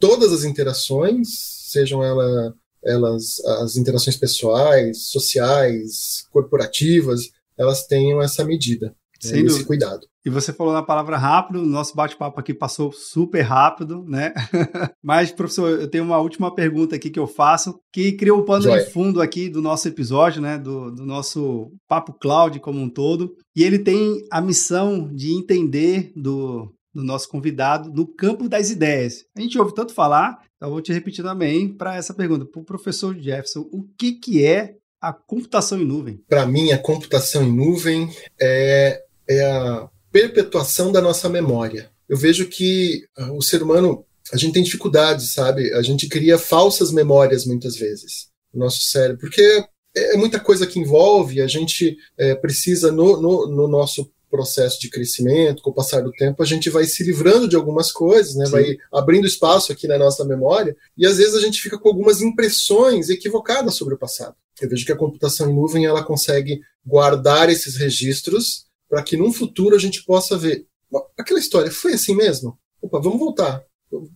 todas 0.01 0.33
as 0.33 0.45
interações, 0.45 1.29
sejam 1.71 2.03
elas 2.03 2.53
elas, 2.85 3.41
as 3.61 3.77
interações 3.77 4.17
pessoais, 4.17 5.09
sociais, 5.09 6.25
corporativas, 6.31 7.31
elas 7.59 7.87
tenham 7.87 8.23
essa 8.23 8.45
medida, 8.45 8.95
né, 9.25 9.41
esse 9.41 9.65
cuidado. 9.65 10.07
E 10.25 10.31
você 10.31 10.53
falou 10.53 10.75
na 10.75 10.83
palavra 10.83 11.17
rápido, 11.17 11.65
nosso 11.65 11.95
bate-papo 11.95 12.39
aqui 12.39 12.53
passou 12.53 12.93
super 12.93 13.41
rápido, 13.41 14.05
né? 14.07 14.35
Mas, 15.03 15.33
professor, 15.33 15.81
eu 15.81 15.89
tenho 15.89 16.05
uma 16.05 16.19
última 16.19 16.55
pergunta 16.55 16.95
aqui 16.95 17.09
que 17.09 17.19
eu 17.19 17.27
faço, 17.27 17.81
que 17.91 18.13
criou 18.13 18.41
o 18.41 18.45
pano 18.45 18.65
Joia. 18.65 18.85
de 18.85 18.91
fundo 18.91 19.23
aqui 19.23 19.49
do 19.49 19.63
nosso 19.63 19.89
episódio, 19.89 20.43
né? 20.43 20.59
Do, 20.59 20.91
do 20.91 21.07
nosso 21.07 21.73
Papo 21.89 22.13
Cloud 22.13 22.61
como 22.61 22.79
um 22.79 22.91
todo. 22.91 23.35
E 23.57 23.65
ele 23.65 23.79
tem 23.79 24.23
a 24.31 24.41
missão 24.43 25.11
de 25.15 25.33
entender 25.33 26.13
do, 26.15 26.71
do 26.95 27.03
nosso 27.03 27.29
convidado 27.29 27.91
no 27.91 28.07
campo 28.07 28.49
das 28.49 28.71
ideias. 28.71 29.25
A 29.37 29.41
gente 29.41 29.59
ouve 29.59 29.75
tanto 29.75 29.95
falar, 29.95 30.43
então 30.59 30.71
vou 30.71 30.83
te 30.83 30.93
repetir 30.93 31.25
também 31.25 31.69
para 31.69 31.97
essa 31.97 32.13
pergunta. 32.13 32.45
Para 32.45 32.61
o 32.61 32.65
professor 32.65 33.17
Jefferson, 33.17 33.61
o 33.73 33.85
que, 33.97 34.13
que 34.13 34.45
é 34.45 34.75
a 35.01 35.13
computação 35.13 35.81
em 35.81 35.87
nuvem? 35.87 36.21
Para 36.29 36.45
mim, 36.47 36.73
a 36.73 36.79
computação 36.79 37.45
em 37.45 37.53
nuvem 37.55 38.11
é, 38.41 39.01
é 39.29 39.45
a 39.47 39.89
perpetuação 40.11 40.91
da 40.91 41.01
nossa 41.01 41.29
memória. 41.29 41.91
Eu 42.09 42.17
vejo 42.17 42.49
que 42.49 43.05
ah, 43.17 43.33
o 43.33 43.41
ser 43.41 43.63
humano, 43.63 44.05
a 44.33 44.37
gente 44.37 44.55
tem 44.55 44.63
dificuldades, 44.65 45.33
sabe? 45.33 45.73
A 45.75 45.83
gente 45.83 46.09
cria 46.09 46.37
falsas 46.37 46.91
memórias 46.91 47.47
muitas 47.47 47.77
vezes 47.77 48.29
no 48.53 48.65
nosso 48.65 48.81
cérebro, 48.83 49.21
porque 49.21 49.43
é, 49.97 50.15
é 50.15 50.17
muita 50.17 50.41
coisa 50.41 50.67
que 50.67 50.81
envolve, 50.81 51.41
a 51.41 51.47
gente 51.47 51.97
é, 52.19 52.35
precisa, 52.35 52.91
no, 52.91 53.21
no, 53.21 53.47
no 53.47 53.69
nosso 53.69 54.11
processo 54.31 54.81
de 54.81 54.91
crescimento, 54.91 55.63
com 55.63 55.71
o 55.71 55.75
passar 55.75 56.03
do 56.03 56.13
tempo, 56.13 56.43
a 56.43 56.47
gente 56.47 56.71
vai 56.71 56.85
se 56.85 57.03
livrando 57.03 57.49
de 57.49 57.57
algumas 57.57 57.91
coisas, 57.91 58.35
né? 58.35 58.47
vai 58.49 58.77
abrindo 58.93 59.27
espaço 59.27 59.73
aqui 59.73 59.87
na 59.87 59.99
nossa 59.99 60.25
memória, 60.25 60.77
e 60.97 61.07
às 61.07 61.17
vezes 61.17 61.35
a 61.35 61.41
gente 61.41 61.61
fica 61.61 61.79
com 61.79 61.89
algumas 61.89 62.21
impressões 62.21 63.09
equivocadas 63.09 63.75
sobre 63.75 63.95
o 63.95 63.99
passado. 63.99 64.35
Eu 64.61 64.69
vejo 64.69 64.85
que 64.85 64.93
a 64.93 64.97
computação 64.97 65.51
em 65.51 65.55
nuvem 65.55 65.87
ela 65.87 66.03
consegue 66.03 66.61
guardar 66.85 67.49
esses 67.49 67.77
registros 67.77 68.67
para 68.89 69.03
que 69.03 69.17
num 69.17 69.33
futuro 69.33 69.77
a 69.77 69.79
gente 69.79 70.05
possa 70.05 70.37
ver 70.37 70.67
aquela 71.17 71.39
história 71.39 71.71
foi 71.71 71.93
assim 71.93 72.15
mesmo. 72.15 72.59
Opa, 72.81 72.99
vamos 72.99 73.19
voltar. 73.19 73.63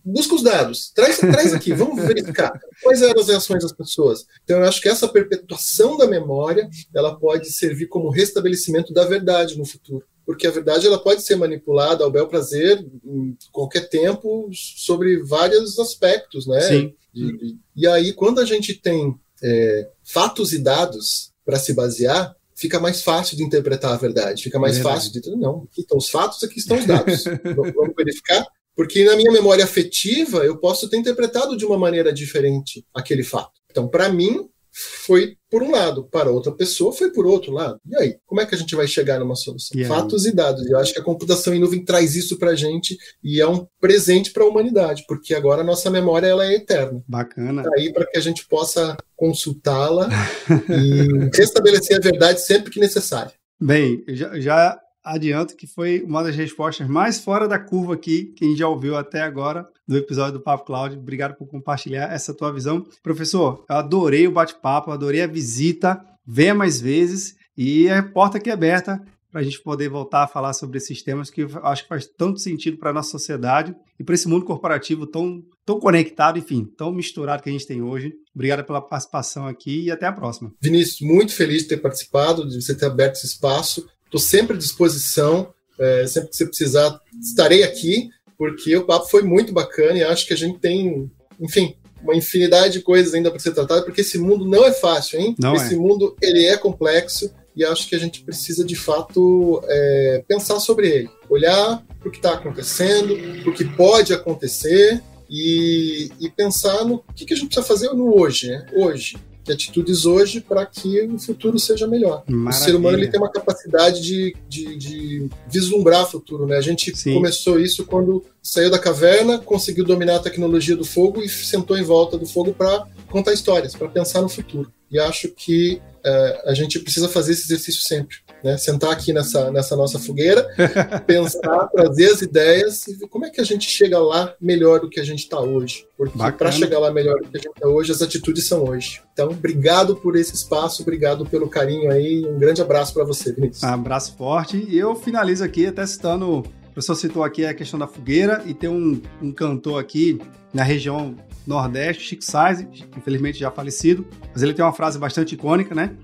Busca 0.03 0.35
os 0.35 0.43
dados, 0.43 0.91
traz, 0.93 1.17
traz 1.17 1.53
aqui, 1.53 1.73
vamos 1.73 2.03
verificar 2.03 2.51
quais 2.81 3.01
eram 3.01 3.19
as 3.19 3.27
reações 3.27 3.63
das 3.63 3.71
pessoas. 3.71 4.25
Então, 4.43 4.59
eu 4.59 4.65
acho 4.65 4.81
que 4.81 4.89
essa 4.89 5.07
perpetuação 5.07 5.97
da 5.97 6.07
memória 6.07 6.69
ela 6.93 7.15
pode 7.15 7.51
servir 7.51 7.87
como 7.87 8.09
restabelecimento 8.09 8.93
da 8.93 9.05
verdade 9.05 9.57
no 9.57 9.65
futuro. 9.65 10.05
Porque 10.25 10.47
a 10.47 10.51
verdade 10.51 10.87
ela 10.87 10.99
pode 10.99 11.23
ser 11.23 11.35
manipulada 11.35 12.03
ao 12.03 12.11
bel 12.11 12.27
prazer 12.27 12.85
em 13.03 13.35
qualquer 13.51 13.89
tempo 13.89 14.49
sobre 14.53 15.21
vários 15.23 15.77
aspectos, 15.79 16.47
né? 16.47 16.61
Sim. 16.61 16.95
E, 17.13 17.57
e 17.75 17.87
aí, 17.87 18.13
quando 18.13 18.39
a 18.39 18.45
gente 18.45 18.73
tem 18.73 19.15
é, 19.43 19.89
fatos 20.03 20.53
e 20.53 20.59
dados 20.59 21.33
para 21.43 21.59
se 21.59 21.73
basear, 21.73 22.33
fica 22.55 22.79
mais 22.79 23.01
fácil 23.01 23.35
de 23.35 23.43
interpretar 23.43 23.91
a 23.91 23.97
verdade, 23.97 24.43
fica 24.43 24.57
mais 24.57 24.77
fácil 24.77 25.11
de 25.11 25.35
não, 25.35 25.67
aqui 25.69 25.81
estão 25.81 25.97
os 25.97 26.09
fatos, 26.09 26.41
aqui 26.43 26.59
estão 26.59 26.77
os 26.77 26.85
dados. 26.85 27.25
Vamos 27.53 27.93
verificar 27.97 28.47
porque 28.75 29.03
na 29.03 29.15
minha 29.15 29.31
memória 29.31 29.63
afetiva, 29.63 30.45
eu 30.45 30.57
posso 30.57 30.89
ter 30.89 30.97
interpretado 30.97 31.55
de 31.55 31.65
uma 31.65 31.77
maneira 31.77 32.11
diferente 32.11 32.85
aquele 32.93 33.23
fato. 33.23 33.61
Então, 33.69 33.87
para 33.87 34.09
mim, 34.09 34.49
foi 34.73 35.37
por 35.49 35.61
um 35.61 35.69
lado, 35.69 36.05
para 36.05 36.31
outra 36.31 36.51
pessoa 36.51 36.91
foi 36.91 37.11
por 37.11 37.27
outro 37.27 37.51
lado. 37.51 37.79
E 37.87 37.95
aí, 37.95 38.17
como 38.25 38.41
é 38.41 38.45
que 38.45 38.55
a 38.55 38.57
gente 38.57 38.75
vai 38.75 38.87
chegar 38.87 39.19
numa 39.19 39.35
solução? 39.35 39.79
E 39.79 39.85
Fatos 39.85 40.25
e 40.25 40.31
dados. 40.31 40.65
Eu 40.67 40.79
acho 40.79 40.91
que 40.91 40.99
a 40.99 41.03
computação 41.03 41.53
em 41.53 41.59
nuvem 41.59 41.85
traz 41.85 42.15
isso 42.15 42.39
para 42.39 42.51
a 42.51 42.55
gente 42.55 42.97
e 43.23 43.39
é 43.39 43.47
um 43.47 43.67
presente 43.79 44.31
para 44.31 44.43
a 44.43 44.47
humanidade, 44.47 45.05
porque 45.07 45.35
agora 45.35 45.61
a 45.61 45.65
nossa 45.65 45.91
memória 45.91 46.25
ela 46.25 46.45
é 46.45 46.55
eterna. 46.55 47.03
Bacana. 47.07 47.61
Tá 47.61 47.69
aí 47.77 47.93
para 47.93 48.07
que 48.07 48.17
a 48.17 48.21
gente 48.21 48.47
possa 48.47 48.97
consultá-la 49.15 50.09
e 50.69 51.29
restabelecer 51.37 51.97
a 51.97 52.01
verdade 52.01 52.41
sempre 52.41 52.71
que 52.71 52.79
necessário. 52.79 53.31
Bem, 53.61 54.03
já, 54.07 54.39
já 54.39 54.79
adianto 55.03 55.55
que 55.55 55.67
foi 55.67 56.01
uma 56.01 56.23
das 56.23 56.35
respostas 56.35 56.87
mais 56.87 57.19
fora 57.19 57.47
da 57.47 57.59
curva 57.59 57.95
aqui, 57.95 58.33
que 58.35 58.45
a 58.45 58.47
gente 58.47 58.59
já 58.59 58.67
ouviu 58.67 58.95
até 58.95 59.21
agora 59.21 59.67
do 59.87 59.97
episódio 59.97 60.33
do 60.33 60.43
Papo 60.43 60.65
Cláudio. 60.65 60.99
Obrigado 60.99 61.35
por 61.35 61.47
compartilhar 61.47 62.13
essa 62.13 62.33
tua 62.33 62.51
visão. 62.53 62.85
Professor, 63.01 63.65
eu 63.69 63.75
adorei 63.75 64.27
o 64.27 64.31
bate-papo, 64.31 64.91
adorei 64.91 65.21
a 65.21 65.27
visita. 65.27 65.99
Venha 66.25 66.55
mais 66.55 66.79
vezes 66.79 67.35
e 67.57 67.89
a 67.89 68.01
porta 68.01 68.37
aqui 68.37 68.49
é 68.49 68.53
aberta 68.53 69.01
para 69.33 69.41
a 69.41 69.43
gente 69.43 69.59
poder 69.63 69.89
voltar 69.89 70.23
a 70.23 70.27
falar 70.27 70.53
sobre 70.53 70.77
esses 70.77 71.01
temas 71.01 71.31
que 71.31 71.41
eu 71.41 71.49
acho 71.63 71.81
que 71.81 71.89
faz 71.89 72.05
tanto 72.05 72.39
sentido 72.39 72.77
para 72.77 72.91
a 72.91 72.93
nossa 72.93 73.09
sociedade 73.09 73.75
e 73.99 74.03
para 74.03 74.13
esse 74.13 74.27
mundo 74.27 74.45
corporativo 74.45 75.07
tão, 75.07 75.41
tão 75.65 75.79
conectado, 75.79 76.37
enfim, 76.37 76.63
tão 76.77 76.93
misturado 76.93 77.41
que 77.41 77.49
a 77.49 77.51
gente 77.51 77.65
tem 77.65 77.81
hoje. 77.81 78.13
Obrigado 78.33 78.63
pela 78.63 78.79
participação 78.79 79.47
aqui 79.47 79.85
e 79.85 79.91
até 79.91 80.05
a 80.05 80.13
próxima. 80.13 80.53
Vinícius, 80.61 81.01
muito 81.01 81.33
feliz 81.33 81.63
de 81.63 81.69
ter 81.69 81.77
participado, 81.77 82.47
de 82.47 82.61
você 82.61 82.75
ter 82.75 82.85
aberto 82.85 83.15
esse 83.15 83.25
espaço. 83.25 83.87
Estou 84.13 84.21
sempre 84.21 84.55
à 84.55 84.59
disposição, 84.59 85.51
é, 85.79 86.05
sempre 86.05 86.29
que 86.29 86.37
você 86.37 86.45
precisar, 86.45 86.99
estarei 87.19 87.63
aqui, 87.63 88.11
porque 88.37 88.77
o 88.77 88.85
papo 88.85 89.09
foi 89.09 89.23
muito 89.23 89.51
bacana 89.51 89.97
e 89.97 90.03
acho 90.03 90.27
que 90.27 90.33
a 90.33 90.37
gente 90.37 90.59
tem, 90.59 91.11
enfim, 91.41 91.75
uma 91.99 92.15
infinidade 92.15 92.73
de 92.73 92.81
coisas 92.81 93.15
ainda 93.15 93.31
para 93.31 93.39
ser 93.39 93.53
tratada, 93.53 93.81
porque 93.81 94.01
esse 94.01 94.19
mundo 94.19 94.45
não 94.45 94.63
é 94.65 94.71
fácil, 94.71 95.19
hein? 95.19 95.35
Não 95.39 95.55
esse 95.55 95.73
é. 95.73 95.77
mundo 95.77 96.15
ele 96.21 96.45
é 96.45 96.55
complexo 96.55 97.33
e 97.55 97.65
acho 97.65 97.89
que 97.89 97.95
a 97.95 97.99
gente 97.99 98.21
precisa 98.21 98.63
de 98.63 98.75
fato 98.75 99.63
é, 99.67 100.23
pensar 100.27 100.59
sobre 100.59 100.89
ele, 100.89 101.09
olhar 101.27 101.83
para 101.99 102.07
o 102.07 102.11
que 102.11 102.17
está 102.17 102.33
acontecendo, 102.33 103.17
para 103.41 103.49
o 103.49 103.55
que 103.55 103.65
pode 103.65 104.13
acontecer 104.13 105.01
e, 105.27 106.11
e 106.19 106.29
pensar 106.29 106.85
no 106.85 107.03
que, 107.15 107.25
que 107.25 107.33
a 107.33 107.35
gente 107.35 107.47
precisa 107.47 107.65
fazer 107.65 107.91
no 107.93 108.15
hoje, 108.15 108.49
né? 108.49 108.63
Hoje 108.73 109.17
que 109.43 109.51
atitudes 109.51 110.05
hoje 110.05 110.39
para 110.39 110.65
que 110.65 111.01
o 111.01 111.19
futuro 111.19 111.59
seja 111.59 111.85
melhor. 111.85 112.23
Maravilha. 112.27 112.49
O 112.49 112.53
ser 112.53 112.75
humano 112.75 112.97
ele 112.97 113.07
tem 113.07 113.19
uma 113.19 113.31
capacidade 113.31 114.01
de, 114.01 114.35
de, 114.47 114.75
de 114.77 115.29
vislumbrar 115.49 116.03
o 116.03 116.07
futuro. 116.07 116.45
Né? 116.45 116.57
A 116.57 116.61
gente 116.61 116.95
Sim. 116.95 117.15
começou 117.15 117.59
isso 117.59 117.85
quando 117.85 118.23
saiu 118.41 118.71
da 118.71 118.79
caverna, 118.79 119.39
conseguiu 119.39 119.85
dominar 119.85 120.17
a 120.17 120.19
tecnologia 120.19 120.75
do 120.75 120.85
fogo 120.85 121.21
e 121.21 121.29
sentou 121.29 121.77
em 121.77 121.83
volta 121.83 122.17
do 122.17 122.25
fogo 122.25 122.53
para 122.53 122.87
contar 123.09 123.33
histórias, 123.33 123.75
para 123.75 123.87
pensar 123.87 124.21
no 124.21 124.29
futuro. 124.29 124.71
E 124.89 124.99
acho 124.99 125.29
que 125.29 125.81
é, 126.05 126.43
a 126.45 126.53
gente 126.53 126.79
precisa 126.79 127.09
fazer 127.09 127.33
esse 127.33 127.43
exercício 127.43 127.81
sempre. 127.81 128.17
Né? 128.43 128.57
Sentar 128.57 128.91
aqui 128.91 129.13
nessa, 129.13 129.49
nessa 129.51 129.75
nossa 129.75 129.97
fogueira, 129.97 130.47
pensar, 131.07 131.67
trazer 131.67 132.11
as 132.11 132.21
ideias 132.21 132.87
e 132.87 132.95
ver 132.95 133.07
como 133.07 133.25
é 133.25 133.29
que 133.29 133.39
a 133.39 133.43
gente 133.43 133.69
chega 133.69 133.97
lá 133.99 134.33
melhor 134.39 134.81
do 134.81 134.89
que 134.89 134.99
a 134.99 135.03
gente 135.03 135.19
está 135.19 135.39
hoje. 135.39 135.85
Porque 135.95 136.31
para 136.33 136.51
chegar 136.51 136.79
lá 136.79 136.91
melhor 136.91 137.19
do 137.21 137.29
que 137.29 137.37
a 137.37 137.39
gente 137.39 137.55
está 137.55 137.67
hoje, 137.67 137.91
as 137.91 138.01
atitudes 138.01 138.47
são 138.47 138.65
hoje. 138.65 139.01
Então, 139.13 139.29
obrigado 139.29 139.95
por 139.95 140.15
esse 140.15 140.33
espaço, 140.33 140.81
obrigado 140.81 141.25
pelo 141.25 141.47
carinho 141.47 141.89
aí. 141.91 142.25
Um 142.25 142.37
grande 142.37 142.61
abraço 142.61 142.93
para 142.93 143.05
você, 143.05 143.31
Vinícius. 143.31 143.63
Abraço 143.63 144.15
forte. 144.17 144.57
E 144.57 144.77
eu 144.77 144.95
finalizo 144.95 145.43
aqui 145.43 145.67
até 145.67 145.85
citando. 145.85 146.39
O 146.39 146.73
professor 146.73 146.95
citou 146.95 147.23
aqui 147.23 147.45
a 147.45 147.53
questão 147.53 147.79
da 147.79 147.85
fogueira 147.85 148.41
e 148.47 148.53
tem 148.53 148.67
um, 148.67 148.99
um 149.21 149.31
cantor 149.31 149.79
aqui 149.79 150.19
na 150.51 150.63
região 150.63 151.15
Nordeste, 151.45 152.03
Chico 152.03 152.23
Sainz, 152.23 152.65
infelizmente 152.97 153.39
já 153.39 153.51
falecido, 153.51 154.05
mas 154.31 154.41
ele 154.41 154.53
tem 154.53 154.63
uma 154.63 154.73
frase 154.73 154.97
bastante 154.97 155.35
icônica, 155.35 155.75
né? 155.75 155.95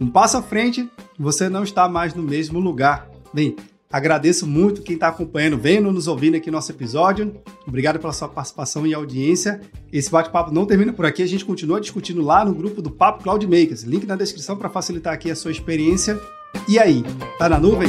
Um 0.00 0.08
passo 0.08 0.36
à 0.36 0.42
frente, 0.42 0.88
você 1.18 1.48
não 1.48 1.62
está 1.62 1.88
mais 1.88 2.14
no 2.14 2.22
mesmo 2.22 2.58
lugar. 2.58 3.08
Bem, 3.32 3.56
agradeço 3.90 4.46
muito 4.46 4.82
quem 4.82 4.94
está 4.94 5.08
acompanhando, 5.08 5.56
vendo, 5.56 5.92
nos 5.92 6.08
ouvindo 6.08 6.36
aqui 6.36 6.50
no 6.50 6.56
nosso 6.56 6.72
episódio. 6.72 7.34
Obrigado 7.66 7.98
pela 7.98 8.12
sua 8.12 8.28
participação 8.28 8.86
e 8.86 8.94
audiência. 8.94 9.60
Esse 9.92 10.10
bate-papo 10.10 10.52
não 10.52 10.66
termina 10.66 10.92
por 10.92 11.06
aqui, 11.06 11.22
a 11.22 11.26
gente 11.26 11.44
continua 11.44 11.80
discutindo 11.80 12.22
lá 12.22 12.44
no 12.44 12.54
grupo 12.54 12.82
do 12.82 12.90
Papo 12.90 13.22
Cloud 13.22 13.46
Makers. 13.46 13.82
Link 13.82 14.06
na 14.06 14.16
descrição 14.16 14.56
para 14.56 14.68
facilitar 14.68 15.14
aqui 15.14 15.30
a 15.30 15.36
sua 15.36 15.50
experiência. 15.50 16.20
E 16.68 16.78
aí, 16.78 17.04
tá 17.38 17.48
na 17.48 17.58
nuvem? 17.58 17.88